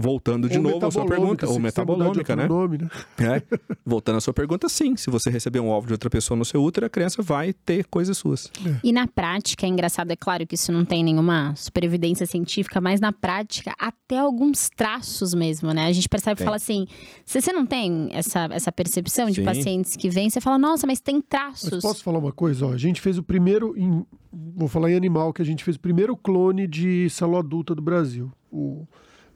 voltando 0.00 0.48
de 0.48 0.58
Ou 0.58 0.62
novo 0.62 0.87
à 0.87 0.90
sua 0.92 1.04
pergunta, 1.04 1.46
ou 1.48 1.54
de 1.54 1.61
metabolômica, 1.61 2.37
né? 2.37 2.46
Nome, 2.46 2.78
né? 2.78 2.88
É. 3.18 3.42
Voltando 3.84 4.18
à 4.18 4.20
sua 4.20 4.32
pergunta, 4.32 4.68
sim. 4.68 4.94
Se 4.96 5.11
você 5.11 5.28
receber 5.28 5.58
um 5.58 5.68
óvulo 5.68 5.88
de 5.88 5.94
outra 5.94 6.08
pessoa 6.08 6.38
no 6.38 6.44
seu 6.44 6.62
útero, 6.62 6.87
a 6.87 6.88
criança 6.88 7.20
vai 7.20 7.52
ter 7.52 7.84
coisas 7.87 8.16
suas. 8.16 8.48
E 8.84 8.92
na 8.92 9.08
prática, 9.08 9.66
é 9.66 9.68
engraçado, 9.68 10.11
é 10.12 10.16
claro 10.16 10.46
que 10.46 10.54
isso 10.54 10.70
não 10.70 10.84
tem 10.84 11.02
nenhuma 11.02 11.52
superevidência 11.56 12.26
científica, 12.26 12.80
mas 12.80 13.00
na 13.00 13.12
prática, 13.12 13.74
até 13.78 14.18
alguns 14.18 14.70
traços 14.70 15.34
mesmo, 15.34 15.72
né? 15.72 15.87
A 15.87 15.92
gente 15.92 16.08
percebe 16.08 16.40
e 16.40 16.44
fala 16.44 16.56
assim: 16.56 16.87
se 17.24 17.40
você 17.42 17.52
não 17.52 17.66
tem 17.66 18.08
essa, 18.12 18.48
essa 18.52 18.70
percepção 18.70 19.26
de 19.28 19.34
Sim. 19.37 19.44
pacientes 19.44 19.96
que 19.96 20.08
vêm, 20.08 20.30
você 20.30 20.40
fala, 20.40 20.56
nossa, 20.58 20.87
mas 20.87 21.00
tem 21.00 21.16
Mas 21.16 21.24
traços. 21.28 21.82
posso 21.82 22.04
falar 22.04 22.18
uma 22.20 22.32
coisa? 22.32 22.66
Ó, 22.66 22.72
a 22.72 22.76
gente 22.78 23.00
fez 23.00 23.18
o 23.18 23.22
primeiro, 23.22 23.74
em- 23.76 24.06
vou 24.32 24.68
falar 24.68 24.92
em 24.92 24.94
animal, 24.94 25.32
que 25.32 25.42
a 25.42 25.44
gente 25.44 25.64
fez 25.64 25.76
o 25.76 25.80
primeiro 25.80 26.16
clone 26.16 26.68
de 26.68 27.11
célula 27.11 27.40
adulta 27.40 27.74
do 27.74 27.82
Brasil, 27.82 28.30
o- 28.52 28.87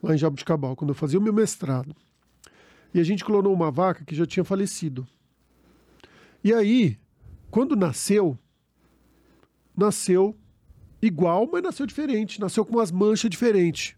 lá 0.03 0.13
em 0.13 0.17
Jabuticabal, 0.17 0.75
quando 0.75 0.89
eu 0.89 0.95
fazia 0.95 1.17
o 1.17 1.21
meu 1.21 1.33
mestrado. 1.33 1.95
E 2.93 2.99
a 2.99 3.03
gente 3.03 3.23
clonou 3.25 3.53
uma 3.53 3.71
vaca 3.71 4.03
que 4.05 4.13
já 4.13 4.25
tinha 4.25 4.43
falecido. 4.43 5.07
E 6.43 6.53
aí, 6.53 6.97
quando 7.49 7.75
nasceu, 7.75 8.37
nasceu 9.75 10.35
igual, 11.01 11.49
mas 11.51 11.63
nasceu 11.63 11.85
diferente. 11.85 12.39
Nasceu 12.39 12.65
com 12.65 12.73
umas 12.75 12.91
manchas 12.91 13.29
diferentes. 13.29 13.95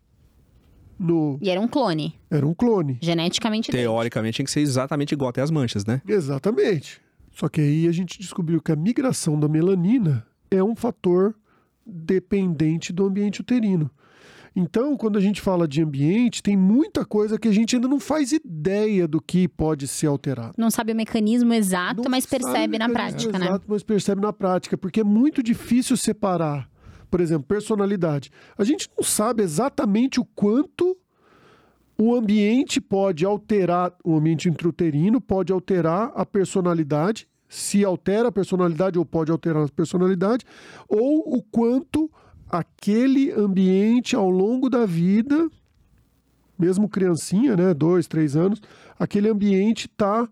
No, 0.98 1.38
E 1.42 1.50
era 1.50 1.60
um 1.60 1.68
clone, 1.68 2.18
era 2.32 2.48
um 2.48 2.54
clone. 2.54 2.98
geneticamente. 3.02 3.70
Teoricamente, 3.70 4.38
tem 4.38 4.46
que 4.46 4.52
ser 4.52 4.62
exatamente 4.62 5.12
igual 5.12 5.30
até 5.30 5.42
as 5.42 5.52
manchas, 5.52 5.84
né? 5.84 6.02
Exatamente. 6.08 7.02
Só 7.34 7.50
que 7.50 7.60
aí 7.60 7.86
a 7.86 7.92
gente 7.92 8.18
descobriu 8.18 8.62
que 8.62 8.72
a 8.72 8.78
migração 8.78 9.38
da 9.38 9.50
melanina 9.50 10.26
é 10.50 10.64
um 10.64 10.74
fator 10.74 11.36
dependente 11.86 12.94
do 12.94 13.06
ambiente 13.06 13.42
uterino. 13.42 13.92
Então, 14.56 14.96
quando 14.96 15.18
a 15.18 15.22
gente 15.22 15.42
fala 15.42 15.68
de 15.68 15.82
ambiente, 15.82 16.42
tem 16.42 16.56
muita 16.56 17.04
coisa 17.04 17.38
que 17.38 17.48
a 17.48 17.52
gente 17.52 17.76
ainda 17.76 17.90
não 17.90 18.00
faz 18.00 18.32
ideia 18.32 19.06
do 19.06 19.22
que 19.22 19.50
pode 19.50 19.86
ser 19.86 20.08
alterado. 20.08 20.54
Não 20.58 20.72
sabe 20.72 20.94
o 20.94 20.96
mecanismo 20.96 21.54
exato, 21.54 22.04
Não 22.04 22.10
mas 22.10 22.26
percebe 22.26 22.80
na 22.80 22.88
prática, 22.88 23.38
né? 23.38 23.48
Exato, 23.48 23.66
mas 23.68 23.84
percebe 23.84 24.22
na 24.22 24.32
prática, 24.32 24.78
porque 24.78 25.02
é 25.02 25.04
muito 25.04 25.44
difícil 25.44 25.98
separar, 25.98 26.70
por 27.12 27.20
exemplo, 27.20 27.46
personalidade. 27.46 28.32
A 28.58 28.64
gente 28.64 28.90
não 28.98 29.04
sabe 29.04 29.44
exatamente 29.44 30.22
o 30.22 30.26
quanto 30.26 30.98
o 31.98 32.16
ambiente 32.16 32.80
pode 32.80 33.26
alterar, 33.26 33.94
o 34.06 34.16
ambiente 34.16 34.48
intrauterino 34.48 35.20
pode 35.20 35.52
alterar 35.52 36.14
a 36.16 36.26
personalidade, 36.26 37.28
se 37.48 37.84
altera 37.84 38.30
a 38.30 38.32
personalidade 38.32 38.98
ou 38.98 39.06
pode 39.06 39.32
alterar 39.32 39.66
a 39.66 39.70
personalidade, 39.70 40.46
ou 40.88 41.38
o 41.38 41.42
quanto 41.44 42.10
aquele 42.50 43.32
ambiente 43.32 44.16
ao 44.16 44.30
longo 44.30 44.70
da 44.70 44.86
vida, 44.86 45.50
mesmo 46.58 46.88
criancinha, 46.88 47.56
né, 47.56 47.74
dois, 47.74 48.08
três 48.08 48.36
anos, 48.36 48.62
aquele 48.98 49.30
ambiente 49.30 49.88
está 49.88 50.28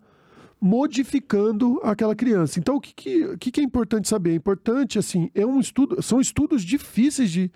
modificando 0.60 1.80
aquela 1.84 2.16
criança. 2.16 2.58
Então, 2.58 2.78
o 2.78 2.82
que, 2.82 2.94
que, 3.38 3.52
que 3.52 3.60
é 3.60 3.64
importante 3.64 4.08
saber? 4.08 4.32
É 4.32 4.36
importante, 4.36 4.98
assim, 4.98 5.30
é 5.36 5.46
um 5.46 5.60
estudo, 5.60 6.02
são 6.02 6.22
estudos 6.22 6.64
difíceis 6.64 7.30
de, 7.30 7.52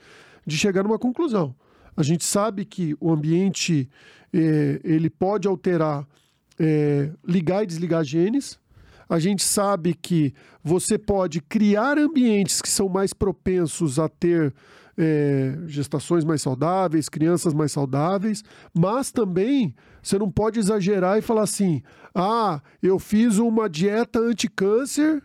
de 0.46 0.58
chegar 0.58 0.84
numa 0.84 1.00
conclusão. 1.00 1.56
A 1.96 2.04
gente 2.04 2.26
sabe 2.26 2.66
que 2.66 2.98
o 3.00 3.10
ambiente 3.10 3.90
eh, 4.34 4.82
ele 4.84 5.10
pode 5.10 5.48
alterar, 5.48 6.06
eh, 6.60 7.12
ligar 7.26 7.64
e 7.64 7.66
desligar 7.66 8.04
genes. 8.04 8.60
A 9.10 9.20
gente 9.20 9.44
sabe 9.44 9.94
que 9.94 10.34
você 10.64 10.98
pode 10.98 11.42
criar 11.42 11.98
ambientes 11.98 12.62
que 12.62 12.70
são 12.70 12.90
mais 12.90 13.14
propensos 13.14 14.00
a 14.00 14.10
ter 14.10 14.54
eh, 14.98 15.58
gestações 15.68 16.26
mais 16.26 16.42
saudáveis, 16.42 17.08
crianças 17.08 17.54
mais 17.54 17.72
saudáveis, 17.72 18.44
mas 18.74 19.12
também 19.12 19.76
você 20.02 20.18
não 20.18 20.32
pode 20.32 20.60
exagerar 20.60 21.18
e 21.18 21.22
falar 21.22 21.44
assim: 21.44 21.82
ah, 22.16 22.62
eu 22.82 22.98
fiz 22.98 23.38
uma 23.38 23.70
dieta 23.70 24.20
anticâncer. 24.20 25.22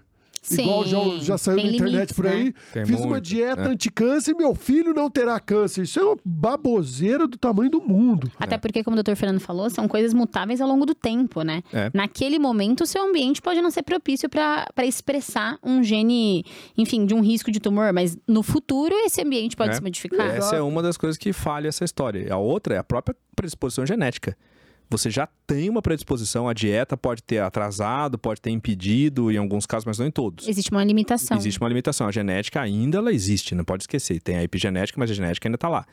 Igual 0.50 0.84
já, 0.84 0.98
já 1.24 1.38
saiu 1.38 1.56
tem 1.56 1.66
na 1.66 1.72
internet 1.72 1.94
limites, 1.94 2.16
por 2.16 2.26
aí. 2.26 2.54
né? 2.74 2.84
Fiz 2.86 2.98
uma 2.98 3.06
muito, 3.06 3.22
dieta 3.24 3.62
é. 3.62 3.66
anticâncer 3.68 4.34
e 4.34 4.36
meu 4.36 4.54
filho 4.54 4.92
não 4.92 5.08
terá 5.08 5.38
câncer. 5.38 5.82
Isso 5.82 6.00
é 6.00 6.02
uma 6.04 6.16
baboseira 6.24 7.26
do 7.28 7.38
tamanho 7.38 7.70
do 7.70 7.80
mundo. 7.80 8.30
Até 8.38 8.58
porque, 8.58 8.82
como 8.82 8.94
o 8.94 8.96
doutor 8.96 9.14
Fernando 9.16 9.40
falou, 9.40 9.70
são 9.70 9.86
coisas 9.86 10.12
mutáveis 10.12 10.60
ao 10.60 10.68
longo 10.68 10.84
do 10.84 10.94
tempo, 10.94 11.42
né? 11.42 11.62
É. 11.72 11.90
Naquele 11.94 12.38
momento, 12.38 12.82
o 12.82 12.86
seu 12.86 13.02
ambiente 13.08 13.40
pode 13.40 13.60
não 13.62 13.70
ser 13.70 13.82
propício 13.82 14.28
para 14.28 14.66
expressar 14.84 15.58
um 15.62 15.82
gene, 15.82 16.44
enfim, 16.76 17.06
de 17.06 17.14
um 17.14 17.20
risco 17.20 17.50
de 17.50 17.60
tumor, 17.60 17.92
mas 17.92 18.16
no 18.26 18.42
futuro 18.42 18.94
esse 19.06 19.22
ambiente 19.22 19.56
pode 19.56 19.70
É. 19.70 19.74
se 19.74 19.82
modificar. 19.82 20.26
Essa 20.34 20.56
é 20.56 20.60
uma 20.62 20.82
das 20.82 20.96
coisas 20.96 21.16
que 21.16 21.32
falha 21.32 21.68
essa 21.68 21.84
história. 21.84 22.32
A 22.32 22.36
outra 22.36 22.74
é 22.74 22.78
a 22.78 22.84
própria 22.84 23.16
predisposição 23.36 23.86
genética. 23.86 24.36
Você 24.92 25.10
já 25.10 25.26
tem 25.46 25.70
uma 25.70 25.80
predisposição, 25.80 26.48
a 26.48 26.52
dieta 26.52 26.96
pode 26.96 27.22
ter 27.22 27.38
atrasado, 27.38 28.18
pode 28.18 28.40
ter 28.40 28.50
impedido, 28.50 29.30
em 29.32 29.38
alguns 29.38 29.64
casos, 29.64 29.86
mas 29.86 29.98
não 29.98 30.06
em 30.06 30.10
todos. 30.10 30.46
Existe 30.46 30.70
uma 30.70 30.84
limitação. 30.84 31.36
Existe 31.38 31.58
uma 31.58 31.68
limitação. 31.68 32.06
A 32.06 32.12
genética 32.12 32.60
ainda 32.60 32.98
ela 32.98 33.12
existe, 33.12 33.54
não 33.54 33.64
pode 33.64 33.84
esquecer. 33.84 34.20
Tem 34.20 34.36
a 34.36 34.42
epigenética, 34.44 35.00
mas 35.00 35.10
a 35.10 35.14
genética 35.14 35.48
ainda 35.48 35.56
está 35.56 35.68
lá. 35.68 35.86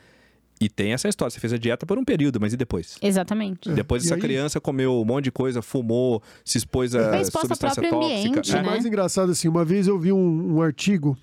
E 0.60 0.68
tem 0.68 0.92
essa 0.92 1.08
história, 1.08 1.30
você 1.30 1.40
fez 1.40 1.54
a 1.54 1.56
dieta 1.56 1.86
por 1.86 1.98
um 1.98 2.04
período, 2.04 2.38
mas 2.38 2.52
e 2.52 2.56
depois? 2.58 2.98
Exatamente. 3.00 3.70
Depois 3.72 4.02
É. 4.02 4.04
E 4.04 4.08
essa 4.08 4.14
aí- 4.16 4.20
criança 4.20 4.60
comeu 4.60 5.00
um 5.00 5.04
monte 5.06 5.24
de 5.24 5.32
coisa, 5.32 5.62
fumou, 5.62 6.22
se 6.44 6.58
expôs 6.58 6.94
a 6.94 7.24
substância 7.24 7.82
tóxica. 7.82 7.96
ambiente, 7.96 8.50
O 8.52 8.56
né? 8.56 8.62
mais 8.62 8.84
engraçado, 8.84 9.32
assim, 9.32 9.48
uma 9.48 9.64
vez 9.64 9.88
eu 9.88 9.98
vi 9.98 10.12
um, 10.12 10.56
um 10.56 10.60
artigo, 10.60 11.16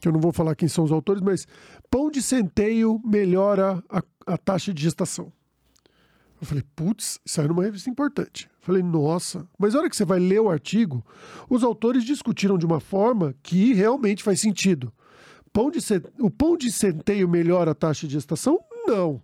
que 0.00 0.06
eu 0.06 0.12
não 0.12 0.20
vou 0.20 0.32
falar 0.32 0.54
quem 0.54 0.68
são 0.68 0.84
os 0.84 0.92
autores, 0.92 1.20
mas 1.20 1.44
pão 1.90 2.08
de 2.08 2.22
centeio 2.22 3.00
melhora 3.04 3.82
a, 3.90 4.00
a 4.24 4.38
taxa 4.38 4.72
de 4.72 4.80
gestação. 4.80 5.32
Eu 6.40 6.46
falei, 6.46 6.62
putz, 6.76 7.18
saiu 7.26 7.48
numa 7.48 7.64
revista 7.64 7.90
importante. 7.90 8.44
Eu 8.46 8.66
falei, 8.66 8.82
nossa. 8.82 9.46
Mas 9.58 9.74
a 9.74 9.78
hora 9.78 9.90
que 9.90 9.96
você 9.96 10.04
vai 10.04 10.18
ler 10.20 10.40
o 10.40 10.48
artigo, 10.50 11.04
os 11.50 11.64
autores 11.64 12.04
discutiram 12.04 12.56
de 12.56 12.64
uma 12.66 12.78
forma 12.80 13.34
que 13.42 13.72
realmente 13.74 14.22
faz 14.22 14.40
sentido. 14.40 14.92
Pão 15.52 15.70
de 15.70 15.80
ce- 15.80 16.02
O 16.20 16.30
pão 16.30 16.56
de 16.56 16.70
centeio 16.70 17.28
melhora 17.28 17.72
a 17.72 17.74
taxa 17.74 18.06
de 18.06 18.12
gestação? 18.12 18.60
Não. 18.86 19.20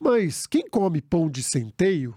Mas 0.00 0.46
quem 0.46 0.68
come 0.68 1.00
pão 1.00 1.28
de 1.30 1.42
centeio 1.42 2.14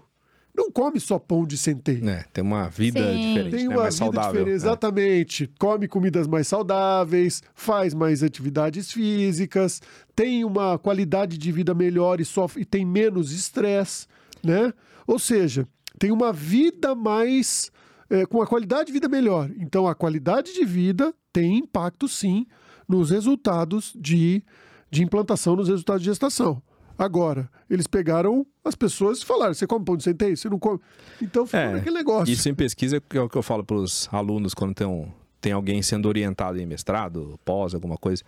não 0.54 0.70
come 0.70 1.00
só 1.00 1.18
pão 1.18 1.46
de 1.46 1.56
centeio. 1.56 2.06
É, 2.08 2.24
tem 2.32 2.42
uma 2.44 2.68
vida 2.68 3.00
Sim. 3.00 3.28
diferente, 3.28 3.56
Tem 3.56 3.68
né? 3.68 3.74
uma 3.74 3.82
mais 3.84 3.94
vida 3.94 4.04
saudável. 4.04 4.32
diferente, 4.32 4.50
É. 4.52 4.54
exatamente. 4.54 5.50
Come 5.58 5.88
comidas 5.88 6.26
mais 6.26 6.46
saudáveis, 6.48 7.42
faz 7.54 7.94
mais 7.94 8.22
atividades 8.22 8.90
físicas, 8.92 9.80
tem 10.14 10.44
uma 10.44 10.78
qualidade 10.78 11.38
de 11.38 11.50
vida 11.52 11.72
melhor 11.74 12.20
e 12.20 12.24
sofre 12.24 12.62
e 12.62 12.64
tem 12.66 12.84
menos 12.84 13.32
estresse, 13.32 14.06
né? 14.42 14.72
Ou 15.06 15.18
seja, 15.18 15.66
tem 15.98 16.10
uma 16.10 16.32
vida 16.32 16.94
mais 16.94 17.70
é, 18.10 18.24
com 18.26 18.38
uma 18.38 18.46
qualidade 18.46 18.86
de 18.86 18.92
vida 18.92 19.08
melhor. 19.08 19.50
Então 19.58 19.86
a 19.86 19.94
qualidade 19.94 20.52
de 20.54 20.64
vida 20.64 21.14
tem 21.32 21.58
impacto 21.58 22.06
sim 22.08 22.46
nos 22.88 23.10
resultados 23.10 23.92
de, 23.96 24.42
de 24.90 25.02
implantação, 25.02 25.56
nos 25.56 25.68
resultados 25.68 26.02
de 26.02 26.08
gestação. 26.10 26.62
Agora, 26.98 27.50
eles 27.70 27.86
pegaram 27.86 28.46
as 28.64 28.74
pessoas 28.74 29.20
e 29.20 29.24
falaram: 29.24 29.54
você 29.54 29.66
come 29.66 29.84
pão 29.84 29.96
de 29.96 30.04
centeio? 30.04 30.36
Você 30.36 30.48
não 30.48 30.58
come. 30.58 30.78
Então 31.20 31.46
ficou 31.46 31.60
É, 31.60 31.72
naquele 31.72 31.96
negócio. 31.96 32.30
Isso 32.32 32.48
em 32.48 32.54
pesquisa 32.54 32.96
é 33.14 33.20
o 33.20 33.28
que 33.28 33.36
eu 33.36 33.42
falo 33.42 33.64
para 33.64 33.76
os 33.76 34.08
alunos 34.12 34.52
quando 34.54 34.74
tem, 34.74 34.86
um- 34.86 35.10
tem 35.40 35.52
alguém 35.52 35.80
sendo 35.82 36.06
orientado 36.06 36.60
em 36.60 36.66
mestrado, 36.66 37.40
pós, 37.44 37.74
alguma 37.74 37.96
coisa. 37.96 38.22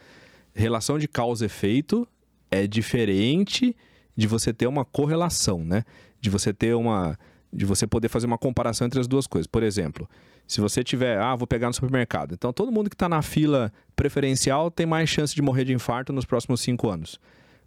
Relação 0.55 0.99
de 0.99 1.07
causa 1.07 1.45
e 1.45 1.47
efeito 1.47 2.09
é 2.51 2.67
diferente 2.67 3.77
de 4.17 4.27
você 4.27 4.53
ter 4.53 4.67
uma 4.67 4.85
correlação, 4.85 5.63
né? 5.65 5.85
De 6.25 6.31
você 6.31 6.55
ter 6.55 6.75
uma. 6.75 7.19
De 7.53 7.67
você 7.67 7.87
poder 7.87 8.09
fazer 8.09 8.27
uma 8.27 8.39
comparação 8.39 8.87
entre 8.87 8.99
as 8.99 9.07
duas 9.07 9.27
coisas. 9.27 9.47
Por 9.47 9.63
exemplo, 9.63 10.09
se 10.49 10.59
você 10.59 10.83
tiver, 10.83 11.19
ah, 11.21 11.37
vou 11.37 11.47
pegar 11.47 11.67
no 11.69 11.75
supermercado. 11.75 12.33
Então 12.33 12.51
todo 12.51 12.73
mundo 12.73 12.89
que 12.89 12.95
está 12.95 13.11
na 13.11 13.21
fila 13.21 13.71
preferencial 13.95 14.71
tem 14.71 14.87
mais 14.87 15.11
chance 15.11 15.35
de 15.35 15.43
morrer 15.43 15.65
de 15.65 15.75
infarto 15.75 16.15
nos 16.15 16.25
próximos 16.25 16.63
cinco 16.63 16.89
anos. 16.89 17.21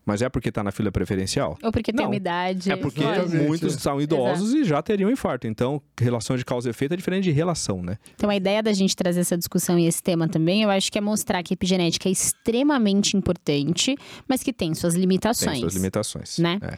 Mas 0.03 0.21
é 0.23 0.29
porque 0.29 0.49
está 0.49 0.63
na 0.63 0.71
fila 0.71 0.89
preferencial? 0.89 1.57
Ou 1.61 1.71
porque 1.71 1.91
tem 1.91 2.03
Não. 2.03 2.09
uma 2.09 2.15
idade. 2.15 2.71
É 2.71 2.77
porque 2.77 3.03
Exatamente, 3.03 3.45
muitos 3.45 3.73
são 3.73 4.01
idosos 4.01 4.53
e 4.53 4.63
já 4.63 4.81
teriam 4.81 5.11
infarto. 5.11 5.45
Então, 5.47 5.81
relação 5.99 6.37
de 6.37 6.45
causa 6.45 6.67
e 6.67 6.71
efeito 6.71 6.93
é 6.93 6.97
diferente 6.97 7.25
de 7.25 7.31
relação, 7.31 7.83
né? 7.83 7.97
Então, 8.15 8.29
a 8.29 8.35
ideia 8.35 8.63
da 8.63 8.71
gente 8.71 8.95
trazer 8.95 9.19
essa 9.19 9.37
discussão 9.37 9.77
e 9.77 9.85
esse 9.85 10.01
tema 10.01 10.27
também, 10.29 10.63
eu 10.63 10.69
acho 10.69 10.89
que 10.89 10.97
é 10.97 11.01
mostrar 11.01 11.43
que 11.43 11.53
a 11.53 11.55
epigenética 11.55 12.07
é 12.07 12.11
extremamente 12.13 13.17
importante, 13.17 13.97
mas 14.29 14.41
que 14.41 14.53
tem 14.53 14.73
suas 14.73 14.95
limitações. 14.95 15.51
Tem 15.51 15.59
suas 15.59 15.75
limitações. 15.75 16.39
Né? 16.39 16.57
É. 16.61 16.77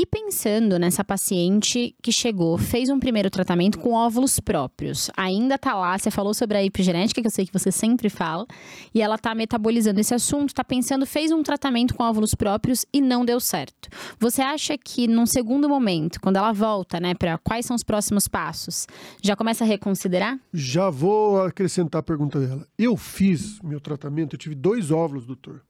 E 0.00 0.06
pensando 0.06 0.78
nessa 0.78 1.04
paciente 1.04 1.94
que 2.02 2.10
chegou, 2.10 2.56
fez 2.56 2.88
um 2.88 2.98
primeiro 2.98 3.28
tratamento 3.28 3.78
com 3.78 3.92
óvulos 3.92 4.40
próprios, 4.40 5.10
ainda 5.14 5.58
tá 5.58 5.74
lá, 5.74 5.98
você 5.98 6.10
falou 6.10 6.32
sobre 6.32 6.56
a 6.56 6.64
epigenética, 6.64 7.20
que 7.20 7.26
eu 7.26 7.30
sei 7.30 7.44
que 7.44 7.52
você 7.52 7.70
sempre 7.70 8.08
fala, 8.08 8.46
e 8.94 9.02
ela 9.02 9.18
tá 9.18 9.34
metabolizando 9.34 10.00
esse 10.00 10.14
assunto, 10.14 10.54
tá 10.54 10.64
pensando, 10.64 11.04
fez 11.04 11.30
um 11.30 11.42
tratamento 11.42 11.94
com 11.94 12.02
óvulos 12.02 12.34
próprios 12.34 12.86
e 12.90 12.98
não 12.98 13.26
deu 13.26 13.38
certo. 13.38 13.90
Você 14.18 14.40
acha 14.40 14.78
que 14.78 15.06
num 15.06 15.26
segundo 15.26 15.68
momento, 15.68 16.18
quando 16.18 16.36
ela 16.36 16.50
volta, 16.50 16.98
né, 16.98 17.12
para 17.12 17.36
quais 17.36 17.66
são 17.66 17.76
os 17.76 17.84
próximos 17.84 18.26
passos, 18.26 18.86
já 19.22 19.36
começa 19.36 19.64
a 19.64 19.66
reconsiderar? 19.66 20.40
Já 20.50 20.88
vou 20.88 21.42
acrescentar 21.42 22.00
a 22.00 22.02
pergunta 22.02 22.40
dela. 22.40 22.66
Eu 22.78 22.96
fiz 22.96 23.60
meu 23.60 23.82
tratamento, 23.82 24.34
eu 24.34 24.38
tive 24.38 24.54
dois 24.54 24.90
óvulos, 24.90 25.26
doutor. 25.26 25.60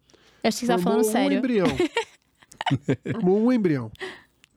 Eu 0.41 0.49
acho 0.49 0.61
que 0.61 0.67
você 0.67 0.73
tá 0.73 0.79
falando 0.79 1.03
sério. 1.03 1.37
um 1.37 1.39
embrião. 1.41 1.67
formou 3.13 3.41
um 3.47 3.53
embrião. 3.53 3.91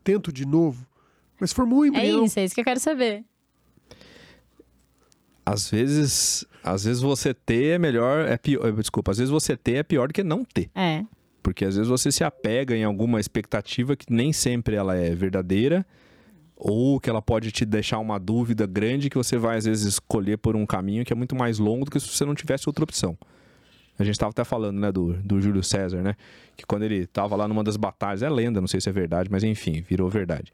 Tento 0.04 0.32
de 0.32 0.46
novo, 0.46 0.86
mas 1.40 1.52
formou 1.54 1.80
um 1.80 1.86
É 1.86 1.88
embrião. 1.88 2.26
isso, 2.26 2.40
é 2.40 2.46
isso 2.46 2.56
que 2.56 2.62
eu 2.62 2.66
quero 2.66 2.80
saber. 2.80 3.24
Às 5.46 5.70
vezes, 5.70 6.46
às 6.64 6.86
vezes 6.86 7.02
você 7.02 7.34
ter 7.34 7.76
é 7.76 7.78
melhor, 7.78 8.26
é 8.28 8.38
pior, 8.38 8.72
desculpa, 8.74 9.12
às 9.12 9.18
vezes 9.18 9.30
você 9.32 9.58
ter 9.58 9.74
é 9.76 9.84
pior 9.84 10.08
do 10.08 10.14
que 10.14 10.24
não 10.24 10.46
ter. 10.46 10.70
É. 10.74 11.04
Porque 11.42 11.66
às 11.66 11.76
vezes 11.76 11.90
você 11.90 12.10
se 12.12 12.24
apega 12.24 12.74
em 12.76 12.86
alguma 12.86 13.20
expectativa 13.20 13.96
que 13.96 14.06
nem 14.10 14.32
sempre 14.32 14.76
ela 14.78 14.96
é 14.96 15.14
verdadeira, 15.14 15.86
ou 16.56 16.98
que 16.98 17.10
ela 17.10 17.22
pode 17.22 17.52
te 17.52 17.66
deixar 17.66 18.00
uma 18.00 18.18
dúvida 18.18 18.66
grande 18.66 19.10
que 19.10 19.18
você 19.18 19.38
vai 19.38 19.58
às 19.58 19.66
vezes 19.66 19.86
escolher 19.86 20.38
por 20.38 20.56
um 20.56 20.66
caminho 20.66 21.04
que 21.04 21.12
é 21.12 21.16
muito 21.16 21.36
mais 21.36 21.60
longo 21.60 21.84
do 21.84 21.92
que 21.92 22.00
se 22.00 22.08
você 22.08 22.24
não 22.24 22.34
tivesse 22.34 22.70
outra 22.70 22.86
opção. 22.86 23.18
A 23.98 24.04
gente 24.04 24.16
estava 24.16 24.32
até 24.32 24.44
falando, 24.44 24.80
né, 24.80 24.92
do, 24.92 25.14
do 25.14 25.40
Júlio 25.42 25.64
César, 25.64 26.02
né? 26.02 26.16
Que 26.58 26.66
quando 26.66 26.84
ele 26.84 27.04
estava 27.04 27.36
lá 27.36 27.48
numa 27.48 27.64
das 27.64 27.78
batalhas, 27.78 28.24
é 28.24 28.30
lenda, 28.30 28.60
não 28.60 28.68
sei 28.68 28.82
se 28.82 28.90
é 28.90 28.92
verdade, 28.92 29.30
mas 29.32 29.44
enfim, 29.44 29.82
virou 29.82 30.10
verdade. 30.10 30.52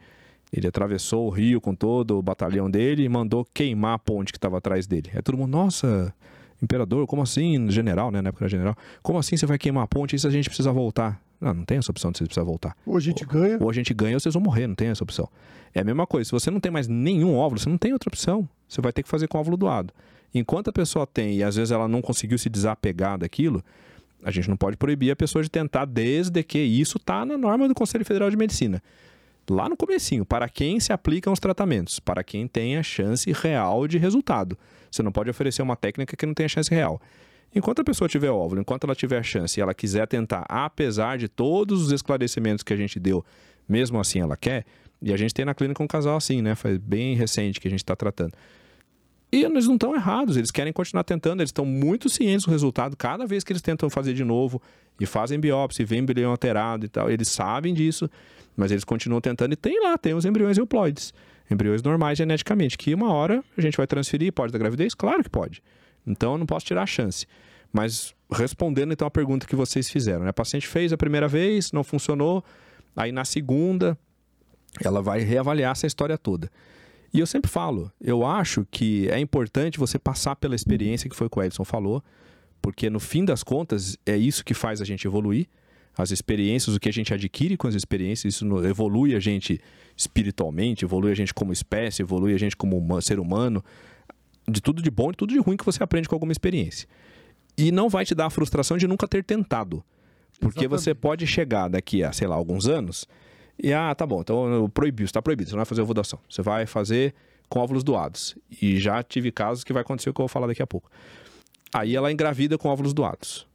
Ele 0.52 0.68
atravessou 0.68 1.28
o 1.28 1.30
rio 1.30 1.62
com 1.62 1.76
todo 1.76 2.18
o 2.18 2.22
batalhão 2.22 2.70
dele 2.70 3.04
e 3.04 3.10
mandou 3.10 3.46
queimar 3.54 3.94
a 3.94 4.00
ponte 4.00 4.32
que 4.32 4.38
estava 4.38 4.58
atrás 4.58 4.88
dele. 4.88 5.10
É 5.14 5.22
todo 5.22 5.38
mundo, 5.38 5.52
nossa, 5.52 6.14
imperador, 6.62 7.06
como 7.08 7.22
assim? 7.22 7.70
General, 7.70 8.12
né? 8.12 8.22
Na 8.22 8.30
época 8.30 8.46
era 8.46 8.50
general. 8.50 8.76
Como 9.02 9.20
assim 9.20 9.38
você 9.38 9.46
vai 9.46 9.58
queimar 9.58 9.84
a 9.84 9.88
ponte 9.88 10.16
e 10.16 10.20
se 10.20 10.28
a 10.28 10.30
gente 10.30 10.50
precisa 10.50 10.72
voltar? 10.72 11.22
Não, 11.40 11.54
não 11.54 11.66
tem 11.66 11.78
essa 11.78 11.92
opção 11.92 12.12
de 12.12 12.18
você 12.18 12.26
precisar 12.26 12.44
voltar. 12.44 12.76
Ou 12.86 12.98
a 12.98 13.00
gente 13.00 13.24
ganha, 13.26 13.58
Ou 13.62 13.70
a 13.70 13.74
gente 13.74 13.94
ganha 13.94 14.16
ou 14.16 14.20
vocês 14.20 14.34
vão 14.34 14.44
morrer, 14.44 14.68
não 14.68 14.76
tem 14.76 14.90
essa 14.90 15.04
opção. 15.04 15.30
É 15.74 15.82
a 15.82 15.84
mesma 15.84 16.06
coisa, 16.06 16.26
se 16.26 16.32
você 16.32 16.52
não 16.52 16.60
tem 16.60 16.72
mais 16.72 16.88
nenhum 16.88 17.36
óvulo, 17.36 17.60
você 17.60 17.70
não 17.70 17.78
tem 17.78 17.94
outra 17.94 18.10
opção. 18.10 18.48
Você 18.68 18.82
vai 18.82 18.92
ter 18.92 19.04
que 19.04 19.10
fazer 19.10 19.28
com 19.28 19.38
óvulo 19.38 19.56
doado. 19.56 19.94
Enquanto 20.34 20.70
a 20.70 20.74
pessoa 20.74 21.08
tem 21.08 21.38
e 21.38 21.44
às 21.44 21.56
vezes 21.56 21.72
ela 21.72 21.88
não 21.88 22.02
conseguiu 22.02 22.38
se 22.38 22.50
desapegar 22.50 23.18
daquilo, 23.18 23.64
a 24.24 24.32
gente 24.32 24.50
não 24.50 24.58
pode 24.58 24.78
proibir 24.78 25.12
a 25.12 25.16
pessoa 25.16 25.44
de 25.44 25.50
tentar 25.50 25.86
desde 25.86 26.44
que 26.44 26.60
isso 26.60 26.98
está 26.98 27.26
na 27.26 27.38
norma 27.38 27.68
do 27.68 27.74
Conselho 27.74 28.06
Federal 28.06 28.30
de 28.30 28.38
Medicina. 28.38 28.82
Lá 29.50 29.68
no 29.68 29.76
comecinho, 29.76 30.26
para 30.26 30.48
quem 30.48 30.80
se 30.80 30.94
aplicam 30.94 31.34
os 31.34 31.40
tratamentos, 31.40 32.00
para 32.00 32.24
quem 32.24 32.48
tem 32.48 32.78
a 32.78 32.84
chance 32.84 33.32
real 33.32 33.88
de 33.88 33.98
resultado. 33.98 34.58
Você 34.92 35.02
não 35.02 35.12
pode 35.12 35.30
oferecer 35.30 35.62
uma 35.62 35.76
técnica 35.76 36.16
que 36.16 36.26
não 36.26 36.34
tenha 36.34 36.48
chance 36.48 36.70
real. 36.70 37.02
Enquanto 37.56 37.80
a 37.80 37.84
pessoa 37.84 38.08
tiver 38.08 38.30
óvulo, 38.30 38.62
enquanto 38.62 38.84
ela 38.84 38.94
tiver 38.94 39.24
chance 39.24 39.60
e 39.60 39.62
ela 39.62 39.74
quiser 39.74 40.08
tentar, 40.08 40.46
apesar 40.48 41.18
de 41.18 41.28
todos 41.28 41.82
os 41.82 41.92
esclarecimentos 41.92 42.64
que 42.64 42.74
a 42.74 42.78
gente 42.78 43.00
deu, 43.00 43.26
mesmo 43.68 44.00
assim 44.00 44.20
ela 44.20 44.38
quer, 44.38 44.66
e 45.02 45.12
a 45.12 45.18
gente 45.18 45.34
tem 45.34 45.46
na 45.46 45.56
clínica 45.56 45.82
um 45.82 45.88
casal 45.88 46.16
assim, 46.16 46.42
né? 46.42 46.54
Faz 46.54 46.78
bem 46.78 47.16
recente 47.16 47.60
que 47.60 47.68
a 47.68 47.72
gente 47.72 47.80
está 47.80 47.96
tratando. 47.96 48.34
E 49.32 49.44
eles 49.44 49.68
não 49.68 49.76
estão 49.76 49.94
errados, 49.94 50.38
eles 50.38 50.50
querem 50.50 50.74
continuar 50.74 51.04
tentando, 51.04 51.42
eles 51.42 51.50
estão 51.50 51.66
muito 51.66 52.10
cientes 52.10 52.46
do 52.46 52.52
resultado. 52.52 52.98
Cada 52.98 53.28
vez 53.28 53.44
que 53.44 53.52
eles 53.52 53.62
tentam 53.62 53.90
fazer 53.90 54.14
de 54.14 54.24
novo 54.24 54.62
e 55.00 55.06
fazem 55.06 55.40
biópsia, 55.40 55.84
e 55.84 55.86
vem 55.86 56.00
embrião 56.00 56.32
alterado 56.32 56.86
e 56.86 56.90
tal, 56.90 57.12
eles 57.12 57.28
sabem 57.28 57.74
disso, 57.74 58.10
mas 58.58 58.72
eles 58.72 58.84
continuam 58.84 59.22
tentando. 59.22 59.54
E 59.54 59.56
tem 59.56 59.80
lá, 59.82 59.98
tem 59.98 60.16
os 60.16 60.26
embriões 60.26 60.58
euploides, 60.58 61.14
embriões 61.50 61.84
normais 61.84 62.18
geneticamente, 62.18 62.78
que 62.78 62.94
uma 62.94 63.14
hora 63.14 63.44
a 63.56 63.62
gente 63.62 63.78
vai 63.78 63.86
transferir, 63.86 64.34
pode 64.34 64.52
dar 64.52 64.58
gravidez? 64.58 64.96
Claro 64.96 65.24
que 65.24 65.30
pode. 65.30 65.62
Então 66.06 66.34
eu 66.34 66.38
não 66.40 66.46
posso 66.46 66.66
tirar 66.66 66.84
a 66.84 66.88
chance. 66.88 67.28
Mas 67.72 68.16
respondendo 68.32 68.92
então 68.92 69.08
a 69.08 69.12
pergunta 69.12 69.46
que 69.46 69.56
vocês 69.56 69.90
fizeram, 69.90 70.24
né? 70.24 70.30
A 70.30 70.34
paciente 70.34 70.68
fez 70.68 70.92
a 70.92 70.98
primeira 70.98 71.28
vez, 71.28 71.72
não 71.72 71.84
funcionou, 71.84 72.44
aí 72.96 73.12
na 73.12 73.26
segunda 73.26 73.96
ela 74.84 75.02
vai 75.02 75.20
reavaliar 75.20 75.72
essa 75.72 75.86
história 75.86 76.18
toda. 76.18 76.50
E 77.14 77.20
eu 77.20 77.26
sempre 77.26 77.50
falo, 77.50 77.92
eu 78.00 78.26
acho 78.26 78.68
que 78.70 79.10
é 79.10 79.20
importante 79.20 79.80
você 79.80 79.98
passar 79.98 80.36
pela 80.36 80.56
experiência 80.56 81.10
que 81.10 81.16
foi 81.16 81.28
o 81.28 81.30
que 81.30 81.40
o 81.40 81.44
Edson 81.44 81.64
falou, 81.64 82.04
porque 82.62 82.90
no 82.90 83.00
fim 83.00 83.26
das 83.26 83.44
contas 83.44 83.98
é 84.06 84.16
isso 84.16 84.46
que 84.46 84.54
faz 84.54 84.82
a 84.82 84.86
gente 84.86 85.08
evoluir. 85.08 85.48
As 85.98 86.12
experiências, 86.12 86.76
o 86.76 86.80
que 86.80 86.88
a 86.88 86.94
gente 86.94 87.14
adquire 87.14 87.58
com 87.58 87.68
as 87.68 87.76
experiências, 87.76 88.36
isso 88.36 88.66
evolui 88.66 89.16
a 89.16 89.20
gente 89.20 89.60
espiritualmente, 89.98 90.86
evolui 90.86 91.12
a 91.12 91.16
gente 91.16 91.34
como 91.34 91.52
espécie, 91.52 92.02
evolui 92.02 92.34
a 92.34 92.38
gente 92.38 92.56
como 92.56 93.02
ser 93.02 93.20
humano, 93.20 93.64
de 94.48 94.62
tudo 94.62 94.82
de 94.82 94.90
bom 94.90 95.12
e 95.12 95.16
tudo 95.16 95.34
de 95.34 95.40
ruim 95.40 95.58
que 95.58 95.66
você 95.66 95.84
aprende 95.84 96.08
com 96.08 96.16
alguma 96.16 96.32
experiência. 96.32 96.88
E 97.58 97.72
não 97.72 97.90
vai 97.90 98.06
te 98.06 98.16
dar 98.16 98.28
a 98.28 98.30
frustração 98.30 98.78
de 98.78 98.88
nunca 98.88 99.08
ter 99.08 99.24
tentado. 99.24 99.84
Porque 100.40 100.68
você 100.68 100.92
Exatamente. 100.92 101.02
pode 101.02 101.28
chegar 101.28 101.68
daqui 101.68 102.04
a, 102.04 102.14
sei 102.14 102.28
lá, 102.28 102.36
alguns 102.36 102.68
anos 102.68 103.06
e, 103.62 103.74
ah, 103.74 103.94
tá 103.94 104.06
bom, 104.06 104.22
então 104.22 104.52
eu 104.54 104.70
proibi, 104.70 105.04
está 105.04 105.22
proibido, 105.22 105.50
você 105.50 105.56
não 105.56 105.60
vai 105.60 105.66
fazer 105.66 105.82
ovulação. 105.82 106.20
Você 106.30 106.42
vai 106.42 106.66
fazer 106.66 107.14
com 107.50 107.60
óvulos 107.60 107.84
doados. 107.84 108.38
E 108.62 108.80
já 108.80 109.02
tive 109.04 109.32
casos 109.32 109.64
que 109.64 109.74
vai 109.74 109.82
acontecer 109.82 110.10
o 110.10 110.14
que 110.14 110.22
eu 110.22 110.24
vou 110.24 110.30
falar 110.30 110.48
daqui 110.48 110.62
a 110.62 110.68
pouco. 110.68 110.90
Aí 111.74 111.96
ela 111.96 112.12
engravida 112.12 112.58
com 112.58 112.70
óvulos 112.70 112.94
doados. 112.94 113.48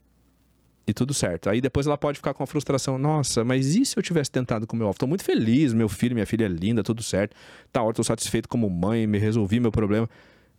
E 0.86 0.92
tudo 0.92 1.14
certo. 1.14 1.48
Aí 1.48 1.60
depois 1.60 1.86
ela 1.86 1.96
pode 1.96 2.18
ficar 2.18 2.34
com 2.34 2.42
a 2.42 2.46
frustração. 2.46 2.98
Nossa, 2.98 3.42
mas 3.42 3.74
e 3.74 3.86
se 3.86 3.96
eu 3.96 4.02
tivesse 4.02 4.30
tentado 4.30 4.66
com 4.66 4.76
meu 4.76 4.86
óvulo? 4.86 4.98
Tô 4.98 5.06
muito 5.06 5.24
feliz, 5.24 5.72
meu 5.72 5.88
filho, 5.88 6.14
minha 6.14 6.26
filha 6.26 6.44
é 6.44 6.48
linda, 6.48 6.82
tudo 6.82 7.02
certo. 7.02 7.34
Tá 7.72 7.80
ótimo, 7.80 7.94
tô 7.94 8.04
satisfeito 8.04 8.48
como 8.48 8.68
mãe, 8.68 9.06
me 9.06 9.18
resolvi 9.18 9.58
meu 9.58 9.72
problema. 9.72 10.08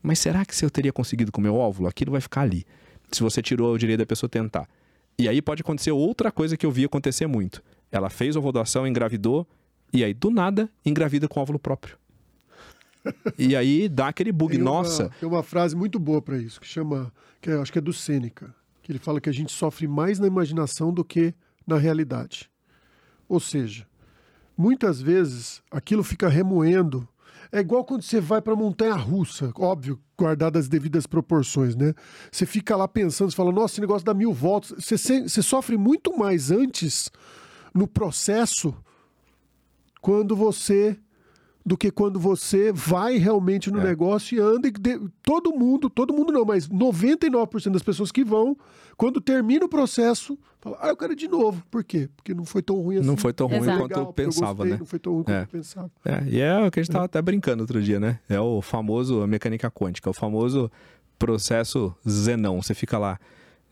Mas 0.02 0.20
será 0.20 0.44
que 0.44 0.56
se 0.56 0.66
eu 0.66 0.70
teria 0.70 0.92
conseguido 0.92 1.32
com 1.32 1.40
meu 1.40 1.56
óvulo? 1.56 1.88
Aquilo 1.88 2.12
vai 2.12 2.22
ficar 2.22 2.42
ali. 2.42 2.66
Se 3.12 3.22
você 3.22 3.42
tirou 3.42 3.74
o 3.74 3.78
direito 3.78 4.00
da 4.00 4.06
pessoa 4.06 4.28
tentar. 4.28 4.68
E 5.18 5.30
aí 5.30 5.42
pode 5.42 5.62
acontecer 5.62 5.92
outra 5.92 6.32
coisa 6.32 6.58
que 6.58 6.66
eu 6.66 6.72
vi 6.72 6.86
acontecer 6.86 7.28
muito. 7.28 7.62
Ela 7.92 8.10
fez 8.10 8.36
a 8.36 8.40
ovulação, 8.40 8.86
engravidou, 8.88 9.48
e 9.94 10.04
aí 10.04 10.14
do 10.14 10.30
nada 10.30 10.70
engravida 10.86 11.28
com 11.28 11.40
óvulo 11.40 11.60
próprio. 11.60 11.98
E 13.38 13.56
aí 13.56 13.88
dá 13.88 14.08
aquele 14.08 14.32
bug. 14.32 14.54
Tem 14.54 14.62
uma- 14.62 14.72
Nossa, 14.72 15.10
Tem 15.20 15.30
uma 15.30 15.44
frase 15.44 15.76
muito 15.76 16.00
boa 16.00 16.22
para 16.22 16.38
isso, 16.38 16.60
que 16.60 16.68
chama, 16.68 17.12
que 17.40 17.52
acho 17.52 17.72
que 17.72 17.78
é 17.78 17.82
do 17.82 17.94
Sêneca, 17.94 18.54
que 18.82 18.92
ele 18.92 19.00
fala 19.00 19.22
que 19.22 19.30
a 19.30 19.34
gente 19.34 19.52
sofre 19.52 19.88
mais 19.88 20.20
na 20.20 20.26
imaginação 20.28 20.92
do 20.92 21.04
que 21.06 21.34
na 21.68 21.78
realidade. 21.78 22.50
Ou 23.30 23.40
seja, 23.40 23.86
muitas 24.58 25.00
vezes 25.02 25.62
aquilo 25.70 26.04
fica 26.04 26.28
remoendo. 26.28 27.08
É 27.52 27.60
igual 27.60 27.86
quando 27.86 28.02
você 28.02 28.20
vai 28.20 28.42
para 28.42 28.56
montanha 28.56 28.96
russa, 28.96 29.52
óbvio, 29.56 30.00
guardadas 30.20 30.64
as 30.64 30.68
devidas 30.68 31.06
proporções, 31.06 31.76
né? 31.76 31.94
Você 32.32 32.46
fica 32.46 32.76
lá 32.76 32.88
pensando, 32.88 33.30
você 33.30 33.36
fala, 33.38 33.52
nossa, 33.52 33.76
esse 33.76 33.82
negócio 33.82 34.04
dá 34.06 34.14
mil 34.16 34.34
voltas. 34.34 34.74
Você, 34.84 35.22
você 35.22 35.42
sofre 35.44 35.78
muito 35.78 36.18
mais 36.18 36.50
antes 36.50 37.10
no 37.76 37.88
processo 37.88 38.74
quando 40.02 40.36
você 40.36 40.98
do 41.68 41.76
que 41.76 41.90
quando 41.90 42.20
você 42.20 42.72
vai 42.72 43.18
realmente 43.18 43.72
no 43.72 43.80
É. 43.80 43.84
negócio 43.86 44.38
e 44.38 44.40
anda 44.40 44.68
e 44.68 44.72
de- 44.72 45.00
todo 45.24 45.52
mundo, 45.52 45.90
todo 45.90 46.14
mundo 46.14 46.32
não, 46.32 46.46
mas 46.46 46.68
99% 46.70 47.74
das 47.74 47.82
pessoas 47.82 48.12
que 48.12 48.24
vão, 48.24 48.56
quando 48.96 49.20
termina 49.20 49.66
o 49.66 49.70
processo, 49.70 50.38
fala: 50.62 50.78
"Ah, 50.80 50.90
eu 50.90 50.96
quero 50.96 51.14
ir 51.14 51.16
de 51.16 51.28
novo". 51.28 51.64
Por 51.72 51.84
quê? 51.84 52.08
Porque 52.16 52.36
não 52.36 52.46
foi 52.46 52.62
tão 52.62 52.80
ruim 52.80 52.98
assim. 52.98 53.08
não 53.08 53.18
foi 53.18 53.34
tão 53.34 53.48
ruim 53.48 53.58
Exato. 53.58 53.80
quanto 53.80 53.90
Legal, 53.90 54.02
eu 54.04 54.06
porque 54.06 54.22
eu 54.22 54.26
pensava, 54.26 54.54
gostei, 54.54 54.72
né? 54.74 54.78
Não 54.78 54.86
foi 54.86 55.00
tão 55.00 55.14
ruim 55.14 55.24
quanto 55.24 55.36
É. 55.36 55.42
eu 55.42 55.48
pensava. 55.48 55.92
É, 56.06 56.24
e 56.28 56.40
é 56.40 56.54
o 56.68 56.70
que 56.72 56.80
a 56.80 56.84
gente 56.84 56.90
estava 56.92 57.06
até 57.06 57.20
brincando 57.20 57.64
outro 57.64 57.82
dia, 57.82 58.00
né? 58.00 58.20
É 58.30 58.40
o 58.40 58.62
famoso 58.62 59.22
a 59.22 59.28
mecânica 59.28 59.72
quântica, 59.72 60.08
o 60.08 60.14
famoso 60.14 60.72
processo 61.18 61.96
zenão. 62.08 62.62
Você 62.62 62.76
fica 62.76 63.00
lá, 63.00 63.20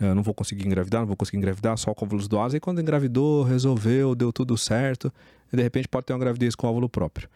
eu 0.08 0.16
não 0.16 0.24
vou 0.24 0.34
conseguir 0.34 0.66
engravidar, 0.66 1.01
não 1.01 1.08
vou 1.08 1.16
conseguir 1.16 1.38
engravidar, 1.38 1.78
só 1.78 1.93
com 1.93 2.06
óvulos 2.06 2.28
doados. 2.28 2.54
Aí 2.54 2.60
quando 2.60 2.82
engravidou, 2.82 3.43
resolveu, 3.43 4.16
deu 4.16 4.32
tudo 4.32 4.58
certo, 4.58 5.12
e 5.51 5.58
de 5.58 5.64
repente 5.64 5.88
pode 5.88 6.06
ter 6.06 6.14
uma 6.14 6.20
gravidez 6.20 6.56
com 6.56 6.68
óvulo 6.68 6.89
próprio. 6.89 7.30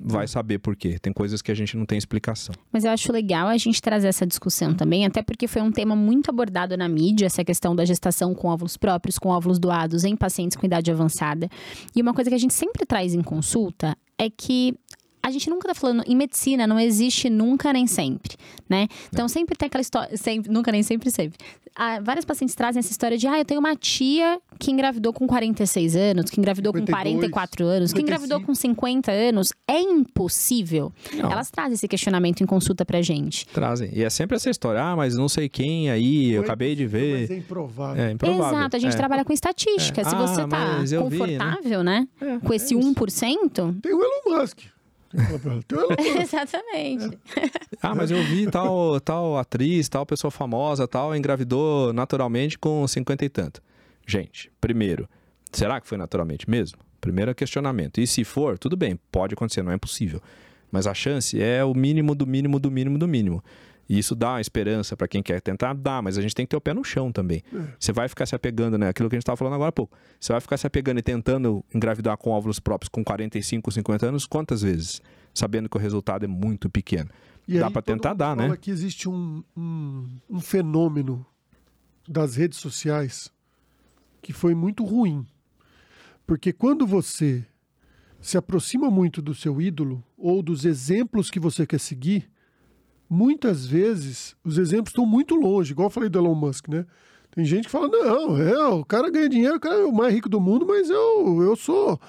Vai 0.00 0.28
saber 0.28 0.60
por 0.60 0.76
quê. 0.76 0.96
Tem 1.00 1.12
coisas 1.12 1.42
que 1.42 1.50
a 1.50 1.54
gente 1.54 1.76
não 1.76 1.84
tem 1.84 1.98
explicação. 1.98 2.54
Mas 2.72 2.84
eu 2.84 2.90
acho 2.92 3.10
legal 3.10 3.48
a 3.48 3.56
gente 3.56 3.82
trazer 3.82 4.06
essa 4.06 4.24
discussão 4.24 4.72
também, 4.72 5.04
até 5.04 5.22
porque 5.22 5.48
foi 5.48 5.60
um 5.60 5.72
tema 5.72 5.96
muito 5.96 6.30
abordado 6.30 6.76
na 6.76 6.88
mídia, 6.88 7.26
essa 7.26 7.44
questão 7.44 7.74
da 7.74 7.84
gestação 7.84 8.32
com 8.32 8.46
óvulos 8.46 8.76
próprios, 8.76 9.18
com 9.18 9.28
óvulos 9.28 9.58
doados 9.58 10.04
em 10.04 10.14
pacientes 10.14 10.56
com 10.56 10.64
idade 10.64 10.90
avançada. 10.90 11.48
E 11.96 12.00
uma 12.00 12.14
coisa 12.14 12.30
que 12.30 12.36
a 12.36 12.38
gente 12.38 12.54
sempre 12.54 12.86
traz 12.86 13.12
em 13.12 13.22
consulta 13.22 13.96
é 14.16 14.30
que 14.30 14.74
a 15.22 15.30
gente 15.30 15.48
nunca 15.50 15.68
tá 15.68 15.74
falando 15.74 16.02
em 16.06 16.16
medicina, 16.16 16.66
não 16.66 16.78
existe 16.78 17.28
nunca 17.30 17.72
nem 17.72 17.86
sempre, 17.86 18.36
né? 18.68 18.88
Então 19.12 19.28
sempre 19.28 19.56
tem 19.56 19.66
aquela 19.66 19.82
história, 19.82 20.16
sempre, 20.16 20.50
nunca 20.50 20.70
nem 20.72 20.82
sempre 20.82 21.10
sempre. 21.10 21.38
Ah, 21.80 22.00
várias 22.02 22.24
pacientes 22.24 22.56
trazem 22.56 22.80
essa 22.80 22.90
história 22.90 23.16
de, 23.16 23.26
ah, 23.28 23.38
eu 23.38 23.44
tenho 23.44 23.60
uma 23.60 23.76
tia 23.76 24.40
que 24.58 24.70
engravidou 24.72 25.12
com 25.12 25.28
46 25.28 25.94
anos, 25.94 26.28
que 26.28 26.40
engravidou 26.40 26.72
52, 26.72 26.86
com 26.86 26.92
44 27.30 27.66
anos, 27.66 27.92
que 27.92 28.02
engravidou 28.02 28.38
55. 28.40 28.46
com 28.46 28.54
50 28.54 29.12
anos. 29.12 29.52
É 29.66 29.80
impossível. 29.80 30.92
Não. 31.14 31.30
Elas 31.30 31.50
trazem 31.50 31.74
esse 31.74 31.86
questionamento 31.86 32.42
em 32.42 32.46
consulta 32.46 32.84
pra 32.84 33.00
gente. 33.00 33.46
Trazem. 33.46 33.90
E 33.92 34.02
é 34.02 34.10
sempre 34.10 34.34
essa 34.36 34.50
história, 34.50 34.82
ah, 34.82 34.96
mas 34.96 35.16
não 35.16 35.28
sei 35.28 35.48
quem 35.48 35.88
aí, 35.88 36.32
eu 36.32 36.42
acabei 36.42 36.74
de 36.74 36.84
impossível, 36.86 37.20
Mas 37.20 37.28
ver. 37.28 37.34
é 37.34 37.38
improvável. 37.38 38.02
É 38.04 38.10
improvável. 38.10 38.58
Exato, 38.58 38.76
a 38.76 38.78
gente 38.80 38.94
É. 38.94 38.96
trabalha 38.96 39.24
com 39.24 39.32
estatística. 39.32 40.00
É. 40.00 40.04
Se 40.04 40.14
Ah, 40.14 40.18
você 40.18 40.46
tá 40.48 40.78
eu 40.92 41.08
vi, 41.08 41.18
né? 41.18 41.26
confortável, 41.38 41.84
né? 41.84 42.08
É, 42.20 42.38
Com 42.38 42.52
esse 42.54 42.74
é 42.74 42.78
isso. 42.78 42.88
1%, 42.88 43.76
Tem 43.80 43.94
o 43.94 44.00
Elon 44.02 44.40
Musk. 44.40 44.58
Tem 45.10 45.20
o 45.20 45.28
Elon 45.30 45.56
Musk. 45.56 46.20
exatamente. 46.22 47.18
Ah, 47.80 47.94
mas 47.94 48.10
eu 48.10 48.20
vi 48.24 48.50
tal, 48.50 48.98
tal 49.00 49.38
atriz, 49.38 49.88
tal 49.88 50.04
pessoa 50.04 50.32
famosa, 50.32 50.88
tal, 50.88 51.14
engravidou 51.14 51.92
naturalmente 51.92 52.58
com 52.58 52.86
50 52.86 53.24
e 53.24 53.28
tanto. 53.28 53.62
Gente, 54.04 54.50
primeiro, 54.60 55.08
será 55.52 55.80
que 55.80 55.86
foi 55.86 55.96
naturalmente 55.96 56.50
mesmo? 56.50 56.76
Primeiro 57.00 57.32
questionamento. 57.36 58.00
E 58.00 58.06
se 58.06 58.24
for, 58.24 58.58
tudo 58.58 58.76
bem, 58.76 58.98
pode 59.12 59.34
acontecer, 59.34 59.62
não 59.62 59.70
é 59.70 59.76
impossível. 59.76 60.20
Mas 60.72 60.88
a 60.88 60.94
chance 60.94 61.40
é 61.40 61.64
o 61.64 61.72
mínimo 61.72 62.16
do 62.16 62.26
mínimo 62.26 62.58
do 62.58 62.68
mínimo 62.68 62.98
do 62.98 63.06
mínimo. 63.06 63.44
E 63.88 63.98
isso 63.98 64.14
dá 64.14 64.32
uma 64.32 64.40
esperança 64.40 64.96
para 64.96 65.08
quem 65.08 65.22
quer 65.22 65.40
tentar? 65.40 65.72
Dá, 65.74 66.02
mas 66.02 66.18
a 66.18 66.22
gente 66.22 66.34
tem 66.34 66.44
que 66.44 66.50
ter 66.50 66.56
o 66.56 66.60
pé 66.60 66.74
no 66.74 66.84
chão 66.84 67.10
também. 67.10 67.42
Você 67.78 67.92
vai 67.92 68.06
ficar 68.06 68.26
se 68.26 68.34
apegando, 68.34 68.76
né? 68.76 68.88
Aquilo 68.88 69.08
que 69.08 69.14
a 69.14 69.16
gente 69.16 69.22
estava 69.22 69.36
falando 69.36 69.54
agora 69.54 69.70
há 69.70 69.72
pouco. 69.72 69.96
Você 70.20 70.32
vai 70.32 70.40
ficar 70.40 70.58
se 70.58 70.66
apegando 70.66 70.98
e 70.98 71.02
tentando 71.02 71.64
engravidar 71.74 72.16
com 72.18 72.30
óvulos 72.30 72.60
próprios 72.60 72.88
com 72.88 73.02
45, 73.02 73.72
50 73.72 74.06
anos, 74.06 74.26
quantas 74.26 74.60
vezes? 74.60 75.00
Sabendo 75.32 75.68
que 75.68 75.76
o 75.76 75.80
resultado 75.80 76.24
é 76.24 76.28
muito 76.28 76.68
pequeno. 76.68 77.08
E 77.46 77.58
Dá 77.58 77.70
todo 77.70 77.82
tentar 77.82 78.12
dar, 78.12 78.36
né? 78.36 78.54
que 78.58 78.70
existe 78.70 79.08
um, 79.08 79.42
um, 79.56 80.06
um 80.28 80.40
fenômeno 80.40 81.24
das 82.06 82.36
redes 82.36 82.58
sociais 82.58 83.32
que 84.20 84.34
foi 84.34 84.54
muito 84.54 84.84
ruim. 84.84 85.26
Porque 86.26 86.52
quando 86.52 86.86
você 86.86 87.42
se 88.20 88.36
aproxima 88.36 88.90
muito 88.90 89.22
do 89.22 89.34
seu 89.34 89.62
ídolo 89.62 90.04
ou 90.16 90.42
dos 90.42 90.66
exemplos 90.66 91.30
que 91.30 91.40
você 91.40 91.66
quer 91.66 91.80
seguir, 91.80 92.30
muitas 93.08 93.66
vezes 93.66 94.36
os 94.44 94.58
exemplos 94.58 94.90
estão 94.90 95.06
muito 95.06 95.34
longe, 95.34 95.72
igual 95.72 95.86
eu 95.86 95.90
falei 95.90 96.08
do 96.08 96.18
Elon 96.18 96.34
Musk, 96.34 96.68
né? 96.68 96.84
Tem 97.30 97.44
gente 97.44 97.66
que 97.66 97.70
fala, 97.70 97.88
não, 97.88 98.36
é, 98.36 98.68
o 98.68 98.84
cara 98.84 99.10
ganha 99.10 99.28
dinheiro, 99.28 99.56
o 99.56 99.60
cara 99.60 99.76
é 99.76 99.84
o 99.84 99.92
mais 99.92 100.12
rico 100.12 100.28
do 100.28 100.40
mundo, 100.40 100.66
mas 100.66 100.90
eu, 100.90 101.42
eu 101.42 101.54
sou 101.54 102.00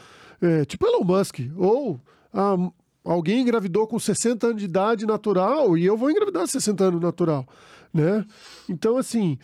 é, 0.41 0.65
tipo 0.65 0.87
Elon 0.87 1.03
Musk. 1.03 1.39
Ou 1.55 1.99
ah, 2.33 2.55
alguém 3.03 3.41
engravidou 3.41 3.85
com 3.87 3.99
60 3.99 4.47
anos 4.47 4.59
de 4.59 4.65
idade 4.65 5.05
natural 5.05 5.77
e 5.77 5.85
eu 5.85 5.97
vou 5.97 6.09
engravidar 6.09 6.41
com 6.41 6.47
60 6.47 6.83
anos 6.83 7.01
natural, 7.01 7.47
né? 7.93 8.25
Então, 8.67 8.97
assim, 8.97 9.37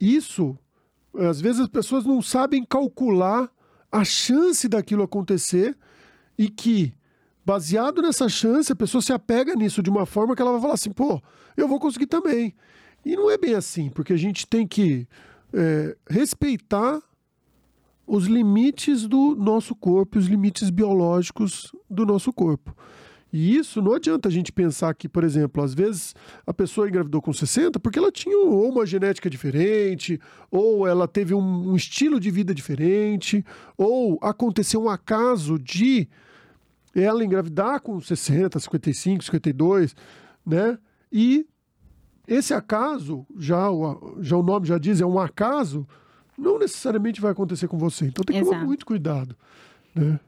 isso, 0.00 0.56
às 1.14 1.40
vezes 1.40 1.60
as 1.60 1.68
pessoas 1.68 2.04
não 2.04 2.22
sabem 2.22 2.64
calcular 2.64 3.50
a 3.90 4.04
chance 4.04 4.68
daquilo 4.68 5.02
acontecer 5.02 5.76
e 6.38 6.48
que, 6.48 6.92
baseado 7.46 8.02
nessa 8.02 8.28
chance, 8.28 8.72
a 8.72 8.76
pessoa 8.76 9.00
se 9.00 9.12
apega 9.12 9.54
nisso 9.54 9.80
de 9.80 9.88
uma 9.88 10.04
forma 10.04 10.34
que 10.34 10.42
ela 10.42 10.50
vai 10.50 10.60
falar 10.60 10.74
assim, 10.74 10.90
pô, 10.90 11.22
eu 11.56 11.68
vou 11.68 11.78
conseguir 11.78 12.08
também. 12.08 12.52
E 13.04 13.14
não 13.14 13.30
é 13.30 13.38
bem 13.38 13.54
assim, 13.54 13.88
porque 13.88 14.12
a 14.12 14.16
gente 14.16 14.48
tem 14.48 14.66
que 14.66 15.06
é, 15.52 15.96
respeitar 16.10 17.00
os 18.04 18.26
limites 18.26 19.06
do 19.06 19.36
nosso 19.36 19.76
corpo, 19.76 20.18
os 20.18 20.26
limites 20.26 20.70
biológicos 20.70 21.72
do 21.88 22.04
nosso 22.04 22.32
corpo. 22.32 22.76
E 23.32 23.56
isso 23.56 23.80
não 23.80 23.92
adianta 23.92 24.28
a 24.28 24.32
gente 24.32 24.50
pensar 24.50 24.92
que, 24.94 25.08
por 25.08 25.22
exemplo, 25.22 25.62
às 25.62 25.72
vezes 25.72 26.16
a 26.44 26.52
pessoa 26.52 26.88
engravidou 26.88 27.22
com 27.22 27.32
60 27.32 27.78
porque 27.78 27.98
ela 27.98 28.10
tinha 28.10 28.36
ou 28.38 28.68
uma 28.68 28.84
genética 28.84 29.30
diferente, 29.30 30.20
ou 30.50 30.84
ela 30.86 31.06
teve 31.06 31.32
um, 31.32 31.70
um 31.70 31.76
estilo 31.76 32.18
de 32.18 32.30
vida 32.30 32.52
diferente, 32.52 33.44
ou 33.76 34.18
aconteceu 34.20 34.82
um 34.82 34.88
acaso 34.88 35.60
de 35.60 36.08
ela 37.02 37.24
engravidar 37.24 37.80
com 37.80 38.00
60, 38.00 38.58
55, 38.58 39.24
52, 39.24 39.94
né? 40.44 40.78
E 41.12 41.46
esse 42.26 42.52
acaso, 42.52 43.26
já 43.38 43.70
o, 43.70 44.18
já 44.20 44.36
o 44.36 44.42
nome 44.42 44.66
já 44.66 44.78
diz, 44.78 45.00
é 45.00 45.06
um 45.06 45.18
acaso, 45.18 45.86
não 46.36 46.58
necessariamente 46.58 47.20
vai 47.20 47.32
acontecer 47.32 47.68
com 47.68 47.78
você. 47.78 48.06
Então 48.06 48.24
tem 48.24 48.36
que 48.36 48.42
tomar 48.42 48.56
Exato. 48.56 48.66
muito 48.66 48.86
cuidado. 48.86 49.36
Né? 49.94 50.18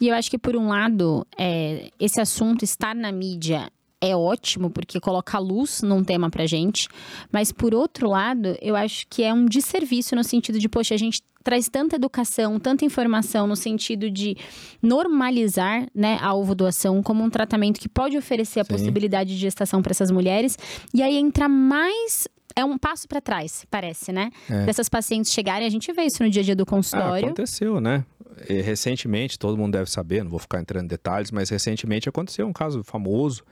E 0.00 0.08
eu 0.08 0.14
acho 0.14 0.30
que, 0.30 0.38
por 0.38 0.56
um 0.56 0.68
lado, 0.68 1.26
é, 1.36 1.90
esse 1.98 2.20
assunto 2.20 2.64
estar 2.64 2.94
na 2.94 3.10
mídia 3.10 3.70
é 4.00 4.14
ótimo, 4.14 4.70
porque 4.70 5.00
coloca 5.00 5.38
luz 5.38 5.82
num 5.82 6.04
tema 6.04 6.30
pra 6.30 6.46
gente. 6.46 6.88
Mas, 7.32 7.50
por 7.52 7.74
outro 7.74 8.08
lado, 8.08 8.56
eu 8.62 8.76
acho 8.76 9.06
que 9.08 9.22
é 9.22 9.32
um 9.34 9.44
desserviço 9.44 10.14
no 10.14 10.22
sentido 10.22 10.58
de, 10.58 10.68
poxa, 10.68 10.94
a 10.94 10.98
gente 10.98 11.20
traz 11.42 11.68
tanta 11.68 11.96
educação, 11.96 12.60
tanta 12.60 12.84
informação 12.84 13.46
no 13.46 13.56
sentido 13.56 14.10
de 14.10 14.36
normalizar 14.82 15.86
né, 15.94 16.18
a 16.20 16.34
ovodoação 16.34 17.02
como 17.02 17.22
um 17.22 17.30
tratamento 17.30 17.80
que 17.80 17.88
pode 17.88 18.16
oferecer 18.16 18.60
a 18.60 18.64
Sim. 18.64 18.70
possibilidade 18.72 19.30
de 19.30 19.36
gestação 19.36 19.80
para 19.82 19.92
essas 19.92 20.10
mulheres. 20.10 20.58
E 20.92 21.02
aí 21.02 21.16
entra 21.16 21.48
mais. 21.48 22.26
É 22.56 22.64
um 22.64 22.76
passo 22.76 23.06
para 23.06 23.20
trás, 23.20 23.64
parece, 23.70 24.10
né? 24.10 24.30
É. 24.50 24.64
Dessas 24.64 24.88
pacientes 24.88 25.32
chegarem, 25.32 25.64
a 25.66 25.70
gente 25.70 25.92
vê 25.92 26.02
isso 26.02 26.22
no 26.24 26.28
dia 26.30 26.42
a 26.42 26.44
dia 26.44 26.56
do 26.56 26.64
Ah, 26.64 26.66
consultório. 26.66 27.26
aconteceu, 27.26 27.80
né? 27.80 28.04
E, 28.48 28.60
recentemente, 28.60 29.38
todo 29.38 29.56
mundo 29.56 29.72
deve 29.74 29.88
saber, 29.88 30.24
não 30.24 30.30
vou 30.30 30.40
ficar 30.40 30.60
entrando 30.60 30.84
em 30.84 30.88
detalhes, 30.88 31.30
mas 31.30 31.50
recentemente 31.50 32.08
aconteceu 32.08 32.46
um 32.48 32.52
caso 32.52 32.82
famoso 32.82 33.44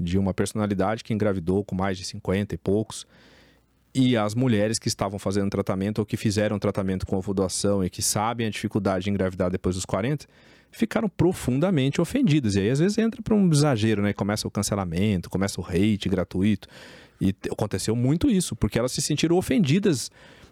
de 0.00 0.18
uma 0.18 0.32
personalidade 0.32 1.04
que 1.04 1.12
engravidou 1.12 1.62
com 1.62 1.74
mais 1.74 1.98
de 1.98 2.04
50 2.04 2.54
e 2.54 2.58
poucos. 2.58 3.06
E 3.94 4.16
as 4.16 4.34
mulheres 4.34 4.78
que 4.78 4.88
estavam 4.88 5.18
fazendo 5.18 5.50
tratamento 5.50 5.98
ou 5.98 6.06
que 6.06 6.16
fizeram 6.16 6.58
tratamento 6.58 7.04
com 7.04 7.16
ovodoação 7.16 7.84
e 7.84 7.90
que 7.90 8.00
sabem 8.00 8.46
a 8.46 8.50
dificuldade 8.50 9.04
de 9.04 9.10
engravidar 9.10 9.50
depois 9.50 9.74
dos 9.74 9.84
40, 9.84 10.26
ficaram 10.70 11.08
profundamente 11.08 12.00
ofendidas. 12.00 12.54
E 12.54 12.60
aí, 12.60 12.70
às 12.70 12.78
vezes, 12.78 12.96
entra 12.98 13.20
para 13.20 13.34
um 13.34 13.50
exagero, 13.50 14.00
né? 14.00 14.12
Começa 14.12 14.46
o 14.46 14.50
cancelamento, 14.50 15.28
começa 15.28 15.60
o 15.60 15.64
hate 15.64 16.08
gratuito. 16.08 16.68
E 17.20 17.32
te- 17.32 17.50
aconteceu 17.50 17.94
muito 17.96 18.30
isso, 18.30 18.54
porque 18.56 18.78
elas 18.78 18.92
se 18.92 19.02
sentiram 19.02 19.36
ofendidas 19.36 20.08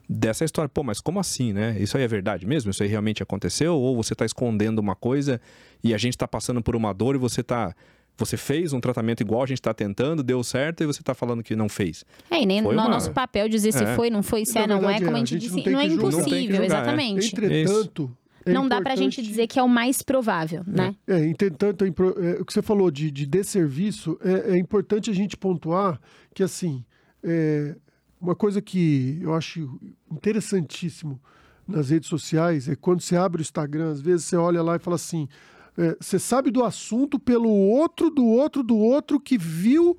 dessa 0.08 0.44
história. 0.44 0.68
Pô, 0.68 0.82
mas 0.82 1.00
como 1.00 1.20
assim, 1.20 1.52
né? 1.52 1.76
Isso 1.78 1.96
aí 1.96 2.02
é 2.02 2.08
verdade 2.08 2.44
mesmo? 2.44 2.72
Isso 2.72 2.82
aí 2.82 2.88
realmente 2.88 3.22
aconteceu? 3.22 3.76
Ou 3.76 3.94
você 3.96 4.14
está 4.14 4.26
escondendo 4.26 4.80
uma 4.80 4.96
coisa 4.96 5.40
e 5.84 5.94
a 5.94 5.98
gente 5.98 6.14
está 6.14 6.26
passando 6.26 6.60
por 6.60 6.74
uma 6.74 6.92
dor 6.92 7.14
e 7.14 7.18
você 7.18 7.42
tá. 7.42 7.72
Você 8.18 8.36
fez 8.36 8.72
um 8.72 8.80
tratamento 8.80 9.20
igual 9.20 9.42
a 9.42 9.46
gente 9.46 9.58
está 9.58 9.72
tentando, 9.72 10.22
deu 10.22 10.42
certo 10.42 10.82
e 10.82 10.86
você 10.86 11.00
está 11.00 11.14
falando 11.14 11.42
que 11.42 11.54
não 11.54 11.68
fez. 11.68 12.04
É, 12.30 12.42
e 12.42 12.46
nem 12.46 12.60
Foi 12.62 12.74
no 12.74 12.82
uma- 12.82 12.90
nosso 12.90 13.12
papel 13.12 13.48
dizer 13.48 13.72
se 13.72 13.84
É. 13.84 13.94
foi, 13.94 14.10
não 14.10 14.22
foi, 14.22 14.44
se 14.44 14.58
é, 14.58 14.66
não 14.66 14.76
é, 14.90 14.98
como 15.00 15.16
é, 15.16 15.20
a 15.20 15.22
a 15.22 15.24
gente 15.24 15.28
gente 15.38 15.40
disse. 15.42 15.56
não 15.70 15.72
Não 15.72 15.80
é. 15.80 15.86
Não 15.86 15.94
impossível, 15.94 16.40
julgar, 16.40 16.62
é. 16.62 16.66
exatamente. 16.66 17.26
Entretanto, 17.32 18.16
é 18.44 18.52
não 18.52 18.62
dá 18.68 18.80
pra 18.80 18.94
importante- 18.94 19.16
gente 19.16 19.22
dizer 19.28 19.46
que 19.46 19.58
é 19.58 19.62
o 19.62 19.68
mais 19.68 20.02
provável, 20.02 20.62
né? 20.66 20.94
É, 21.06 21.24
entretanto, 21.26 21.84
é 21.84 21.88
impro- 21.88 22.16
é, 22.22 22.40
o 22.40 22.44
que 22.44 22.52
você 22.52 22.62
falou 22.62 22.90
de, 22.90 23.10
de 23.10 23.24
desserviço, 23.24 24.18
é, 24.24 24.54
é 24.54 24.58
importante 24.58 25.10
a 25.10 25.14
gente 25.14 25.36
pontuar 25.36 26.00
que, 26.34 26.42
assim, 26.42 26.84
é, 27.22 27.76
uma 28.20 28.34
coisa 28.34 28.60
que 28.60 29.18
eu 29.22 29.32
acho 29.34 29.78
interessantíssimo 30.10 31.20
nas 31.66 31.90
redes 31.90 32.08
sociais 32.08 32.68
é 32.68 32.74
quando 32.76 33.00
você 33.00 33.16
abre 33.16 33.40
o 33.40 33.42
Instagram, 33.42 33.90
às 33.92 34.00
vezes 34.00 34.24
você 34.26 34.36
olha 34.36 34.62
lá 34.62 34.76
e 34.76 34.78
fala 34.78 34.96
assim: 34.96 35.28
é, 35.28 35.57
você 36.00 36.18
sabe 36.18 36.50
do 36.50 36.64
assunto 36.64 37.18
pelo 37.18 37.48
outro, 37.50 38.10
do 38.10 38.24
outro, 38.26 38.62
do 38.62 38.76
outro 38.76 39.20
que 39.20 39.38
viu 39.38 39.96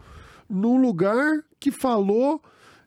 num 0.49 0.81
lugar 0.81 1.43
que 1.59 1.71
falou, 1.71 2.41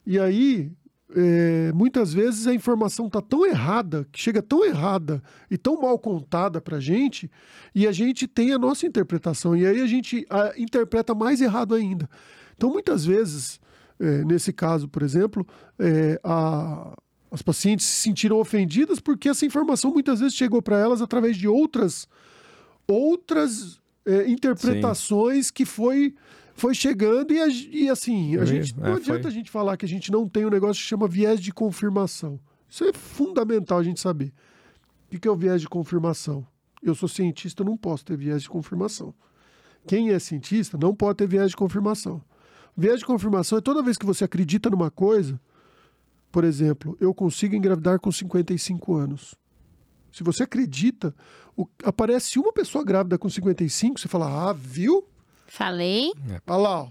e 0.05 0.19
aí. 0.19 0.71
é, 1.15 1.71
muitas 1.73 2.11
vezes 2.11 2.47
a 2.47 2.53
informação 2.55 3.07
tá 3.07 3.21
tão 3.21 3.45
errada, 3.45 4.07
que 4.11 4.19
chega 4.19 4.41
tão 4.41 4.65
errada 4.65 5.21
e 5.49 5.57
tão 5.59 5.79
mal 5.79 5.99
contada 5.99 6.59
pra 6.59 6.79
gente, 6.79 7.29
e 7.75 7.85
a 7.85 7.91
gente 7.91 8.27
tem 8.27 8.51
a 8.51 8.57
nossa 8.57 8.87
interpretação, 8.87 9.55
e 9.55 9.63
aí 9.63 9.79
a 9.79 9.85
gente 9.85 10.25
a, 10.27 10.53
interpreta 10.57 11.13
mais 11.13 11.39
errado 11.39 11.75
ainda. 11.75 12.09
Então, 12.55 12.71
muitas 12.71 13.05
vezes, 13.05 13.59
é, 13.99 14.23
nesse 14.25 14.51
caso, 14.51 14.87
por 14.87 15.03
exemplo, 15.03 15.45
é, 15.77 16.19
a- 16.23 16.95
as 17.29 17.43
pacientes 17.43 17.85
se 17.85 18.01
sentiram 18.01 18.39
ofendidas 18.39 18.99
porque 18.99 19.29
essa 19.29 19.45
informação 19.45 19.91
muitas 19.93 20.19
vezes 20.19 20.33
chegou 20.35 20.61
para 20.63 20.79
elas 20.79 20.99
através 21.01 21.37
de 21.37 21.47
outras 21.47 22.07
outras 22.87 23.79
é, 24.05 24.29
interpretações 24.29 25.49
que 25.51 25.65
foi 25.65 26.13
foi 26.55 26.75
chegando 26.75 27.33
e, 27.33 27.41
a- 27.41 27.47
e 27.47 27.89
assim 27.89 28.37
a 28.37 28.45
gente 28.45 28.77
não 28.77 28.87
é, 28.89 28.93
adianta 28.93 29.21
foi. 29.23 29.31
a 29.31 29.33
gente 29.33 29.49
falar 29.49 29.75
que 29.75 29.85
a 29.85 29.87
gente 29.89 30.11
não 30.11 30.27
tem 30.29 30.45
um 30.45 30.49
negócio 30.49 30.81
que 30.81 30.87
chama 30.87 31.07
viés 31.07 31.39
de 31.39 31.51
confirmação. 31.51 32.39
Isso 32.69 32.83
é 32.83 32.93
fundamental 32.93 33.79
a 33.79 33.83
gente 33.83 33.99
saber. 33.99 34.31
O 35.11 35.19
que 35.19 35.27
é 35.27 35.31
o 35.31 35.35
viés 35.35 35.61
de 35.61 35.67
confirmação? 35.69 36.45
Eu 36.81 36.93
sou 36.95 37.07
cientista 37.09 37.61
eu 37.61 37.65
não 37.65 37.77
posso 37.77 38.03
ter 38.05 38.17
viés 38.17 38.43
de 38.43 38.49
confirmação. 38.49 39.13
Quem 39.87 40.09
é 40.11 40.19
cientista 40.19 40.77
não 40.77 40.93
pode 40.93 41.17
ter 41.17 41.27
viés 41.27 41.49
de 41.51 41.55
confirmação. 41.57 42.21
Viés 42.75 42.99
de 42.99 43.05
confirmação 43.05 43.57
é 43.57 43.61
toda 43.61 43.81
vez 43.83 43.97
que 43.97 44.05
você 44.05 44.23
acredita 44.23 44.69
numa 44.69 44.91
coisa 44.91 45.39
por 46.31 46.43
exemplo, 46.43 46.97
eu 46.99 47.13
consigo 47.13 47.55
engravidar 47.55 47.99
com 47.99 48.11
55 48.11 48.95
anos. 48.95 49.35
Se 50.13 50.23
você 50.23 50.43
acredita, 50.43 51.13
o- 51.57 51.67
aparece 51.83 52.39
uma 52.39 52.53
pessoa 52.53 52.83
grávida 52.85 53.17
com 53.17 53.27
55, 53.29 53.99
você 53.99 54.07
fala, 54.07 54.49
ah, 54.49 54.53
viu? 54.53 55.05
Falei. 55.47 56.11
Olha 56.47 56.57
lá, 56.57 56.81
ó. 56.83 56.89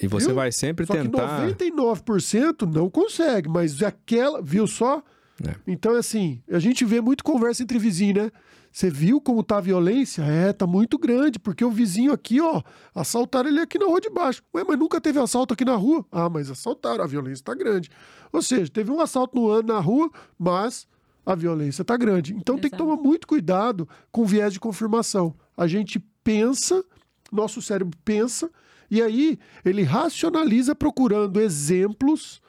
E 0.00 0.08
você 0.08 0.26
Viu? 0.26 0.34
vai 0.34 0.50
sempre 0.50 0.84
Só 0.86 0.92
tentar. 0.92 1.46
que 1.46 1.64
99% 1.64 2.62
não 2.66 2.90
consegue, 2.90 3.48
mas 3.48 3.80
aquela, 3.82 4.42
viu 4.42 4.66
só? 4.66 5.02
É. 5.46 5.54
Então, 5.66 5.94
assim, 5.96 6.42
a 6.50 6.58
gente 6.58 6.84
vê 6.84 7.00
muito 7.00 7.22
conversa 7.24 7.62
entre 7.62 7.78
vizinhos, 7.78 8.24
né? 8.24 8.30
Você 8.72 8.90
viu 8.90 9.20
como 9.20 9.40
tá 9.44 9.58
a 9.58 9.60
violência? 9.60 10.22
É, 10.22 10.52
tá 10.52 10.66
muito 10.66 10.98
grande, 10.98 11.38
porque 11.38 11.64
o 11.64 11.70
vizinho 11.70 12.12
aqui, 12.12 12.40
ó, 12.40 12.60
assaltaram 12.92 13.48
ele 13.48 13.60
aqui 13.60 13.78
na 13.78 13.86
rua 13.86 14.00
de 14.00 14.10
baixo. 14.10 14.42
Ué, 14.52 14.64
mas 14.66 14.76
nunca 14.76 15.00
teve 15.00 15.20
assalto 15.20 15.54
aqui 15.54 15.64
na 15.64 15.76
rua? 15.76 16.04
Ah, 16.10 16.28
mas 16.28 16.50
assaltaram, 16.50 17.04
a 17.04 17.06
violência 17.06 17.44
tá 17.44 17.54
grande. 17.54 17.88
Ou 18.32 18.42
seja, 18.42 18.68
teve 18.72 18.90
um 18.90 19.00
assalto 19.00 19.36
no 19.36 19.48
ano 19.48 19.72
na 19.72 19.78
rua, 19.78 20.10
mas 20.36 20.88
a 21.24 21.34
violência 21.34 21.84
tá 21.84 21.96
grande. 21.96 22.34
Então 22.34 22.56
tem 22.56 22.70
que 22.70 22.76
Exato. 22.76 22.90
tomar 22.90 23.02
muito 23.02 23.26
cuidado 23.26 23.88
com 24.12 24.24
viés 24.24 24.52
de 24.52 24.60
confirmação. 24.60 25.34
A 25.56 25.66
gente 25.66 25.98
pensa, 26.22 26.84
nosso 27.32 27.62
cérebro 27.62 27.96
pensa, 28.04 28.50
e 28.90 29.02
aí 29.02 29.38
ele 29.64 29.82
racionaliza 29.82 30.74
procurando 30.74 31.40
exemplos 31.40 32.42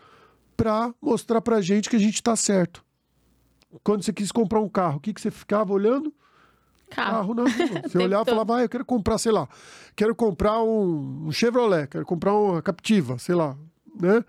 para 0.56 0.94
mostrar 1.02 1.42
pra 1.42 1.62
gente 1.62 1.90
que 1.90 1.96
a 1.96 2.00
gente 2.00 2.22
tá 2.22 2.36
certo. 2.36 2.84
Quando 3.84 4.04
você 4.04 4.14
quis 4.14 4.32
comprar 4.32 4.62
um 4.62 4.70
carro, 4.70 4.98
o 4.98 5.00
que, 5.00 5.14
que 5.14 5.22
você 5.22 5.32
ficava 5.32 5.74
olhando? 5.74 6.14
Carro. 6.90 7.12
Carro 7.12 7.34
na 7.34 7.44
rua. 7.44 7.82
Você 7.90 7.98
olhava 7.98 8.24
e 8.24 8.30
falava, 8.30 8.58
ah, 8.58 8.62
eu 8.62 8.70
quero 8.70 8.86
comprar, 8.86 9.18
sei 9.18 9.32
lá, 9.32 9.50
quero 9.96 10.16
comprar 10.16 10.62
um, 10.62 11.26
um 11.26 11.32
Chevrolet, 11.32 11.88
quero 11.88 12.06
comprar 12.06 12.34
uma 12.38 12.62
Captiva, 12.62 13.18
sei 13.18 13.34
lá, 13.34 13.58
né? 14.00 14.24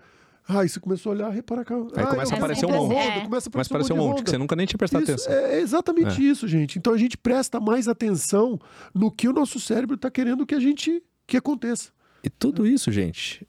Aí 0.47 0.69
você 0.69 0.79
começou 0.79 1.11
a 1.11 1.15
olhar, 1.15 1.29
reparar 1.29 1.65
carro. 1.65 1.91
Aí 1.95 2.03
ah, 2.03 2.07
começa 2.07 2.31
eu 2.31 2.35
a 2.35 2.39
aparecer 2.39 2.65
um 2.65 2.71
monte. 2.71 2.95
É. 2.95 3.21
Começa 3.21 3.49
a 3.49 3.51
Mas 3.53 3.67
aparecer 3.67 3.69
parece 3.69 3.93
um 3.93 3.97
monte 3.97 4.23
que 4.23 4.29
você 4.29 4.37
nunca 4.37 4.55
nem 4.55 4.65
tinha 4.65 4.77
prestado 4.77 5.03
Isso, 5.03 5.11
atenção. 5.11 5.33
É 5.33 5.59
exatamente 5.59 6.25
isso, 6.25 6.47
gente. 6.47 6.79
Então 6.79 6.93
a 6.93 6.97
gente 6.97 7.17
presta 7.17 7.59
mais 7.59 7.87
atenção 7.87 8.57
no 8.93 9.11
que 9.11 9.27
o 9.27 9.33
nosso 9.33 9.59
cérebro 9.59 9.95
está 9.95 10.09
querendo 10.09 10.45
que 10.45 10.55
a 10.55 10.59
gente 10.59 11.03
que 11.27 11.35
aconteça. 11.35 11.91
E 12.23 12.29
tudo 12.29 12.65
isso, 12.65 12.91
gente, 12.91 13.45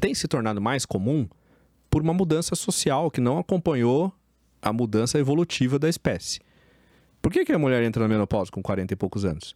tem 0.00 0.12
se 0.12 0.26
tornado 0.26 0.60
mais 0.60 0.84
comum 0.84 1.28
por 1.88 2.02
uma 2.02 2.12
mudança 2.12 2.56
social 2.56 3.10
que 3.10 3.20
não 3.20 3.38
acompanhou 3.38 4.12
a 4.60 4.72
mudança 4.72 5.18
evolutiva 5.18 5.78
da 5.78 5.88
espécie. 5.88 6.40
Por 7.22 7.32
que, 7.32 7.44
que 7.44 7.52
a 7.52 7.58
mulher 7.58 7.82
entra 7.84 8.02
na 8.02 8.08
menopausa 8.08 8.50
com 8.50 8.60
40 8.60 8.92
e 8.92 8.96
poucos 8.96 9.24
anos? 9.24 9.54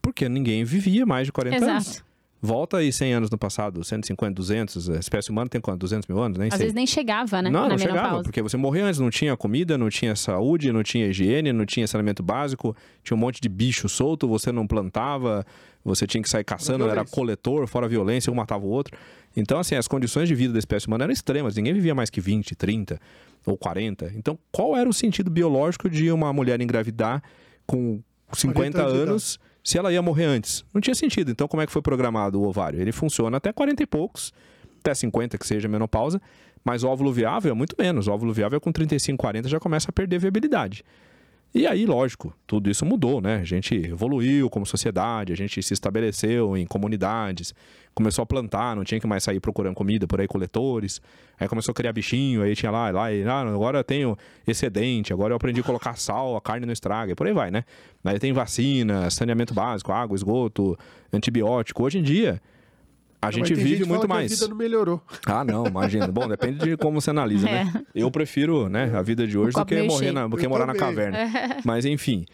Porque 0.00 0.26
ninguém 0.28 0.64
vivia 0.64 1.04
mais 1.04 1.26
de 1.26 1.32
40 1.32 1.64
anos. 1.64 2.04
Volta 2.40 2.76
aí 2.76 2.92
100 2.92 3.14
anos 3.14 3.30
no 3.30 3.36
passado, 3.36 3.82
150, 3.82 4.32
200, 4.32 4.90
a 4.90 4.98
espécie 4.98 5.28
humana 5.30 5.48
tem 5.48 5.60
quanto? 5.60 5.80
200 5.80 6.06
mil 6.06 6.20
anos? 6.20 6.38
Nem 6.38 6.48
Às 6.48 6.54
sei. 6.54 6.66
vezes 6.66 6.74
nem 6.74 6.86
chegava, 6.86 7.42
né? 7.42 7.50
Não, 7.50 7.62
na 7.62 7.70
não 7.70 7.78
chegava, 7.78 7.96
menopausa. 7.98 8.22
porque 8.22 8.40
você 8.40 8.56
morria 8.56 8.84
antes, 8.84 9.00
não 9.00 9.10
tinha 9.10 9.36
comida, 9.36 9.76
não 9.76 9.88
tinha 9.88 10.14
saúde, 10.14 10.70
não 10.70 10.84
tinha 10.84 11.06
higiene, 11.08 11.52
não 11.52 11.66
tinha 11.66 11.86
saneamento 11.88 12.22
básico, 12.22 12.76
tinha 13.02 13.16
um 13.16 13.20
monte 13.20 13.40
de 13.40 13.48
bicho 13.48 13.88
solto, 13.88 14.28
você 14.28 14.52
não 14.52 14.68
plantava, 14.68 15.44
você 15.84 16.06
tinha 16.06 16.22
que 16.22 16.28
sair 16.30 16.44
caçando, 16.44 16.88
era 16.88 17.04
coletor, 17.04 17.66
fora 17.66 17.86
a 17.86 17.88
violência, 17.88 18.32
um 18.32 18.36
matava 18.36 18.64
o 18.64 18.68
outro. 18.68 18.96
Então, 19.36 19.58
assim, 19.58 19.74
as 19.74 19.88
condições 19.88 20.28
de 20.28 20.34
vida 20.36 20.52
da 20.52 20.60
espécie 20.60 20.86
humana 20.86 21.04
eram 21.04 21.12
extremas, 21.12 21.56
ninguém 21.56 21.74
vivia 21.74 21.94
mais 21.94 22.08
que 22.08 22.20
20, 22.20 22.54
30 22.54 23.00
ou 23.44 23.56
40. 23.58 24.12
Então, 24.14 24.38
qual 24.52 24.76
era 24.76 24.88
o 24.88 24.92
sentido 24.92 25.28
biológico 25.28 25.90
de 25.90 26.10
uma 26.12 26.32
mulher 26.32 26.60
engravidar 26.60 27.20
com 27.66 28.00
50 28.32 28.80
anos 28.80 28.92
de 28.92 28.98
anos 29.00 29.40
se 29.62 29.78
ela 29.78 29.92
ia 29.92 30.00
morrer 30.00 30.24
antes? 30.24 30.64
Não 30.72 30.80
tinha 30.80 30.94
sentido. 30.94 31.30
Então, 31.30 31.48
como 31.48 31.62
é 31.62 31.66
que 31.66 31.72
foi 31.72 31.82
programado 31.82 32.40
o 32.40 32.44
ovário? 32.44 32.80
Ele 32.80 32.92
funciona 32.92 33.36
até 33.36 33.52
40 33.52 33.82
e 33.82 33.86
poucos, 33.86 34.32
até 34.80 34.94
50 34.94 35.36
que 35.38 35.46
seja 35.46 35.68
menopausa, 35.68 36.20
mas 36.64 36.82
o 36.82 36.88
óvulo 36.88 37.12
viável 37.12 37.52
é 37.52 37.54
muito 37.54 37.74
menos. 37.78 38.06
O 38.06 38.12
óvulo 38.12 38.32
viável 38.32 38.60
com 38.60 38.72
35, 38.72 39.18
40 39.18 39.48
já 39.48 39.60
começa 39.60 39.90
a 39.90 39.92
perder 39.92 40.18
viabilidade. 40.18 40.84
E 41.54 41.66
aí, 41.66 41.86
lógico, 41.86 42.34
tudo 42.46 42.68
isso 42.68 42.84
mudou, 42.84 43.22
né? 43.22 43.36
A 43.36 43.44
gente 43.44 43.74
evoluiu 43.74 44.50
como 44.50 44.66
sociedade, 44.66 45.32
a 45.32 45.36
gente 45.36 45.62
se 45.62 45.72
estabeleceu 45.72 46.54
em 46.56 46.66
comunidades, 46.66 47.54
começou 47.94 48.22
a 48.22 48.26
plantar, 48.26 48.76
não 48.76 48.84
tinha 48.84 49.00
que 49.00 49.06
mais 49.06 49.24
sair 49.24 49.40
procurando 49.40 49.74
comida 49.74 50.06
por 50.06 50.20
aí, 50.20 50.28
coletores. 50.28 51.00
Aí 51.40 51.48
começou 51.48 51.72
a 51.72 51.74
criar 51.74 51.92
bichinho, 51.92 52.42
aí 52.42 52.54
tinha 52.54 52.70
lá, 52.70 52.90
lá, 52.90 53.10
e, 53.10 53.24
ah, 53.24 53.40
agora 53.40 53.78
eu 53.78 53.84
tenho 53.84 54.16
excedente, 54.46 55.10
agora 55.12 55.32
eu 55.32 55.36
aprendi 55.36 55.60
a 55.60 55.64
colocar 55.64 55.96
sal, 55.96 56.36
a 56.36 56.40
carne 56.40 56.66
não 56.66 56.72
estraga, 56.72 57.12
e 57.12 57.14
por 57.14 57.26
aí 57.26 57.32
vai, 57.32 57.50
né? 57.50 57.64
Aí 58.04 58.18
tem 58.18 58.32
vacina, 58.32 59.08
saneamento 59.10 59.54
básico, 59.54 59.90
água, 59.90 60.14
esgoto, 60.14 60.78
antibiótico. 61.10 61.82
Hoje 61.82 61.98
em 61.98 62.02
dia, 62.02 62.42
a 63.20 63.30
gente 63.30 63.54
vive 63.54 63.82
que 63.82 63.88
muito 63.88 64.08
mais. 64.08 64.28
Que 64.28 64.34
a 64.34 64.36
vida 64.36 64.48
não 64.48 64.56
melhorou. 64.56 65.02
Ah, 65.26 65.44
não, 65.44 65.66
imagina. 65.66 66.06
Bom, 66.08 66.28
depende 66.28 66.58
de 66.58 66.76
como 66.76 67.00
você 67.00 67.10
analisa, 67.10 67.46
né? 67.46 67.84
Eu 67.94 68.10
prefiro, 68.10 68.68
né, 68.68 68.92
a 68.96 69.02
vida 69.02 69.26
de 69.26 69.36
hoje 69.36 69.54
do 69.54 69.64
que 69.64 69.82
morrer 69.82 70.12
na, 70.12 70.26
do 70.28 70.36
que 70.36 70.46
morar 70.46 70.66
na 70.66 70.74
também. 70.74 70.94
caverna. 71.10 71.56
Mas 71.64 71.84
enfim. 71.84 72.24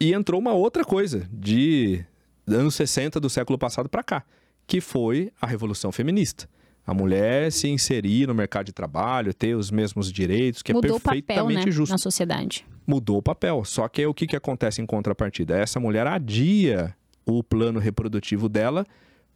E 0.00 0.12
entrou 0.12 0.40
uma 0.40 0.52
outra 0.52 0.84
coisa 0.84 1.26
de 1.32 2.04
anos 2.46 2.74
60 2.76 3.18
do 3.18 3.28
século 3.28 3.58
passado 3.58 3.88
para 3.88 4.02
cá, 4.02 4.22
que 4.66 4.80
foi 4.80 5.32
a 5.40 5.46
revolução 5.46 5.90
feminista. 5.90 6.48
A 6.86 6.94
mulher 6.94 7.50
se 7.50 7.66
inserir 7.66 8.28
no 8.28 8.34
mercado 8.34 8.66
de 8.66 8.72
trabalho, 8.72 9.34
ter 9.34 9.56
os 9.56 9.72
mesmos 9.72 10.12
direitos, 10.12 10.62
que 10.62 10.72
Mudou 10.72 10.92
é 10.92 10.94
o 10.94 11.00
papel, 11.00 11.22
perfeitamente 11.22 11.66
né? 11.66 11.72
justo 11.72 11.90
Na 11.90 11.98
sociedade. 11.98 12.64
mudou 12.86 13.18
o 13.18 13.22
papel. 13.22 13.64
Só 13.64 13.88
que 13.88 14.02
aí 14.02 14.06
o 14.06 14.14
que, 14.14 14.24
que 14.26 14.36
acontece 14.36 14.80
em 14.80 14.86
contrapartida? 14.86 15.56
Essa 15.58 15.80
mulher 15.80 16.06
adia 16.06 16.94
o 17.24 17.42
plano 17.42 17.80
reprodutivo 17.80 18.48
dela 18.48 18.86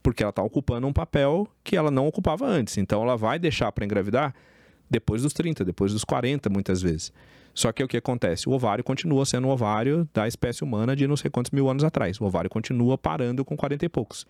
porque 0.03 0.23
ela 0.23 0.31
está 0.31 0.43
ocupando 0.43 0.87
um 0.87 0.93
papel 0.93 1.47
que 1.63 1.77
ela 1.77 1.91
não 1.91 2.07
ocupava 2.07 2.47
antes. 2.47 2.79
Então 2.79 3.03
ela 3.03 3.17
vai 3.17 3.39
deixar 3.39 3.71
para 3.73 3.85
engravidar 3.85 4.35
depois 4.89 5.23
dos 5.23 5.33
30, 5.33 5.65
depois 5.65 5.93
dos 5.93 6.05
40, 6.05 6.49
muitas 6.51 6.83
vezes. 6.83 7.13
Só 7.55 7.73
que 7.73 7.83
o 7.83 7.89
que 7.89 7.97
acontece? 7.97 8.49
O 8.49 8.53
ovário 8.53 8.83
continua 8.83 9.27
sendo 9.27 9.49
o 9.49 9.51
ovário 9.51 10.09
da 10.15 10.27
espécie 10.27 10.63
humana 10.63 10.95
de 10.95 11.07
não 11.07 11.17
sei 11.17 11.31
quantos 11.31 11.51
mil 11.51 11.69
anos 11.69 11.85
atrás. 11.85 12.21
O 12.21 12.25
ovário 12.25 12.49
continua 12.49 12.97
parando 12.97 13.45
com 13.45 13.57
40 13.57 13.85
e 13.85 13.89
poucos. 13.89 14.27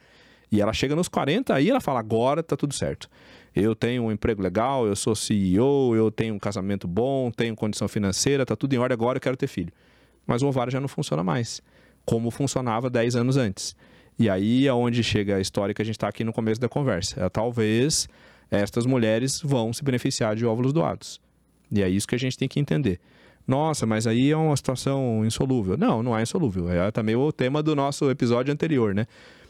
E 0.51 0.61
ela 0.61 0.73
chega 0.73 0.97
nos 0.97 1.09
40, 1.09 1.55
aí 1.55 1.71
ela 1.71 1.81
fala: 1.81 2.01
agora 2.01 2.43
tá 2.43 2.57
tudo 2.57 2.75
certo. 2.75 3.09
Eu 3.55 3.75
tenho 3.75 4.05
um 4.05 4.13
emprego 4.13 4.43
legal, 4.43 4.87
eu 4.87 4.97
sou 4.97 5.15
CEO, 5.15 5.95
eu 5.95 6.11
tenho 6.11 6.35
um 6.35 6.39
casamento 6.39 6.89
bom, 6.89 7.31
tenho 7.31 7.55
condição 7.55 7.89
financeira, 7.89 8.47
tá 8.47 8.57
tudo 8.57 8.73
em 8.75 8.79
ordem, 8.79 8.95
agora 8.95 9.19
eu 9.19 9.21
quero 9.21 9.37
ter 9.37 9.47
filho. 9.47 9.73
Mas 10.27 10.43
o 10.43 10.49
ovário 10.49 10.73
já 10.73 10.81
não 10.81 10.89
funciona 10.89 11.23
mais, 11.23 11.61
como 12.05 12.31
funcionava 12.31 12.89
10 12.89 13.17
anos 13.17 13.37
antes. 13.37 13.77
E 14.21 14.29
aí 14.29 14.69
é 14.69 14.73
onde 14.75 15.03
chega 15.03 15.37
a 15.37 15.41
história 15.41 15.75
que 15.75 15.81
a 15.81 15.85
gente 15.85 15.95
está 15.95 16.07
aqui 16.07 16.23
no 16.25 16.31
começo 16.31 16.61
da 16.61 16.69
conversa. 16.69 17.25
É, 17.25 17.29
talvez 17.31 18.07
estas 18.51 18.85
mulheres 18.85 19.41
vão 19.43 19.73
se 19.73 19.83
beneficiar 19.83 20.37
de 20.37 20.45
óvulos 20.45 20.75
doados. 20.75 21.19
E 21.73 21.83
é 21.83 21.89
isso 21.89 22.07
que 22.07 22.15
a 22.15 22.19
gente 22.19 22.37
tem 22.37 22.47
que 22.47 22.61
entender. 22.61 23.01
Nossa, 23.49 23.87
mas 23.87 24.07
aí 24.07 24.31
é 24.31 24.37
uma 24.37 24.55
situação 24.55 25.25
insolúvel. 25.25 25.79
Não, 25.79 26.03
não 26.03 26.15
é 26.15 26.21
insolúvel. 26.21 26.71
É 26.71 26.91
também 26.91 27.17
o 27.17 27.33
tema 27.33 27.63
do 27.63 27.75
nosso 27.75 28.11
episódio 28.11 28.53
anterior, 28.53 28.95
né? 28.95 29.07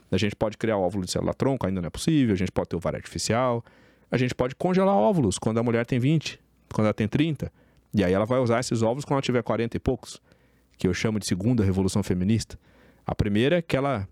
A 0.08 0.16
gente 0.16 0.36
pode 0.36 0.56
criar 0.56 0.76
óvulo 0.76 1.04
de 1.04 1.10
célula 1.10 1.34
tronco, 1.34 1.66
ainda 1.66 1.80
não 1.80 1.88
é 1.88 1.90
possível. 1.90 2.32
A 2.32 2.38
gente 2.38 2.52
pode 2.52 2.68
ter 2.68 2.76
ovário 2.76 2.96
artificial. 2.96 3.64
A 4.08 4.16
gente 4.16 4.36
pode 4.36 4.54
congelar 4.54 4.94
óvulos 4.94 5.36
quando 5.36 5.58
a 5.58 5.64
mulher 5.64 5.84
tem 5.84 5.98
20, 5.98 6.38
quando 6.72 6.86
ela 6.86 6.94
tem 6.94 7.08
30. 7.08 7.50
E 7.92 8.04
aí 8.04 8.12
ela 8.12 8.24
vai 8.24 8.38
usar 8.38 8.60
esses 8.60 8.82
óvulos 8.82 9.04
quando 9.04 9.14
ela 9.14 9.22
tiver 9.22 9.42
40 9.42 9.76
e 9.76 9.80
poucos, 9.80 10.22
que 10.78 10.86
eu 10.86 10.94
chamo 10.94 11.18
de 11.18 11.26
segunda 11.26 11.64
revolução 11.64 12.04
feminista. 12.04 12.56
A 13.04 13.16
primeira 13.16 13.56
é 13.56 13.62
que 13.62 13.76
ela 13.76 14.08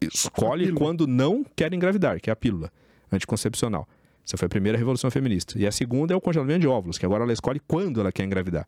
escolhe 0.00 0.72
quando 0.72 1.06
não 1.06 1.44
quer 1.56 1.72
engravidar, 1.72 2.20
que 2.20 2.30
é 2.30 2.32
a 2.32 2.36
pílula 2.36 2.70
anticoncepcional. 3.10 3.88
Essa 4.26 4.36
foi 4.36 4.46
a 4.46 4.48
primeira 4.48 4.76
revolução 4.76 5.10
feminista. 5.10 5.58
E 5.58 5.66
a 5.66 5.72
segunda 5.72 6.12
é 6.12 6.16
o 6.16 6.20
congelamento 6.20 6.60
de 6.60 6.68
óvulos, 6.68 6.98
que 6.98 7.06
agora 7.06 7.24
ela 7.24 7.32
escolhe 7.32 7.60
quando 7.66 8.00
ela 8.00 8.12
quer 8.12 8.24
engravidar. 8.24 8.66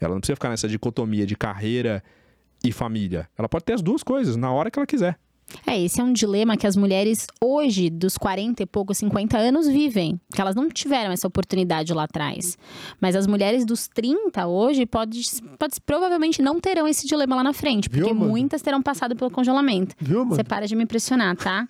Ela 0.00 0.14
não 0.14 0.20
precisa 0.20 0.36
ficar 0.36 0.48
nessa 0.48 0.66
dicotomia 0.66 1.26
de 1.26 1.36
carreira 1.36 2.02
e 2.64 2.72
família. 2.72 3.28
Ela 3.36 3.48
pode 3.48 3.64
ter 3.64 3.74
as 3.74 3.82
duas 3.82 4.02
coisas 4.02 4.36
na 4.36 4.50
hora 4.50 4.70
que 4.70 4.78
ela 4.78 4.86
quiser. 4.86 5.18
É, 5.66 5.78
esse 5.80 6.00
é 6.00 6.04
um 6.04 6.12
dilema 6.12 6.56
que 6.56 6.66
as 6.66 6.76
mulheres 6.76 7.26
hoje, 7.42 7.90
dos 7.90 8.16
40 8.16 8.62
e 8.62 8.66
poucos, 8.66 8.98
50 8.98 9.36
anos, 9.36 9.66
vivem. 9.68 10.18
Que 10.34 10.40
elas 10.40 10.54
não 10.54 10.68
tiveram 10.68 11.12
essa 11.12 11.26
oportunidade 11.26 11.92
lá 11.92 12.04
atrás. 12.04 12.56
Mas 13.00 13.14
as 13.14 13.26
mulheres 13.26 13.64
dos 13.66 13.86
30 13.88 14.46
hoje, 14.46 14.86
pode, 14.86 15.20
pode, 15.58 15.74
provavelmente 15.84 16.40
não 16.40 16.58
terão 16.58 16.88
esse 16.88 17.06
dilema 17.06 17.36
lá 17.36 17.42
na 17.44 17.52
frente. 17.52 17.88
Viu, 17.90 18.00
Porque 18.06 18.12
Amanda? 18.16 18.30
muitas 18.30 18.62
terão 18.62 18.82
passado 18.82 19.14
pelo 19.14 19.30
congelamento. 19.30 19.94
Viu, 20.00 20.20
mano? 20.24 20.34
Você 20.34 20.42
para 20.42 20.66
de 20.66 20.74
me 20.74 20.84
impressionar, 20.84 21.36
tá? 21.36 21.68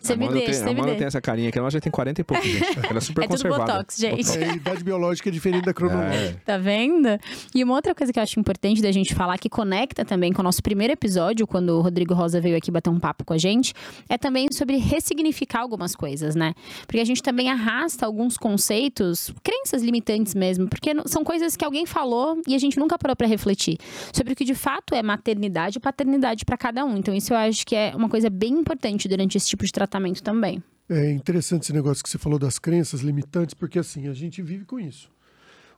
Você 0.00 0.14
me 0.16 0.28
deixa, 0.28 0.44
tem, 0.44 0.54
você 0.54 0.64
me 0.64 0.70
Amanda 0.72 0.82
tem 0.88 0.92
deixa. 0.94 1.04
essa 1.06 1.20
carinha 1.20 1.48
aqui, 1.48 1.58
ela 1.58 1.70
já 1.70 1.80
tem 1.80 1.90
40 1.90 2.20
e 2.20 2.24
pouco, 2.24 2.42
gente. 2.44 2.78
Ela 2.88 2.98
é 2.98 3.00
super 3.00 3.24
É 3.24 3.28
tudo 3.28 3.36
conservada. 3.42 3.72
botox, 3.72 3.96
gente. 3.96 4.38
É, 4.38 4.50
a 4.50 4.54
idade 4.54 4.84
biológica 4.84 5.28
é 5.28 5.32
diferente 5.32 5.64
da 5.64 5.72
cronológica. 5.74 6.14
É. 6.14 6.32
Tá 6.44 6.58
vendo? 6.58 7.08
E 7.54 7.64
uma 7.64 7.74
outra 7.74 7.94
coisa 7.94 8.12
que 8.12 8.18
eu 8.18 8.22
acho 8.22 8.38
importante 8.38 8.82
da 8.82 8.92
gente 8.92 9.14
falar, 9.14 9.38
que 9.38 9.48
conecta 9.48 10.04
também 10.04 10.32
com 10.32 10.42
o 10.42 10.44
nosso 10.44 10.62
primeiro 10.62 10.92
episódio, 10.92 11.46
quando 11.46 11.70
o 11.70 11.80
Rodrigo 11.80 12.12
Rosa 12.14 12.40
veio 12.40 12.56
aqui 12.56 12.70
bater 12.70 12.90
um 12.90 12.95
papo 13.00 13.24
com 13.24 13.32
a 13.32 13.38
gente, 13.38 13.72
é 14.08 14.16
também 14.18 14.48
sobre 14.52 14.76
ressignificar 14.76 15.60
algumas 15.60 15.94
coisas, 15.94 16.34
né? 16.34 16.54
Porque 16.86 17.00
a 17.00 17.04
gente 17.04 17.22
também 17.22 17.50
arrasta 17.50 18.06
alguns 18.06 18.36
conceitos, 18.36 19.32
crenças 19.42 19.82
limitantes 19.82 20.34
mesmo, 20.34 20.68
porque 20.68 20.90
são 21.06 21.24
coisas 21.24 21.56
que 21.56 21.64
alguém 21.64 21.86
falou 21.86 22.40
e 22.46 22.54
a 22.54 22.58
gente 22.58 22.78
nunca 22.78 22.98
parou 22.98 23.16
pra 23.16 23.26
refletir 23.26 23.78
sobre 24.12 24.32
o 24.32 24.36
que 24.36 24.44
de 24.44 24.54
fato 24.54 24.94
é 24.94 25.02
maternidade 25.02 25.78
e 25.78 25.80
paternidade 25.80 26.44
pra 26.44 26.56
cada 26.56 26.84
um. 26.84 26.96
Então 26.96 27.14
isso 27.14 27.32
eu 27.32 27.36
acho 27.36 27.66
que 27.66 27.74
é 27.74 27.94
uma 27.94 28.08
coisa 28.08 28.30
bem 28.30 28.52
importante 28.52 29.08
durante 29.08 29.36
esse 29.36 29.48
tipo 29.48 29.64
de 29.64 29.72
tratamento 29.72 30.22
também. 30.22 30.62
É 30.88 31.10
interessante 31.10 31.62
esse 31.62 31.72
negócio 31.72 32.02
que 32.02 32.08
você 32.08 32.18
falou 32.18 32.38
das 32.38 32.58
crenças 32.58 33.00
limitantes, 33.00 33.54
porque 33.54 33.78
assim, 33.78 34.06
a 34.06 34.14
gente 34.14 34.40
vive 34.40 34.64
com 34.64 34.78
isso. 34.78 35.10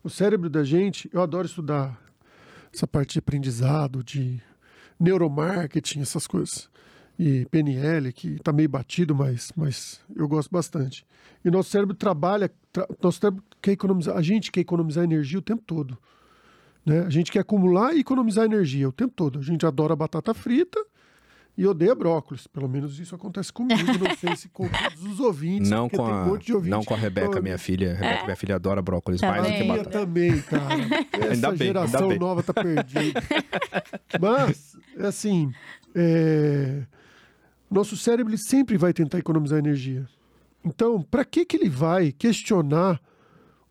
O 0.04 0.10
cérebro 0.10 0.50
da 0.50 0.62
gente, 0.62 1.08
eu 1.12 1.22
adoro 1.22 1.46
estudar 1.46 1.98
essa 2.72 2.86
parte 2.86 3.14
de 3.14 3.18
aprendizado, 3.18 4.04
de 4.04 4.40
neuromarketing, 5.00 6.00
essas 6.00 6.26
coisas. 6.26 6.68
E 7.18 7.46
PNL, 7.46 8.12
que 8.12 8.34
está 8.34 8.52
meio 8.52 8.68
batido, 8.68 9.14
mas, 9.14 9.52
mas 9.56 10.00
eu 10.14 10.28
gosto 10.28 10.50
bastante. 10.50 11.04
E 11.44 11.50
nosso 11.50 11.70
cérebro 11.70 11.94
trabalha, 11.94 12.50
tra 12.72 12.86
nosso 13.02 13.18
cérebro 13.20 13.42
quer 13.60 13.72
economizar, 13.72 14.16
a 14.16 14.22
gente 14.22 14.52
quer 14.52 14.60
economizar 14.60 15.02
energia 15.02 15.38
o 15.38 15.42
tempo 15.42 15.62
todo. 15.66 15.98
Né? 16.86 17.00
A 17.00 17.10
gente 17.10 17.30
quer 17.32 17.40
acumular 17.40 17.92
e 17.94 18.00
economizar 18.00 18.44
energia 18.44 18.88
o 18.88 18.92
tempo 18.92 19.12
todo. 19.14 19.38
A 19.38 19.42
gente 19.42 19.66
adora 19.66 19.96
batata 19.96 20.32
frita 20.32 20.82
e 21.56 21.66
odeia 21.66 21.94
brócolis. 21.94 22.46
Pelo 22.46 22.68
menos 22.68 23.00
isso 23.00 23.14
acontece 23.16 23.52
comigo. 23.52 23.82
Não 23.98 24.14
sei 24.16 24.36
se 24.36 24.48
com 24.48 24.68
todos 24.68 25.04
os 25.04 25.18
ouvintes. 25.18 25.68
Não 25.68 25.88
com, 25.88 25.96
tem 25.96 26.06
a, 26.06 26.22
um 26.22 26.26
monte 26.26 26.46
de 26.46 26.54
ouvintes 26.54 26.70
não 26.70 26.84
com 26.84 26.94
a 26.94 26.96
Rebeca, 26.96 27.40
minha 27.40 27.58
filha. 27.58 27.94
Rebeca, 27.94 28.24
minha 28.24 28.36
filha 28.36 28.54
adora 28.54 28.80
brócolis 28.80 29.20
mais 29.20 29.42
do 29.42 29.48
que 29.48 29.52
Também. 29.52 29.66
minha 29.66 29.78
batata. 29.78 29.98
também, 29.98 30.40
cara. 30.42 30.74
Essa 31.12 31.32
Ainda 31.32 31.52
bem, 31.52 31.68
ainda 31.68 31.86
geração 31.86 32.08
bem. 32.08 32.18
nova 32.18 32.42
tá 32.44 32.54
perdida. 32.54 33.20
Mas, 34.20 34.76
é 34.96 35.06
assim, 35.06 35.52
é, 35.94 36.82
nosso 37.70 37.96
cérebro 37.96 38.36
sempre 38.38 38.76
vai 38.76 38.92
tentar 38.92 39.18
economizar 39.18 39.58
energia. 39.58 40.08
Então, 40.64 41.02
para 41.02 41.24
que, 41.24 41.44
que 41.44 41.56
ele 41.56 41.68
vai 41.68 42.12
questionar 42.12 43.00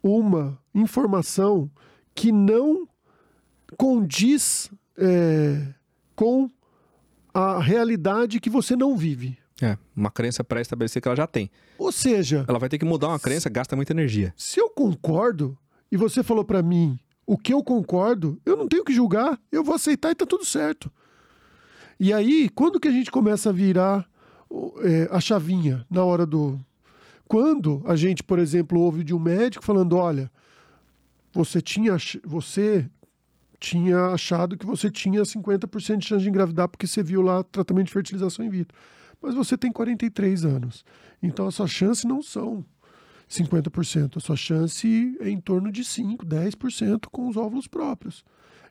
uma 0.01 0.57
informação 0.73 1.69
que 2.15 2.31
não 2.31 2.87
condiz 3.77 4.71
é, 4.97 5.67
com 6.15 6.49
a 7.33 7.59
realidade 7.61 8.39
que 8.39 8.49
você 8.49 8.75
não 8.75 8.95
vive? 8.97 9.37
É, 9.61 9.77
uma 9.95 10.11
crença 10.11 10.43
pré-estabelecida 10.43 11.01
que 11.01 11.07
ela 11.07 11.15
já 11.17 11.27
tem. 11.27 11.49
Ou 11.77 11.91
seja, 11.91 12.45
Ela 12.47 12.59
vai 12.59 12.69
ter 12.69 12.77
que 12.77 12.85
mudar 12.85 13.07
uma 13.09 13.19
crença, 13.19 13.49
gasta 13.49 13.75
muita 13.75 13.93
energia. 13.93 14.33
se 14.37 14.59
eu 14.59 14.69
concordo 14.69 15.57
e 15.91 15.97
você 15.97 16.23
falou 16.23 16.45
pra 16.45 16.61
mim 16.61 16.99
o 17.25 17.37
que 17.37 17.53
eu 17.53 17.63
concordo, 17.63 18.39
eu 18.45 18.55
não 18.55 18.67
tenho 18.67 18.85
que 18.85 18.93
julgar, 18.93 19.39
eu 19.51 19.63
vou 19.63 19.75
aceitar 19.75 20.11
e 20.11 20.15
tá 20.15 20.25
tudo 20.25 20.45
certo. 20.45 20.91
E 21.99 22.13
aí, 22.13 22.49
quando 22.49 22.79
que 22.79 22.87
a 22.87 22.91
gente 22.91 23.09
começa 23.09 23.49
a 23.49 23.53
virar 23.53 24.07
é, 24.81 25.07
a 25.11 25.19
chavinha 25.19 25.85
na 25.89 26.03
hora 26.03 26.25
do. 26.25 26.59
Quando 27.27 27.83
a 27.85 27.95
gente, 27.95 28.23
por 28.23 28.39
exemplo, 28.39 28.79
ouve 28.79 29.03
de 29.03 29.13
um 29.13 29.19
médico 29.19 29.63
falando: 29.63 29.95
olha, 29.97 30.31
você 31.33 31.61
tinha, 31.61 31.97
você 32.23 32.89
tinha 33.59 34.07
achado 34.07 34.57
que 34.57 34.65
você 34.65 34.89
tinha 34.89 35.21
50% 35.23 35.97
de 35.97 36.07
chance 36.07 36.23
de 36.23 36.29
engravidar 36.29 36.67
porque 36.69 36.87
você 36.87 37.03
viu 37.03 37.21
lá 37.21 37.43
tratamento 37.43 37.87
de 37.87 37.93
fertilização 37.93 38.45
in 38.45 38.49
vitro. 38.49 38.77
Mas 39.21 39.33
você 39.33 39.57
tem 39.57 39.71
43 39.71 40.45
anos. 40.45 40.85
Então, 41.21 41.47
as 41.47 41.55
suas 41.55 41.71
chances 41.71 42.05
não 42.05 42.21
são 42.21 42.63
50%. 43.29 44.17
A 44.17 44.19
sua 44.19 44.35
chance 44.35 45.17
é 45.19 45.29
em 45.29 45.39
torno 45.39 45.71
de 45.71 45.81
5%, 45.81 46.23
10% 46.23 47.07
com 47.11 47.27
os 47.27 47.35
óvulos 47.35 47.67
próprios. 47.67 48.23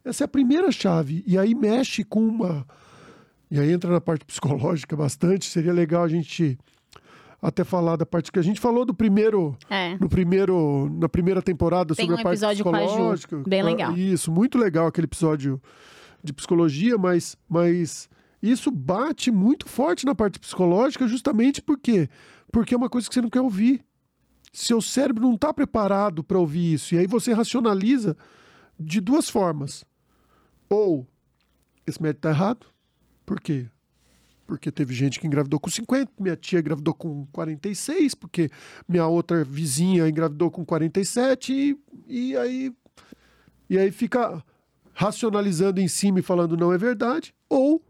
Essa 0.04 0.24
é 0.24 0.26
a 0.26 0.28
primeira 0.28 0.70
chave. 0.70 1.24
E 1.26 1.36
aí 1.36 1.54
mexe 1.54 2.04
com 2.04 2.26
uma. 2.26 2.64
E 3.50 3.60
aí 3.60 3.72
entra 3.72 3.90
na 3.90 4.00
parte 4.00 4.24
psicológica 4.24 4.96
bastante. 4.96 5.46
Seria 5.46 5.72
legal 5.72 6.02
a 6.02 6.08
gente 6.08 6.58
até 7.40 7.62
falar 7.62 7.96
da 7.96 8.06
parte 8.06 8.32
que 8.32 8.38
a 8.38 8.42
gente 8.42 8.60
falou 8.60 8.84
do 8.84 8.94
primeiro. 8.94 9.56
É. 9.70 9.96
No 9.98 10.08
primeiro, 10.08 10.90
na 10.98 11.08
primeira 11.08 11.40
temporada 11.40 11.94
Tem 11.94 12.06
sobre 12.06 12.16
um 12.16 12.20
a 12.20 12.22
parte 12.22 12.46
psicológica. 12.46 13.42
bem 13.46 13.60
Ah, 13.60 13.64
legal. 13.64 13.96
Isso, 13.96 14.32
muito 14.32 14.58
legal 14.58 14.86
aquele 14.86 15.06
episódio 15.06 15.60
de 16.22 16.32
psicologia, 16.32 16.98
mas, 16.98 17.36
mas 17.48 18.08
isso 18.42 18.70
bate 18.70 19.30
muito 19.30 19.68
forte 19.68 20.04
na 20.04 20.14
parte 20.14 20.40
psicológica 20.40 21.06
justamente 21.06 21.62
porque 21.62 22.08
porque 22.50 22.74
é 22.74 22.76
uma 22.76 22.88
coisa 22.88 23.08
que 23.08 23.14
você 23.14 23.20
não 23.20 23.30
quer 23.30 23.40
ouvir. 23.40 23.84
Seu 24.52 24.80
cérebro 24.80 25.24
não 25.24 25.34
está 25.34 25.52
preparado 25.52 26.24
para 26.24 26.38
ouvir 26.38 26.72
isso. 26.72 26.94
E 26.94 26.98
aí 26.98 27.06
você 27.06 27.32
racionaliza 27.32 28.16
de 28.80 29.00
duas 29.00 29.28
formas. 29.28 29.84
Ou 30.68 31.06
esse 31.86 32.02
médico 32.02 32.20
está 32.20 32.30
errado. 32.30 32.66
Por 33.26 33.40
quê? 33.40 33.66
Porque 34.46 34.70
teve 34.70 34.94
gente 34.94 35.18
que 35.18 35.26
engravidou 35.26 35.58
com 35.58 35.68
50, 35.68 36.12
minha 36.20 36.36
tia 36.36 36.60
engravidou 36.60 36.94
com 36.94 37.26
46, 37.26 38.14
porque 38.14 38.48
minha 38.88 39.06
outra 39.06 39.42
vizinha 39.42 40.08
engravidou 40.08 40.50
com 40.50 40.64
47, 40.64 41.52
e, 41.52 41.76
e 42.06 42.36
aí 42.36 42.72
e 43.68 43.76
aí 43.76 43.90
fica 43.90 44.42
racionalizando 44.94 45.80
em 45.80 45.88
cima 45.88 46.20
e 46.20 46.22
falando 46.22 46.56
não 46.56 46.72
é 46.72 46.78
verdade, 46.78 47.34
ou 47.48 47.84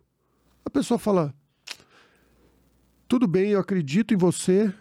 a 0.64 0.70
pessoa 0.70 0.99
fala 0.99 1.34
tudo 3.07 3.28
bem, 3.28 3.51
eu 3.51 3.61
acredito 3.61 4.12
em 4.12 4.16
você, 4.16 4.72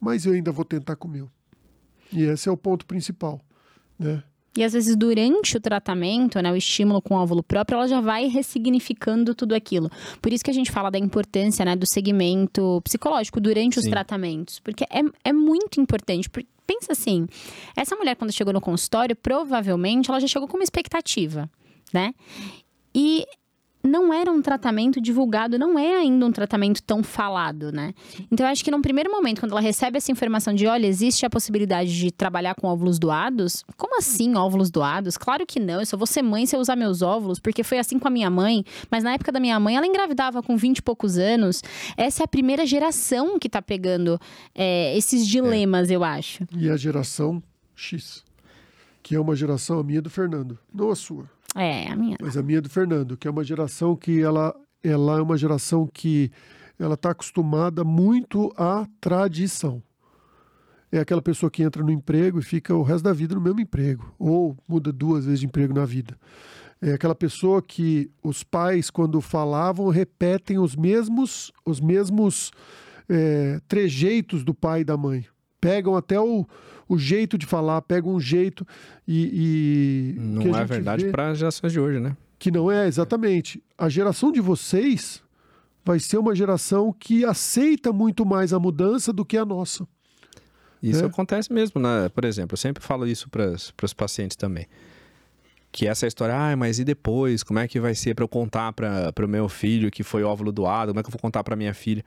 mas 0.00 0.26
eu 0.26 0.32
ainda 0.32 0.50
vou 0.50 0.64
tentar 0.64 0.96
com 0.96 1.06
o 1.06 1.10
meu. 1.10 1.30
E 2.12 2.22
esse 2.22 2.48
é 2.48 2.52
o 2.52 2.56
ponto 2.56 2.84
principal, 2.86 3.40
né? 3.98 4.24
E 4.58 4.64
às 4.64 4.72
vezes, 4.72 4.96
durante 4.96 5.56
o 5.56 5.60
tratamento, 5.60 6.40
né, 6.42 6.50
o 6.50 6.56
estímulo 6.56 7.00
com 7.00 7.14
o 7.14 7.18
óvulo 7.18 7.44
próprio, 7.44 7.76
ela 7.76 7.86
já 7.86 8.00
vai 8.00 8.26
ressignificando 8.26 9.32
tudo 9.32 9.54
aquilo. 9.54 9.88
Por 10.20 10.32
isso 10.32 10.42
que 10.42 10.50
a 10.50 10.54
gente 10.54 10.72
fala 10.72 10.90
da 10.90 10.98
importância 10.98 11.64
né, 11.64 11.76
do 11.76 11.86
segmento 11.86 12.80
psicológico 12.82 13.40
durante 13.40 13.78
os 13.78 13.84
Sim. 13.84 13.90
tratamentos. 13.90 14.58
Porque 14.58 14.82
é, 14.84 15.00
é 15.24 15.32
muito 15.32 15.80
importante. 15.80 16.28
Por- 16.28 16.44
Pensa 16.66 16.92
assim, 16.92 17.26
essa 17.74 17.96
mulher, 17.96 18.14
quando 18.16 18.30
chegou 18.32 18.52
no 18.52 18.60
consultório, 18.60 19.14
provavelmente 19.16 20.10
ela 20.10 20.20
já 20.20 20.26
chegou 20.26 20.46
com 20.46 20.56
uma 20.58 20.64
expectativa, 20.64 21.48
né? 21.94 22.12
E 22.94 23.24
não 23.88 24.12
era 24.12 24.30
um 24.30 24.40
tratamento 24.40 25.00
divulgado, 25.00 25.58
não 25.58 25.78
é 25.78 25.96
ainda 25.96 26.26
um 26.26 26.32
tratamento 26.32 26.82
tão 26.82 27.02
falado, 27.02 27.72
né? 27.72 27.94
Então, 28.30 28.46
eu 28.46 28.52
acho 28.52 28.64
que 28.64 28.70
num 28.70 28.82
primeiro 28.82 29.10
momento, 29.10 29.40
quando 29.40 29.52
ela 29.52 29.60
recebe 29.60 29.96
essa 29.96 30.12
informação 30.12 30.54
de, 30.54 30.66
olha, 30.66 30.86
existe 30.86 31.24
a 31.24 31.30
possibilidade 31.30 31.96
de 31.96 32.10
trabalhar 32.10 32.54
com 32.54 32.66
óvulos 32.66 32.98
doados, 32.98 33.64
como 33.76 33.98
assim 33.98 34.36
óvulos 34.36 34.70
doados? 34.70 35.16
Claro 35.16 35.46
que 35.46 35.58
não, 35.58 35.80
eu 35.80 35.86
só 35.86 35.96
vou 35.96 36.06
ser 36.06 36.22
mãe 36.22 36.46
se 36.46 36.54
eu 36.54 36.60
usar 36.60 36.76
meus 36.76 37.02
óvulos, 37.02 37.38
porque 37.38 37.62
foi 37.62 37.78
assim 37.78 37.98
com 37.98 38.06
a 38.06 38.10
minha 38.10 38.30
mãe, 38.30 38.64
mas 38.90 39.02
na 39.02 39.14
época 39.14 39.32
da 39.32 39.40
minha 39.40 39.58
mãe, 39.58 39.76
ela 39.76 39.86
engravidava 39.86 40.42
com 40.42 40.56
20 40.56 40.78
e 40.78 40.82
poucos 40.82 41.18
anos. 41.18 41.62
Essa 41.96 42.22
é 42.22 42.24
a 42.24 42.28
primeira 42.28 42.66
geração 42.66 43.38
que 43.38 43.48
tá 43.48 43.62
pegando 43.62 44.20
é, 44.54 44.96
esses 44.96 45.26
dilemas, 45.26 45.90
eu 45.90 46.04
acho. 46.04 46.44
E 46.56 46.68
a 46.68 46.76
geração 46.76 47.42
X, 47.74 48.24
que 49.02 49.14
é 49.14 49.20
uma 49.20 49.34
geração 49.34 49.78
a 49.78 49.84
minha 49.84 50.02
do 50.02 50.10
Fernando, 50.10 50.58
não 50.72 50.90
a 50.90 50.96
sua. 50.96 51.28
É, 51.54 51.88
a 51.90 51.96
minha. 51.96 52.16
Mas 52.20 52.36
a 52.36 52.42
minha 52.42 52.58
é 52.58 52.60
do 52.60 52.68
Fernando, 52.68 53.16
que 53.16 53.26
é 53.26 53.30
uma 53.30 53.44
geração 53.44 53.96
que 53.96 54.20
ela, 54.20 54.54
ela 54.82 55.18
é 55.18 55.22
uma 55.22 55.36
geração 55.36 55.88
que 55.92 56.30
ela 56.78 56.94
está 56.94 57.10
acostumada 57.10 57.84
muito 57.84 58.52
à 58.56 58.86
tradição. 59.00 59.82
É 60.90 60.98
aquela 61.00 61.20
pessoa 61.20 61.50
que 61.50 61.62
entra 61.62 61.82
no 61.82 61.90
emprego 61.90 62.38
e 62.38 62.42
fica 62.42 62.74
o 62.74 62.82
resto 62.82 63.04
da 63.04 63.12
vida 63.12 63.34
no 63.34 63.40
mesmo 63.40 63.60
emprego, 63.60 64.14
ou 64.18 64.56
muda 64.66 64.90
duas 64.92 65.24
vezes 65.24 65.40
de 65.40 65.46
emprego 65.46 65.74
na 65.74 65.84
vida. 65.84 66.16
É 66.80 66.92
aquela 66.92 67.14
pessoa 67.14 67.60
que 67.60 68.10
os 68.22 68.42
pais, 68.44 68.88
quando 68.88 69.20
falavam, 69.20 69.88
repetem 69.88 70.58
os 70.58 70.76
mesmos, 70.76 71.52
os 71.66 71.80
mesmos 71.80 72.52
é, 73.08 73.60
trejeitos 73.66 74.44
do 74.44 74.54
pai 74.54 74.80
e 74.80 74.84
da 74.84 74.96
mãe. 74.96 75.26
Pegam 75.60 75.96
até 75.96 76.20
o, 76.20 76.46
o 76.88 76.98
jeito 76.98 77.36
de 77.36 77.46
falar, 77.46 77.82
pegam 77.82 78.14
um 78.14 78.20
jeito 78.20 78.66
e. 79.06 80.14
e 80.16 80.20
Não 80.20 80.56
é 80.56 80.64
verdade 80.64 81.06
para 81.10 81.30
as 81.30 81.38
gerações 81.38 81.72
de 81.72 81.80
hoje, 81.80 82.00
né? 82.00 82.16
que 82.38 82.50
não 82.52 82.70
é 82.70 82.86
exatamente. 82.86 83.60
A 83.76 83.88
geração 83.88 84.30
de 84.30 84.40
vocês 84.40 85.20
vai 85.84 85.98
ser 85.98 86.18
uma 86.18 86.36
geração 86.36 86.94
que 86.96 87.24
aceita 87.24 87.92
muito 87.92 88.24
mais 88.24 88.52
a 88.52 88.60
mudança 88.60 89.12
do 89.12 89.24
que 89.24 89.36
a 89.36 89.44
nossa. 89.44 89.86
Isso 90.80 91.02
É. 91.02 91.06
acontece 91.06 91.52
mesmo, 91.52 91.80
né? 91.80 92.08
Por 92.10 92.24
exemplo, 92.24 92.52
eu 92.54 92.56
sempre 92.58 92.80
falo 92.84 93.08
isso 93.08 93.28
para 93.28 93.52
os 93.82 93.92
pacientes 93.92 94.36
também. 94.36 94.66
Que 95.72 95.88
essa 95.88 96.06
história, 96.06 96.34
ah, 96.36 96.56
mas 96.56 96.78
e 96.78 96.84
depois? 96.84 97.42
Como 97.42 97.58
é 97.58 97.66
que 97.66 97.80
vai 97.80 97.94
ser 97.94 98.14
para 98.14 98.22
eu 98.24 98.28
contar 98.28 98.72
para 98.72 99.12
o 99.24 99.28
meu 99.28 99.48
filho 99.48 99.90
que 99.90 100.04
foi 100.04 100.22
óvulo 100.22 100.52
doado? 100.52 100.92
Como 100.92 101.00
é 101.00 101.02
que 101.02 101.08
eu 101.08 101.12
vou 101.12 101.20
contar 101.20 101.42
para 101.42 101.56
minha 101.56 101.74
filha? 101.74 102.04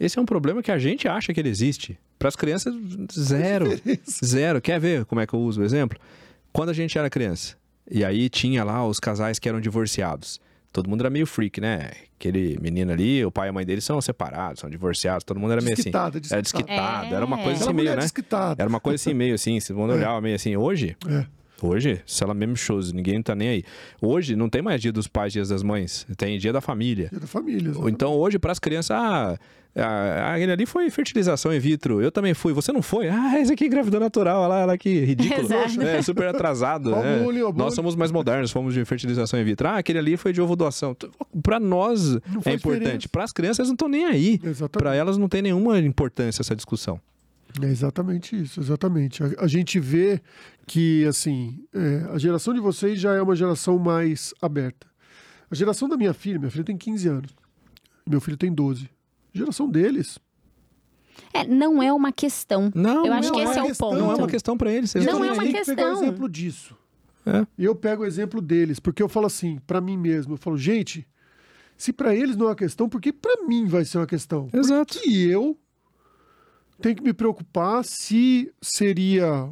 Esse 0.00 0.18
é 0.18 0.22
um 0.22 0.26
problema 0.26 0.62
que 0.62 0.72
a 0.72 0.78
gente 0.78 1.06
acha 1.06 1.32
que 1.34 1.38
ele 1.38 1.50
existe. 1.50 1.98
Para 2.18 2.28
as 2.28 2.36
crianças, 2.36 2.74
zero. 3.12 3.66
Zero. 4.24 4.60
Quer 4.60 4.80
ver 4.80 5.04
como 5.04 5.20
é 5.20 5.26
que 5.26 5.34
eu 5.34 5.40
uso 5.40 5.60
o 5.60 5.64
exemplo? 5.64 5.98
Quando 6.52 6.70
a 6.70 6.72
gente 6.72 6.98
era 6.98 7.08
criança, 7.10 7.56
e 7.90 8.04
aí 8.04 8.28
tinha 8.28 8.64
lá 8.64 8.86
os 8.86 8.98
casais 8.98 9.38
que 9.38 9.48
eram 9.48 9.60
divorciados. 9.60 10.40
Todo 10.72 10.88
mundo 10.88 11.00
era 11.02 11.10
meio 11.10 11.26
freak, 11.26 11.60
né? 11.60 11.90
Aquele 12.18 12.56
menino 12.62 12.92
ali, 12.92 13.24
o 13.24 13.30
pai 13.30 13.48
e 13.48 13.50
a 13.50 13.52
mãe 13.52 13.66
dele 13.66 13.80
são 13.80 14.00
separados, 14.00 14.60
são 14.60 14.70
divorciados, 14.70 15.24
todo 15.24 15.40
mundo 15.40 15.52
era 15.52 15.60
meio 15.60 15.72
assim. 15.74 15.82
Desquitada, 15.90 16.20
Era 16.30 16.42
desquitado, 16.42 17.14
era 17.14 17.24
uma 17.24 17.40
É. 17.40 17.42
coisa 17.42 17.64
assim 17.64 17.72
meio, 17.72 17.90
né? 17.90 17.96
desquitada. 17.96 18.62
Era 18.62 18.68
uma 18.68 18.78
coisa 18.80 18.94
assim, 18.96 19.12
meio 19.14 19.34
assim, 19.34 19.58
se 19.58 19.72
mundo 19.72 19.92
É. 19.94 19.96
olhava 19.96 20.20
meio 20.20 20.36
assim. 20.36 20.56
Hoje, 20.56 20.96
É. 21.08 21.26
hoje, 21.60 22.00
se 22.06 22.22
ela 22.22 22.34
mesmo 22.34 22.56
shows, 22.56 22.92
ninguém 22.92 23.20
tá 23.20 23.34
nem 23.34 23.48
aí. 23.48 23.64
Hoje 24.00 24.36
não 24.36 24.48
tem 24.48 24.62
mais 24.62 24.80
dia 24.80 24.92
dos 24.92 25.08
pais, 25.08 25.32
dias 25.32 25.48
das 25.48 25.62
mães, 25.64 26.06
tem 26.16 26.38
dia 26.38 26.52
da 26.52 26.60
família. 26.60 27.08
Dia 27.10 27.18
da 27.20 27.26
família. 27.26 27.72
Ou 27.76 27.88
então 27.88 28.12
hoje 28.12 28.38
para 28.38 28.52
as 28.52 28.60
crianças, 28.60 28.92
ah, 28.92 29.36
ah, 29.74 30.34
aquele 30.34 30.52
ali 30.52 30.66
foi 30.66 30.90
fertilização 30.90 31.54
in 31.54 31.58
vitro, 31.58 32.02
eu 32.02 32.10
também 32.10 32.34
fui, 32.34 32.52
você 32.52 32.72
não 32.72 32.82
foi? 32.82 33.08
Ah, 33.08 33.38
esse 33.40 33.52
aqui 33.52 33.66
engravidou 33.66 34.00
natural, 34.00 34.40
olha 34.40 34.48
lá, 34.48 34.56
olha 34.56 34.66
lá 34.66 34.78
que 34.78 35.00
ridículo. 35.00 35.48
É, 35.80 36.02
super 36.02 36.28
atrasado. 36.28 36.90
Né? 37.00 37.22
bullying. 37.22 37.52
Nós 37.54 37.74
somos 37.74 37.94
mais 37.94 38.10
modernos, 38.10 38.50
fomos 38.50 38.74
de 38.74 38.84
fertilização 38.84 39.40
in 39.40 39.44
vitro. 39.44 39.68
Ah, 39.68 39.78
aquele 39.78 39.98
ali 39.98 40.16
foi 40.16 40.32
de 40.32 40.40
ovo 40.40 40.56
doação. 40.56 40.96
Para 41.42 41.60
nós 41.60 42.14
Não 42.26 42.42
é 42.44 42.52
importante, 42.52 43.08
para 43.08 43.24
as 43.24 43.32
crianças 43.32 43.68
não 43.68 43.74
estão 43.74 43.88
nem 43.88 44.04
aí. 44.04 44.40
Para 44.72 44.94
elas 44.94 45.16
não 45.16 45.28
tem 45.28 45.42
nenhuma 45.42 45.78
importância 45.78 46.42
essa 46.42 46.54
discussão. 46.56 47.00
É 47.60 47.66
exatamente 47.66 48.40
isso, 48.40 48.60
exatamente. 48.60 49.22
A, 49.22 49.26
a 49.40 49.46
gente 49.46 49.80
vê 49.80 50.20
que, 50.66 51.04
assim, 51.06 51.64
é, 51.74 52.06
a 52.12 52.18
geração 52.18 52.54
de 52.54 52.60
vocês 52.60 53.00
já 53.00 53.14
é 53.14 53.22
uma 53.22 53.34
geração 53.34 53.78
mais 53.78 54.32
aberta. 54.40 54.86
A 55.50 55.54
geração 55.54 55.88
da 55.88 55.96
minha 55.96 56.14
filha, 56.14 56.38
minha 56.38 56.50
filha 56.50 56.64
tem 56.64 56.76
15 56.76 57.08
anos, 57.08 57.30
meu 58.08 58.20
filho 58.20 58.36
tem 58.36 58.52
12. 58.52 58.88
Geração 59.32 59.68
deles, 59.68 60.18
É, 61.32 61.46
não 61.46 61.82
é 61.82 61.92
uma 61.92 62.10
questão. 62.12 62.70
Não, 62.74 63.06
Eu 63.06 63.12
acho 63.12 63.28
não 63.28 63.34
que 63.36 63.40
esse 63.42 63.58
é 63.58 63.62
o 63.62 63.66
questão. 63.66 63.88
ponto. 63.90 63.98
Não 64.00 64.10
é 64.12 64.14
uma 64.16 64.26
questão 64.28 64.56
pra 64.56 64.72
eles. 64.72 64.94
Não 64.94 65.24
é 65.24 65.32
uma 65.32 65.44
que 65.44 65.52
pegar 65.52 65.60
o 65.60 65.64
questão. 65.64 65.92
exemplo 66.02 66.28
disso. 66.28 66.76
É. 67.26 67.46
E 67.58 67.64
eu 67.64 67.74
pego 67.74 68.02
o 68.02 68.06
exemplo 68.06 68.40
deles, 68.40 68.80
porque 68.80 69.02
eu 69.02 69.08
falo 69.08 69.26
assim, 69.26 69.58
pra 69.66 69.80
mim 69.80 69.96
mesmo, 69.96 70.32
eu 70.34 70.38
falo, 70.38 70.56
gente, 70.56 71.06
se 71.76 71.92
pra 71.92 72.14
eles 72.14 72.34
não 72.36 72.46
é 72.46 72.48
uma 72.50 72.54
questão, 72.56 72.88
por 72.88 73.00
que 73.00 73.12
pra 73.12 73.44
mim 73.46 73.66
vai 73.66 73.84
ser 73.84 73.98
uma 73.98 74.06
questão? 74.06 74.48
Exato. 74.52 74.98
Que 74.98 75.28
eu 75.28 75.56
tenho 76.80 76.96
que 76.96 77.02
me 77.02 77.12
preocupar 77.12 77.84
se 77.84 78.50
seria 78.62 79.50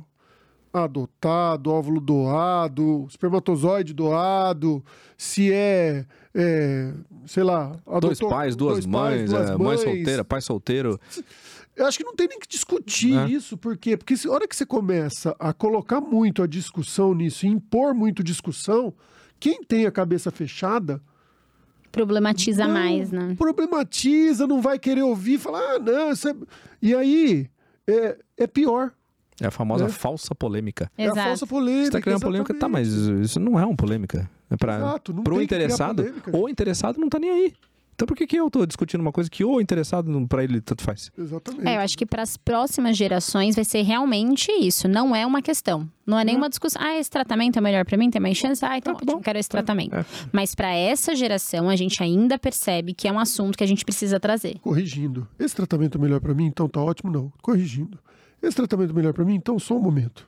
adotado, 0.73 1.71
óvulo 1.71 2.01
doado, 2.01 3.07
espermatozoide 3.09 3.93
doado, 3.95 4.85
se 5.17 5.53
é, 5.53 6.05
é, 6.35 6.93
sei 7.27 7.43
lá, 7.43 7.69
Dois 8.01 8.19
adotou- 8.21 8.29
pais, 8.29 8.57
duas 8.57 8.75
dois 8.75 8.87
mães, 8.87 9.31
duas 9.31 9.51
é, 9.51 9.57
mãe 9.57 9.67
mães. 9.67 9.81
solteira, 9.81 10.25
pai 10.25 10.41
solteiro. 10.41 11.01
Eu 11.77 11.87
acho 11.87 11.97
que 11.97 12.05
não 12.05 12.15
tem 12.17 12.27
nem 12.29 12.39
que 12.41 12.49
discutir 12.49 13.17
É. 13.17 13.29
isso, 13.31 13.57
por 13.57 13.77
quê? 13.77 13.97
Porque 13.97 14.17
se, 14.17 14.27
a 14.29 14.33
hora 14.33 14.49
que 14.49 14.57
você 14.57 14.67
começa 14.67 15.35
a 15.39 15.53
colocar 15.53 16.01
muito 16.01 16.43
a 16.43 16.47
discussão 16.47 17.15
nisso, 17.15 17.47
e 17.47 17.49
impor 17.49 17.95
muito 17.95 18.23
discussão, 18.23 18.93
quem 19.39 19.63
tem 19.63 19.87
a 19.87 19.91
cabeça 19.93 20.31
fechada 20.31 21.01
Problematiza 21.91 22.67
não 22.67 22.75
mais, 22.75 23.11
né? 23.11 23.35
problematiza, 23.39 24.47
não 24.47 24.61
vai 24.61 24.79
querer 24.79 25.03
ouvir, 25.03 25.39
falar, 25.39 25.77
ah, 25.77 25.79
não, 25.79 26.11
isso 26.13 26.29
é... 26.29 26.35
E 26.83 26.95
aí, 26.95 27.49
é, 27.87 28.19
é 28.37 28.47
pior. 28.47 28.93
É 29.41 29.47
a 29.47 29.51
famosa 29.51 29.85
É. 29.85 29.89
falsa 29.89 30.35
polêmica. 30.35 30.91
É 30.99 31.07
a 31.07 31.15
falsa 31.15 31.31
Exato. 31.31 31.47
polêmica. 31.47 31.85
Você 31.87 31.91
tá 31.93 32.01
criando 32.01 32.21
polêmica, 32.23 32.55
tá, 32.55 32.69
mas 32.69 32.89
isso 32.89 33.39
não 33.39 33.59
é 33.59 33.65
uma 33.65 33.77
polêmica. 33.77 34.29
É 34.51 34.57
pra, 34.57 34.77
Exato, 34.77 35.13
não 35.13 35.23
pro 35.23 35.37
tem 35.37 35.43
que 35.43 35.49
criar 35.49 35.59
interessado, 35.61 35.97
polêmica. 36.03 36.37
ou 36.37 36.45
o 36.45 36.49
interessado 36.49 36.99
não 36.99 37.09
tá 37.09 37.19
nem 37.19 37.31
aí. 37.31 37.53
Então 37.95 38.07
por 38.07 38.17
que, 38.17 38.29
que 38.29 38.37
eu 38.37 38.49
tô 38.49 38.65
discutindo 38.65 39.01
uma 39.01 39.11
coisa 39.11 39.29
que 39.29 39.45
o 39.45 39.61
interessado 39.61 40.09
pra 40.29 40.45
ele 40.45 40.61
tanto 40.61 40.85
faz? 40.85 41.11
Exatamente. 41.19 41.67
É, 41.67 41.77
eu 41.77 41.81
acho 41.81 41.99
que 41.99 42.07
para 42.07 42.23
as 42.23 42.37
próximas 42.37 42.97
gerações 42.97 43.57
vai 43.57 43.65
ser 43.65 43.83
realmente 43.83 44.53
isso. 44.53 44.87
Não 44.87 45.15
é 45.17 45.27
uma 45.27 45.43
questão. 45.43 45.89
Não 46.07 46.17
é 46.17 46.25
nenhuma 46.25 46.49
discussão. 46.49 46.81
Ah, 46.81 46.97
esse 46.97 47.11
tratamento 47.11 47.59
é 47.59 47.61
melhor 47.61 47.85
para 47.85 47.97
mim, 47.97 48.09
tem 48.09 48.21
mais 48.23 48.37
chance? 48.39 48.65
Ah, 48.65 48.79
então 48.79 48.93
Ah, 48.93 48.97
tá 48.97 49.03
ótimo, 49.03 49.17
bom. 49.17 49.21
quero 49.23 49.37
esse 49.39 49.49
tratamento. 49.49 49.97
é. 49.97 50.05
Mas 50.33 50.55
para 50.55 50.73
essa 50.73 51.13
geração, 51.17 51.69
a 51.69 51.75
gente 51.75 52.01
ainda 52.01 52.39
percebe 52.39 52.95
que 52.95 53.09
é 53.09 53.13
um 53.13 53.19
assunto 53.19 53.59
que 53.59 53.65
a 53.65 53.67
gente 53.67 53.85
precisa 53.85 54.21
trazer. 54.21 54.61
Corrigindo. 54.61 55.27
Esse 55.37 55.57
tratamento 55.57 55.99
é 55.99 56.01
melhor 56.01 56.21
pra 56.21 56.33
mim, 56.33 56.47
então 56.47 56.69
tá 56.69 56.81
ótimo, 56.81 57.11
não. 57.11 57.33
Corrigindo. 57.43 57.99
Esse 58.43 58.57
tratamento 58.57 58.91
é 58.91 58.95
melhor 58.95 59.13
pra 59.13 59.25
mim, 59.25 59.35
então 59.35 59.59
só 59.59 59.77
um 59.77 59.81
momento. 59.81 60.28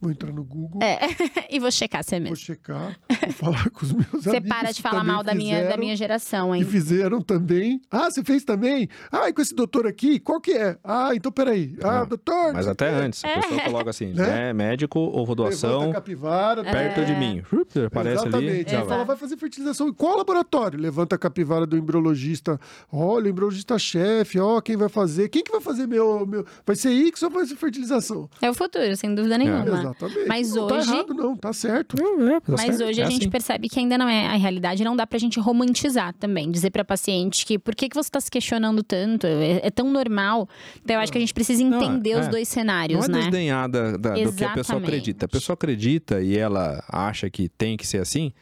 Vou 0.00 0.10
entrar 0.10 0.32
no 0.32 0.42
Google, 0.42 0.82
É. 0.82 0.98
e 1.54 1.58
vou 1.60 1.70
checar 1.70 2.02
se 2.02 2.14
é 2.14 2.18
vou 2.18 2.30
mesmo. 2.30 2.36
checar, 2.36 2.96
vou 3.22 3.32
falar 3.32 3.68
com 3.70 3.84
os 3.84 3.92
meus 3.92 4.06
Você 4.24 4.30
amigos. 4.30 4.48
para 4.48 4.72
de 4.72 4.80
falar 4.80 5.04
mal 5.04 5.22
da 5.22 5.34
minha, 5.34 5.56
da 5.56 5.62
fizeram. 5.64 5.78
minha 5.80 5.94
geração, 5.96 6.54
E 6.56 6.58
hein? 6.60 6.64
fizeram 6.64 7.20
também. 7.20 7.80
Ah, 7.90 8.10
você 8.10 8.24
fez 8.24 8.42
também? 8.42 8.88
Ah, 9.12 9.28
e 9.28 9.32
com 9.34 9.42
esse 9.42 9.54
doutor 9.54 9.86
aqui, 9.86 10.18
qual 10.18 10.40
que 10.40 10.52
é? 10.52 10.78
Ah, 10.82 11.10
então 11.14 11.30
peraí. 11.30 11.76
Ah, 11.82 12.00
Não, 12.00 12.06
doutor. 12.06 12.54
Mas 12.54 12.66
até 12.66 12.88
antes, 12.88 13.22
a 13.24 13.28
pessoa 13.28 13.60
coloca 13.60 13.90
assim, 13.90 14.06
Né? 14.14 14.26
né? 14.26 14.52
médico 14.54 14.98
ou 14.98 15.20
Levanta 15.20 15.34
doação 15.34 15.90
a 15.90 15.94
capivara. 15.94 16.62
perto 16.64 17.04
de 17.04 17.14
mim. 17.16 17.42
Aparece 17.86 18.22
ali. 18.26 18.28
Exatamente. 18.28 18.70
Aí 18.74 18.76
vai. 18.80 18.88
fala, 18.88 19.04
vai 19.04 19.16
fazer 19.16 19.36
fertilização 19.36 19.88
em 19.88 19.92
qual 19.92 20.16
laboratório? 20.16 20.80
Levanta 20.80 21.14
a 21.16 21.18
capivara 21.18 21.66
do 21.66 21.76
embriologista. 21.76 22.58
Olha, 22.90 23.26
o 23.26 23.28
embriologista-chefe, 23.28 24.38
ó, 24.40 24.60
quem 24.62 24.76
vai 24.76 24.88
fazer? 24.88 25.28
Quem 25.28 25.44
que 25.44 25.52
vai 25.52 25.60
fazer 25.60 25.86
meu, 25.86 26.26
meu... 26.26 26.46
Vai 26.66 26.74
ser 26.76 26.90
X 27.08 27.22
ou 27.22 27.30
vai 27.30 27.44
ser 27.46 27.56
fertilização? 27.56 28.28
É 28.40 28.48
o 28.50 28.54
futuro, 28.54 28.96
sem 28.96 29.14
dúvida 29.14 29.36
nenhuma. 29.36 29.89
Exatamente. 29.98 30.28
Mas 30.28 30.54
não 30.54 30.64
hoje- 30.66 30.86
tá 30.86 30.94
errado, 30.94 31.14
não, 31.14 31.36
tá 31.36 31.52
certo. 31.52 31.96
É, 32.00 32.40
tá 32.40 32.52
Mas 32.52 32.60
certo, 32.76 32.84
hoje 32.84 33.00
é 33.00 33.04
a 33.04 33.10
gente 33.10 33.22
assim. 33.22 33.30
percebe 33.30 33.68
que 33.68 33.78
ainda 33.78 33.96
não 33.98 34.08
é 34.08 34.26
a 34.26 34.36
realidade, 34.36 34.82
não 34.84 34.94
dá 34.96 35.06
pra 35.06 35.18
gente 35.18 35.38
romantizar 35.40 36.12
também. 36.14 36.50
Dizer 36.50 36.70
pra 36.70 36.84
paciente 36.84 37.44
que 37.46 37.58
por 37.58 37.74
que, 37.74 37.88
que 37.88 37.94
você 37.96 38.10
tá 38.10 38.20
se 38.20 38.30
questionando 38.30 38.82
tanto? 38.82 39.26
É, 39.26 39.60
é 39.66 39.70
tão 39.70 39.90
normal. 39.90 40.48
Então 40.84 40.96
eu 40.96 41.00
acho 41.00 41.10
que 41.12 41.18
a 41.18 41.20
gente 41.20 41.34
precisa 41.34 41.62
Não, 41.64 41.76
entender 41.82 42.18
os 42.18 42.26
é. 42.26 42.30
dois 42.30 42.48
cenários, 42.48 43.06
Não 43.08 43.16
é 43.16 43.18
né? 43.18 43.20
desdenhar 43.30 43.68
da- 43.68 43.96
da- 43.96 44.14
do 44.14 44.32
que 44.32 44.44
a 44.44 44.50
pessoa 44.54 44.78
acredita. 44.78 45.26
A 45.26 45.28
pessoa 45.28 45.54
acredita 45.54 46.20
e 46.22 46.36
ela 46.36 46.82
acha 46.88 47.28
que 47.30 47.48
tem 47.48 47.76
que 47.76 47.86
ser 47.86 47.98
assim. 47.98 48.32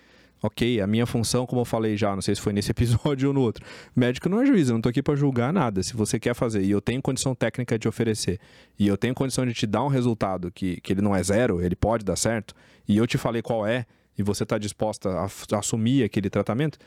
Ok, 0.40 0.80
a 0.80 0.86
minha 0.86 1.04
função, 1.04 1.44
como 1.46 1.62
eu 1.62 1.64
falei 1.64 1.96
já, 1.96 2.14
não 2.14 2.22
sei 2.22 2.34
se 2.34 2.40
foi 2.40 2.52
nesse 2.52 2.70
episódio 2.72 3.28
ou 3.28 3.34
no 3.34 3.40
outro. 3.40 3.64
Médico 3.94 4.28
não 4.28 4.40
é 4.40 4.46
juiz, 4.46 4.68
eu 4.68 4.74
não 4.74 4.80
tô 4.80 4.88
aqui 4.88 5.02
pra 5.02 5.16
julgar 5.16 5.52
nada. 5.52 5.82
Se 5.82 5.94
você 5.94 6.20
quer 6.20 6.34
fazer 6.34 6.62
e 6.62 6.70
eu 6.70 6.80
tenho 6.80 7.02
condição 7.02 7.34
técnica 7.34 7.78
de 7.78 7.88
oferecer 7.88 8.38
e 8.78 8.86
eu 8.86 8.96
tenho 8.96 9.14
condição 9.14 9.44
de 9.44 9.52
te 9.52 9.66
dar 9.66 9.82
um 9.82 9.88
resultado 9.88 10.50
que, 10.52 10.80
que 10.80 10.92
ele 10.92 11.02
não 11.02 11.14
é 11.14 11.22
zero, 11.22 11.60
ele 11.60 11.74
pode 11.74 12.04
dar 12.04 12.16
certo, 12.16 12.54
e 12.86 12.96
eu 12.96 13.06
te 13.06 13.18
falei 13.18 13.42
qual 13.42 13.66
é, 13.66 13.84
e 14.16 14.22
você 14.22 14.46
tá 14.46 14.58
disposta 14.58 15.10
a, 15.10 15.24
a 15.24 15.58
assumir 15.58 16.04
aquele 16.04 16.30
tratamento, 16.30 16.78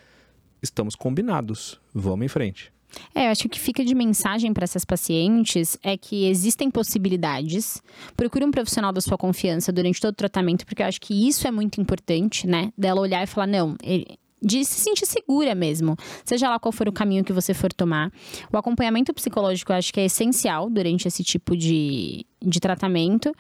estamos 0.62 0.96
combinados. 0.96 1.80
Vamos 1.94 2.26
em 2.26 2.30
frente. 2.30 2.72
É, 3.16 3.28
eu 3.28 3.32
acho 3.32 3.48
que 3.50 3.60
fica 3.60 3.84
de 3.84 3.96
mensagem 3.96 4.54
para 4.54 4.64
essas 4.64 4.84
pacientes 4.86 5.78
é 5.82 5.98
que 5.98 6.26
existem 6.28 6.70
possibilidades. 6.70 7.82
Procure 8.16 8.46
um 8.46 8.52
profissional 8.52 8.92
da 8.92 9.02
sua 9.02 9.18
confiança 9.18 9.72
durante 9.72 10.00
todo 10.00 10.12
o 10.14 10.16
tratamento, 10.16 10.66
porque 10.66 10.82
eu 10.82 10.86
acho 10.88 11.00
que 11.02 11.28
isso 11.28 11.48
é 11.48 11.52
muito 11.52 11.80
importante, 11.80 12.48
né? 12.48 12.72
Dela 12.78 13.02
olhar 13.02 13.24
e 13.24 13.28
falar, 13.28 13.48
não, 13.48 13.76
ele- 13.84 14.18
de 14.44 14.66
se 14.66 14.80
sentir 14.82 15.06
segura 15.06 15.54
mesmo, 15.54 15.96
seja 16.26 16.50
lá 16.50 16.60
qual 16.60 16.72
for 16.72 16.90
o 16.90 16.92
caminho 16.92 17.24
que 17.24 17.32
você 17.32 17.54
for 17.54 17.72
tomar. 17.72 18.12
O 18.52 18.58
acompanhamento 18.58 19.14
psicológico 19.14 19.72
eu 19.72 19.76
acho 19.76 19.94
que 19.94 20.00
é 20.00 20.06
essencial 20.06 20.68
durante 20.68 21.08
esse 21.08 21.24
tipo 21.24 21.56
de, 21.56 22.26
de 22.42 22.60
tratamento. 22.60 23.32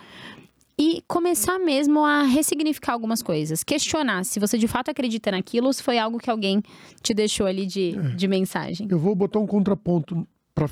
E 0.83 1.03
começar 1.07 1.59
mesmo 1.59 2.03
a 2.03 2.23
ressignificar 2.23 2.93
algumas 2.93 3.21
coisas. 3.21 3.63
Questionar 3.63 4.23
se 4.25 4.39
você 4.39 4.57
de 4.57 4.67
fato 4.67 4.89
acredita 4.89 5.29
naquilo 5.29 5.67
ou 5.67 5.73
se 5.73 5.83
foi 5.83 5.99
algo 5.99 6.17
que 6.17 6.27
alguém 6.29 6.63
te 7.03 7.13
deixou 7.13 7.45
ali 7.45 7.67
de, 7.67 7.91
de 8.15 8.27
mensagem. 8.27 8.87
Eu 8.89 8.97
vou 8.97 9.13
botar 9.13 9.37
um 9.37 9.45
contraponto 9.45 10.27
para 10.55 10.67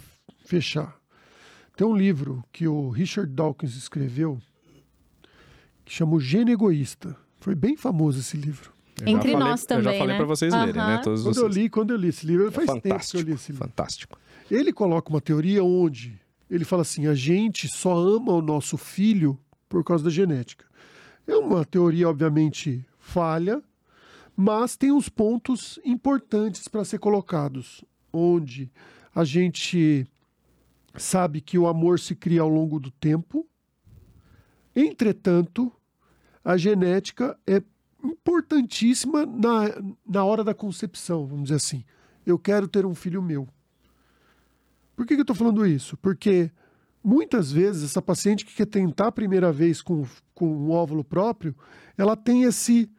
fechar. 0.45 0.95
Tem 1.77 1.85
um 1.85 1.95
livro 1.95 2.43
que 2.51 2.67
o 2.67 2.89
Richard 2.89 3.31
Dawkins 3.31 3.75
escreveu 3.75 4.39
que 5.85 5.93
chama 5.93 6.15
O 6.15 6.19
Gênio 6.19 6.53
Egoísta. 6.53 7.15
Foi 7.39 7.53
bem 7.53 7.77
famoso 7.77 8.19
esse 8.19 8.35
livro. 8.35 8.71
Eu 9.01 9.07
Entre 9.09 9.31
falei- 9.31 9.47
nós 9.47 9.63
também, 9.65 9.85
Eu 9.85 9.91
já 9.93 9.97
falei 9.99 10.13
né? 10.13 10.17
pra 10.17 10.25
vocês 10.25 10.51
lerem, 10.53 10.73
né? 10.73 11.01
Todos 11.03 11.21
Quando 11.21 11.35
vocês. 11.35 11.55
eu 11.55 11.61
li, 11.63 11.69
quando 11.69 11.91
eu 11.91 11.97
li 11.97 12.07
esse 12.09 12.25
livro, 12.25 12.51
faz 12.51 12.65
tempo 12.67 12.81
que 12.81 12.87
eu 12.87 12.91
fantástico, 12.93 13.23
li 13.23 13.31
esse 13.33 13.51
livro. 13.51 13.67
fantástico. 13.67 14.19
Ele 14.49 14.73
coloca 14.73 15.09
uma 15.09 15.21
teoria 15.21 15.63
onde 15.63 16.19
ele 16.49 16.65
fala 16.65 16.81
assim: 16.81 17.05
a 17.07 17.13
gente 17.13 17.67
só 17.69 17.95
ama 17.95 18.33
o 18.33 18.41
nosso 18.41 18.75
filho 18.75 19.39
por 19.69 19.83
causa 19.83 20.03
da 20.03 20.09
genética. 20.09 20.65
É 21.25 21.35
uma 21.35 21.63
teoria, 21.63 22.09
obviamente, 22.09 22.83
falha, 22.97 23.61
mas 24.35 24.75
tem 24.75 24.91
uns 24.91 25.07
pontos 25.07 25.79
importantes 25.85 26.67
para 26.67 26.83
ser 26.83 26.97
colocados, 26.97 27.85
onde 28.11 28.71
a 29.13 29.23
gente 29.23 30.07
sabe 30.95 31.39
que 31.39 31.57
o 31.57 31.67
amor 31.67 31.99
se 31.99 32.15
cria 32.15 32.41
ao 32.41 32.49
longo 32.49 32.79
do 32.79 32.89
tempo. 32.89 33.47
Entretanto, 34.75 35.71
a 36.43 36.57
genética 36.57 37.37
é 37.45 37.61
importantíssima 38.03 39.25
na, 39.25 39.65
na 40.07 40.23
hora 40.23 40.43
da 40.43 40.53
concepção, 40.53 41.27
vamos 41.27 41.43
dizer 41.43 41.55
assim. 41.55 41.83
Eu 42.25 42.39
quero 42.39 42.67
ter 42.67 42.85
um 42.85 42.95
filho 42.95 43.21
meu. 43.21 43.47
Por 44.95 45.05
que, 45.05 45.15
que 45.15 45.21
eu 45.21 45.23
estou 45.23 45.35
falando 45.35 45.65
isso? 45.65 45.97
Porque 45.97 46.51
muitas 47.03 47.51
vezes 47.51 47.83
essa 47.83 48.01
paciente 48.01 48.45
que 48.45 48.53
quer 48.53 48.65
tentar 48.65 49.07
a 49.07 49.11
primeira 49.11 49.51
vez 49.51 49.81
com, 49.81 50.05
com 50.33 50.47
um 50.47 50.71
óvulo 50.71 51.03
próprio, 51.03 51.55
ela 51.97 52.15
tem 52.15 52.43
esse, 52.43 52.89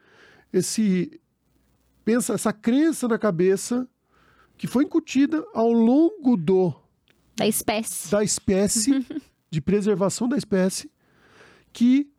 esse 0.52 1.20
pensa 2.04 2.34
essa 2.34 2.52
crença 2.52 3.06
na 3.06 3.18
cabeça 3.18 3.88
que 4.56 4.66
foi 4.66 4.84
incutida 4.84 5.44
ao 5.54 5.72
longo 5.72 6.36
do 6.36 6.74
Da 7.36 7.46
espécie. 7.46 8.10
da 8.10 8.22
espécie, 8.22 9.06
de 9.50 9.60
preservação 9.60 10.28
da 10.28 10.36
espécie, 10.36 10.90
que 11.72 12.10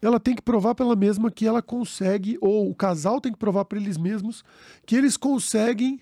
ela 0.00 0.20
tem 0.20 0.34
que 0.34 0.42
provar 0.42 0.74
para 0.74 0.86
ela 0.86 0.96
mesma 0.96 1.30
que 1.30 1.46
ela 1.46 1.62
consegue, 1.62 2.38
ou 2.40 2.70
o 2.70 2.74
casal 2.74 3.20
tem 3.20 3.32
que 3.32 3.38
provar 3.38 3.64
para 3.64 3.78
eles 3.78 3.96
mesmos 3.96 4.44
que 4.86 4.94
eles 4.96 5.16
conseguem 5.16 6.00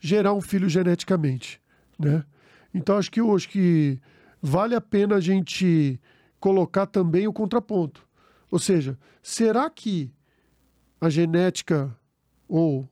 gerar 0.00 0.34
um 0.34 0.40
filho 0.40 0.68
geneticamente, 0.68 1.60
né? 1.98 2.24
Então 2.72 2.96
acho 2.96 3.10
que 3.10 3.20
eu 3.20 3.34
acho 3.34 3.48
que 3.48 4.00
vale 4.44 4.74
a 4.74 4.80
pena 4.80 5.14
a 5.16 5.20
gente 5.20 5.98
colocar 6.38 6.86
também 6.86 7.26
o 7.26 7.32
contraponto. 7.32 8.06
Ou 8.50 8.58
seja, 8.58 8.98
será 9.22 9.70
que 9.70 10.12
a 11.00 11.08
genética 11.08 11.96
ou 12.46 12.86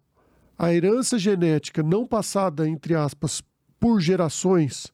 a 0.58 0.72
herança 0.72 1.18
genética 1.18 1.82
não 1.82 2.06
passada, 2.06 2.66
entre 2.66 2.94
aspas, 2.94 3.42
por 3.78 4.00
gerações, 4.00 4.90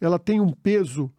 ela 0.00 0.18
tem 0.18 0.40
um 0.40 0.52
peso 0.52 1.12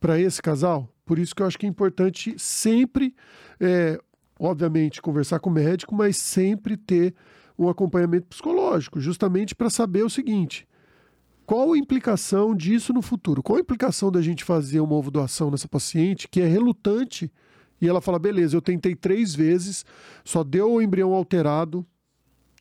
para 0.00 0.18
esse 0.18 0.40
casal? 0.40 0.88
Por 1.04 1.18
isso 1.18 1.34
que 1.34 1.42
eu 1.42 1.46
acho 1.46 1.58
que 1.58 1.66
é 1.66 1.68
importante 1.68 2.34
sempre, 2.38 3.14
é, 3.60 4.00
obviamente, 4.40 5.02
conversar 5.02 5.38
com 5.38 5.50
o 5.50 5.52
médico, 5.52 5.94
mas 5.94 6.16
sempre 6.16 6.78
ter 6.78 7.14
um 7.58 7.68
acompanhamento 7.68 8.28
psicológico, 8.28 9.00
justamente 9.00 9.54
para 9.54 9.68
saber 9.68 10.02
o 10.02 10.10
seguinte: 10.10 10.66
qual 11.48 11.72
a 11.72 11.78
implicação 11.78 12.54
disso 12.54 12.92
no 12.92 13.00
futuro? 13.00 13.42
Qual 13.42 13.56
a 13.56 13.60
implicação 13.62 14.12
da 14.12 14.20
gente 14.20 14.44
fazer 14.44 14.80
uma 14.80 14.92
ovo 14.92 15.10
doação 15.10 15.50
nessa 15.50 15.66
paciente 15.66 16.28
que 16.28 16.42
é 16.42 16.46
relutante 16.46 17.32
e 17.80 17.88
ela 17.88 18.02
fala: 18.02 18.18
beleza, 18.18 18.54
eu 18.54 18.60
tentei 18.60 18.94
três 18.94 19.34
vezes, 19.34 19.82
só 20.22 20.44
deu 20.44 20.70
o 20.70 20.82
embrião 20.82 21.14
alterado, 21.14 21.86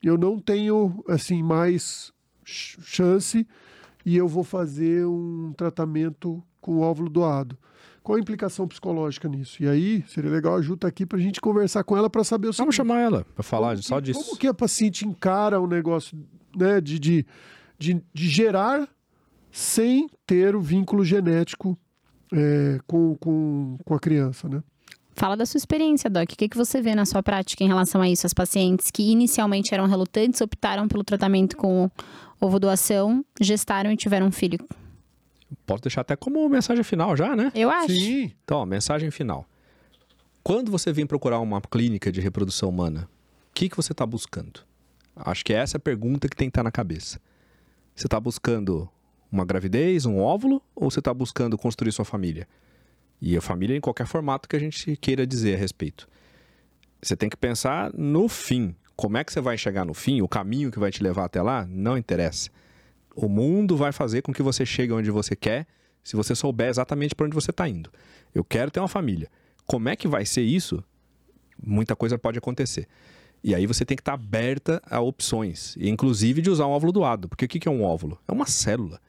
eu 0.02 0.18
não 0.18 0.40
tenho 0.40 1.04
assim 1.06 1.44
mais 1.44 2.14
chance 2.46 3.46
e 4.06 4.16
eu 4.16 4.26
vou 4.26 4.46
fazer 4.46 5.06
um 5.06 5.52
tratamento 5.58 6.42
com 6.62 6.80
óvulo 6.80 7.10
doado. 7.10 7.58
Qual 8.02 8.16
a 8.16 8.22
implicação 8.22 8.70
psicológica 8.70 9.28
nisso? 9.28 9.62
E 9.62 9.68
aí, 9.68 10.06
seria 10.08 10.32
legal 10.32 10.56
a 10.56 10.62
Ju 10.62 10.78
tá 10.78 10.88
aqui 10.88 11.06
para 11.06 11.18
a 11.18 11.22
gente 11.22 11.42
conversar 11.42 11.84
com 11.84 11.98
ela 11.98 12.10
para 12.10 12.24
saber 12.24 12.48
o 12.48 12.54
seguinte. 12.54 12.60
Vamos 12.60 12.76
chamar 12.76 13.02
ela 13.02 13.26
para 13.36 13.44
falar 13.44 13.72
como 13.72 13.84
só 13.84 14.00
disso. 14.00 14.24
Como 14.24 14.38
que 14.38 14.48
a 14.48 14.54
paciente 14.54 15.06
encara 15.06 15.60
o 15.60 15.68
negócio 15.68 16.18
né, 16.56 16.80
de, 16.80 16.98
de, 16.98 17.26
de, 17.78 18.02
de 18.14 18.28
gerar 18.28 18.88
sem 19.52 20.10
ter 20.26 20.56
o 20.56 20.62
vínculo 20.62 21.04
genético 21.04 21.78
é, 22.34 22.80
com, 22.86 23.16
com, 23.16 23.78
com 23.84 23.94
a 23.94 24.00
criança, 24.00 24.48
né? 24.48 24.62
Fala 25.18 25.36
da 25.36 25.48
sua 25.48 25.58
experiência, 25.58 26.12
Doc. 26.12 26.32
O 26.32 26.38
que, 26.38 26.48
que 26.48 26.56
você 26.56 26.80
vê 26.80 26.94
na 26.94 27.04
sua 27.04 27.24
prática 27.24 27.64
em 27.64 27.68
relação 27.68 28.02
a 28.02 28.08
isso? 28.08 28.28
As 28.28 28.36
pacientes 28.36 28.92
que 28.92 29.02
inicialmente 29.12 29.74
eram 29.74 29.88
relutantes 29.88 30.42
optaram 30.42 30.88
pelo 30.88 31.04
tratamento 31.04 31.58
com 31.58 31.90
ovo 32.40 32.60
doação, 32.60 33.26
gestaram 33.42 33.92
e 33.92 33.98
tiveram 33.98 34.28
um 34.28 34.32
filho. 34.32 34.60
Pode 35.66 35.82
deixar 35.82 36.02
até 36.02 36.16
como 36.16 36.48
mensagem 36.48 36.84
final 36.84 37.18
já, 37.18 37.36
né? 37.36 37.52
Eu 37.56 37.72
acho. 37.72 37.94
Sim. 37.94 38.32
Então, 38.44 38.60
ó, 38.60 38.66
mensagem 38.66 39.10
final. 39.10 39.48
Quando 40.44 40.72
você 40.72 40.94
vem 40.94 41.08
procurar 41.08 41.40
uma 41.40 41.62
clínica 41.62 42.12
de 42.12 42.22
reprodução 42.22 42.70
humana, 42.70 43.10
o 43.50 43.54
que, 43.56 43.70
que 43.70 43.76
você 43.76 43.94
está 43.94 44.06
buscando? 44.06 44.62
Acho 45.16 45.44
que 45.44 45.52
é 45.52 45.58
essa 45.58 45.78
a 45.78 45.80
pergunta 45.80 46.30
que 46.30 46.36
tem 46.36 46.48
que 46.48 46.52
estar 46.52 46.62
tá 46.62 46.66
na 46.66 46.72
cabeça. 46.72 47.20
Você 47.98 48.06
está 48.06 48.20
buscando 48.20 48.88
uma 49.32 49.44
gravidez, 49.44 50.06
um 50.06 50.20
óvulo, 50.20 50.62
ou 50.76 50.92
você 50.92 51.00
está 51.00 51.12
buscando 51.12 51.58
construir 51.58 51.92
sua 51.92 52.06
família? 52.06 52.48
E 53.20 53.36
a 53.36 53.42
família 53.42 53.76
em 53.76 53.82
qualquer 53.82 54.06
formato 54.06 54.48
que 54.48 54.56
a 54.56 54.60
gente 54.60 54.96
queira 54.98 55.26
dizer 55.26 55.56
a 55.56 55.58
respeito. 55.58 56.08
Você 57.02 57.16
tem 57.16 57.28
que 57.28 57.36
pensar 57.36 57.92
no 57.96 58.30
fim. 58.30 58.76
Como 58.96 59.18
é 59.18 59.24
que 59.24 59.34
você 59.34 59.42
vai 59.42 59.58
chegar 59.58 59.84
no 59.84 59.96
fim? 59.96 60.22
O 60.22 60.28
caminho 60.28 60.70
que 60.70 60.78
vai 60.78 60.92
te 60.92 61.02
levar 61.02 61.26
até 61.26 61.42
lá? 61.42 61.66
Não 61.68 61.98
interessa. 61.98 62.52
O 63.16 63.28
mundo 63.28 63.76
vai 63.76 63.92
fazer 63.92 64.22
com 64.22 64.32
que 64.32 64.44
você 64.44 64.64
chegue 64.64 64.94
onde 64.94 65.10
você 65.10 65.36
quer 65.36 65.66
se 66.04 66.16
você 66.16 66.36
souber 66.36 66.70
exatamente 66.70 67.16
para 67.16 67.26
onde 67.26 67.34
você 67.34 67.50
está 67.50 67.68
indo. 67.68 67.92
Eu 68.32 68.44
quero 68.44 68.70
ter 68.70 68.80
uma 68.80 68.88
família. 68.88 69.28
Como 69.66 69.90
é 69.90 69.96
que 69.96 70.08
vai 70.08 70.24
ser 70.24 70.44
isso? 70.44 70.84
Muita 71.60 71.96
coisa 71.96 72.16
pode 72.16 72.38
acontecer. 72.38 72.88
E 73.48 73.56
aí 73.56 73.66
você 73.66 73.86
tem 73.86 73.96
que 73.96 74.02
estar 74.02 74.18
tá 74.18 74.22
aberta 74.22 74.82
a 74.86 75.00
opções, 75.00 75.78
inclusive 75.80 76.42
de 76.42 76.50
usar 76.50 76.68
um 76.68 76.72
óvulo 76.72 76.92
doado. 76.92 77.30
Porque 77.30 77.46
o 77.46 77.48
que 77.48 77.66
é 77.66 77.72
um 77.72 77.82
óvulo? 77.82 78.20
É 78.28 78.32
uma 78.34 78.46
célula. 78.46 79.00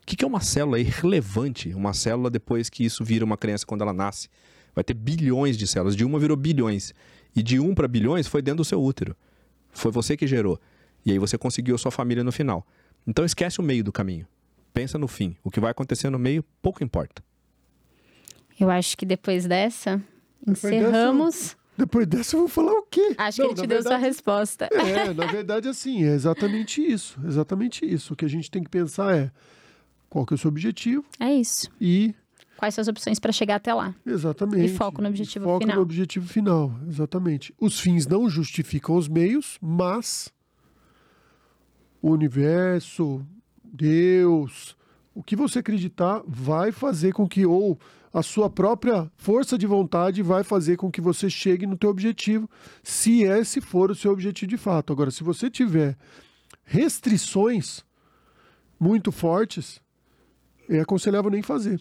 O 0.00 0.06
que 0.06 0.24
é 0.24 0.28
uma 0.28 0.40
célula 0.40 0.78
é 0.78 0.80
irrelevante? 0.82 1.74
Uma 1.74 1.92
célula, 1.92 2.30
depois 2.30 2.70
que 2.70 2.84
isso 2.84 3.02
vira 3.02 3.24
uma 3.24 3.36
criança 3.36 3.66
quando 3.66 3.80
ela 3.80 3.92
nasce, 3.92 4.28
vai 4.76 4.84
ter 4.84 4.94
bilhões 4.94 5.58
de 5.58 5.66
células. 5.66 5.96
De 5.96 6.04
uma 6.04 6.20
virou 6.20 6.36
bilhões. 6.36 6.94
E 7.34 7.42
de 7.42 7.58
um 7.58 7.74
para 7.74 7.88
bilhões 7.88 8.28
foi 8.28 8.40
dentro 8.40 8.58
do 8.58 8.64
seu 8.64 8.80
útero. 8.80 9.16
Foi 9.72 9.90
você 9.90 10.16
que 10.16 10.24
gerou. 10.24 10.60
E 11.04 11.10
aí 11.10 11.18
você 11.18 11.36
conseguiu 11.36 11.74
a 11.74 11.78
sua 11.78 11.90
família 11.90 12.22
no 12.22 12.30
final. 12.30 12.64
Então 13.04 13.24
esquece 13.24 13.58
o 13.58 13.64
meio 13.64 13.82
do 13.82 13.90
caminho. 13.90 14.24
Pensa 14.72 14.98
no 14.98 15.08
fim. 15.08 15.36
O 15.42 15.50
que 15.50 15.58
vai 15.58 15.72
acontecer 15.72 16.10
no 16.10 16.18
meio, 16.18 16.44
pouco 16.62 16.84
importa. 16.84 17.24
Eu 18.56 18.70
acho 18.70 18.96
que 18.96 19.04
depois 19.04 19.46
dessa, 19.46 20.00
encerramos. 20.46 21.56
Depois 21.80 22.06
dessa, 22.06 22.36
eu 22.36 22.40
vou 22.40 22.48
falar 22.48 22.72
o 22.72 22.82
quê? 22.82 23.14
Acho 23.16 23.40
Não, 23.40 23.48
que 23.48 23.54
ele 23.54 23.62
te 23.62 23.66
deu 23.66 23.78
verdade, 23.78 23.88
sua 23.88 23.96
resposta. 23.96 24.68
É, 24.70 25.14
na 25.14 25.24
verdade, 25.26 25.66
assim, 25.66 26.04
é 26.04 26.12
exatamente 26.12 26.82
isso. 26.82 27.18
Exatamente 27.26 27.86
isso. 27.86 28.12
O 28.12 28.16
que 28.16 28.26
a 28.26 28.28
gente 28.28 28.50
tem 28.50 28.62
que 28.62 28.68
pensar 28.68 29.16
é 29.16 29.30
qual 30.10 30.26
que 30.26 30.34
é 30.34 30.36
o 30.36 30.38
seu 30.38 30.48
objetivo. 30.48 31.02
É 31.18 31.32
isso. 31.32 31.70
E 31.80 32.14
quais 32.58 32.74
são 32.74 32.82
as 32.82 32.88
opções 32.88 33.18
para 33.18 33.32
chegar 33.32 33.54
até 33.54 33.72
lá. 33.72 33.94
Exatamente. 34.04 34.66
E 34.66 34.76
foco 34.76 35.00
no 35.00 35.08
objetivo 35.08 35.46
foco 35.46 35.60
final. 35.60 35.68
Foco 35.68 35.76
no 35.76 35.82
objetivo 35.82 36.28
final, 36.28 36.74
exatamente. 36.86 37.54
Os 37.58 37.80
fins 37.80 38.06
não 38.06 38.28
justificam 38.28 38.94
os 38.96 39.08
meios, 39.08 39.56
mas 39.58 40.30
o 42.02 42.10
universo, 42.10 43.24
Deus, 43.64 44.76
o 45.14 45.22
que 45.22 45.34
você 45.34 45.60
acreditar 45.60 46.22
vai 46.26 46.72
fazer 46.72 47.14
com 47.14 47.26
que 47.26 47.46
ou 47.46 47.78
a 48.12 48.22
sua 48.22 48.50
própria 48.50 49.10
força 49.16 49.56
de 49.56 49.66
vontade 49.66 50.22
vai 50.22 50.42
fazer 50.42 50.76
com 50.76 50.90
que 50.90 51.00
você 51.00 51.30
chegue 51.30 51.66
no 51.66 51.76
teu 51.76 51.90
objetivo, 51.90 52.50
se 52.82 53.22
esse 53.22 53.60
for 53.60 53.90
o 53.90 53.94
seu 53.94 54.12
objetivo 54.12 54.48
de 54.50 54.56
fato. 54.56 54.92
Agora, 54.92 55.10
se 55.10 55.22
você 55.22 55.48
tiver 55.48 55.96
restrições 56.64 57.84
muito 58.78 59.12
fortes, 59.12 59.80
é 60.68 60.80
aconselhável 60.80 61.30
nem 61.30 61.42
fazer. 61.42 61.80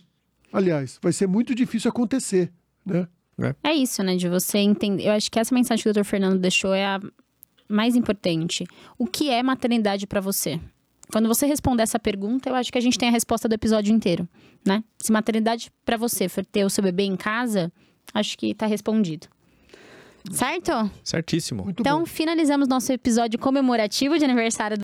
Aliás, 0.51 0.99
vai 1.01 1.13
ser 1.13 1.27
muito 1.27 1.53
difícil 1.55 1.89
acontecer, 1.89 2.51
né? 2.86 3.07
É. 3.41 3.55
é 3.69 3.73
isso, 3.73 4.03
né? 4.03 4.15
De 4.15 4.27
você 4.27 4.57
entender. 4.57 5.07
Eu 5.07 5.13
acho 5.13 5.32
que 5.32 5.39
essa 5.39 5.55
mensagem 5.55 5.82
que 5.82 5.89
o 5.89 5.93
Dr. 5.93 6.03
Fernando 6.03 6.39
deixou 6.39 6.73
é 6.73 6.86
a 6.86 6.99
mais 7.69 7.95
importante. 7.95 8.65
O 8.97 9.05
que 9.05 9.30
é 9.30 9.41
maternidade 9.41 10.05
para 10.05 10.19
você? 10.19 10.59
Quando 11.12 11.28
você 11.28 11.45
responder 11.45 11.84
essa 11.84 11.99
pergunta, 11.99 12.49
eu 12.49 12.55
acho 12.55 12.72
que 12.72 12.78
a 12.78 12.82
gente 12.82 12.97
tem 12.97 13.10
a 13.10 13.12
resposta 13.12 13.47
do 13.47 13.53
episódio 13.53 13.93
inteiro, 13.93 14.28
né? 14.66 14.84
Se 14.99 15.12
maternidade 15.12 15.72
para 15.84 15.97
você 15.97 16.30
for 16.30 16.45
ter 16.45 16.64
o 16.64 16.70
seu 16.70 16.84
bebê 16.84 17.03
em 17.03 17.16
casa, 17.16 17.72
acho 18.14 18.38
que 18.38 18.53
tá 18.53 18.66
respondido. 18.66 19.28
Certo? 20.32 20.72
Certíssimo. 21.03 21.64
Muito 21.64 21.82
então, 21.82 21.99
bom. 21.99 22.05
finalizamos 22.05 22.68
nosso 22.68 22.91
episódio 22.91 23.39
comemorativo 23.39 24.18
de 24.18 24.26
aniversário 24.26 24.78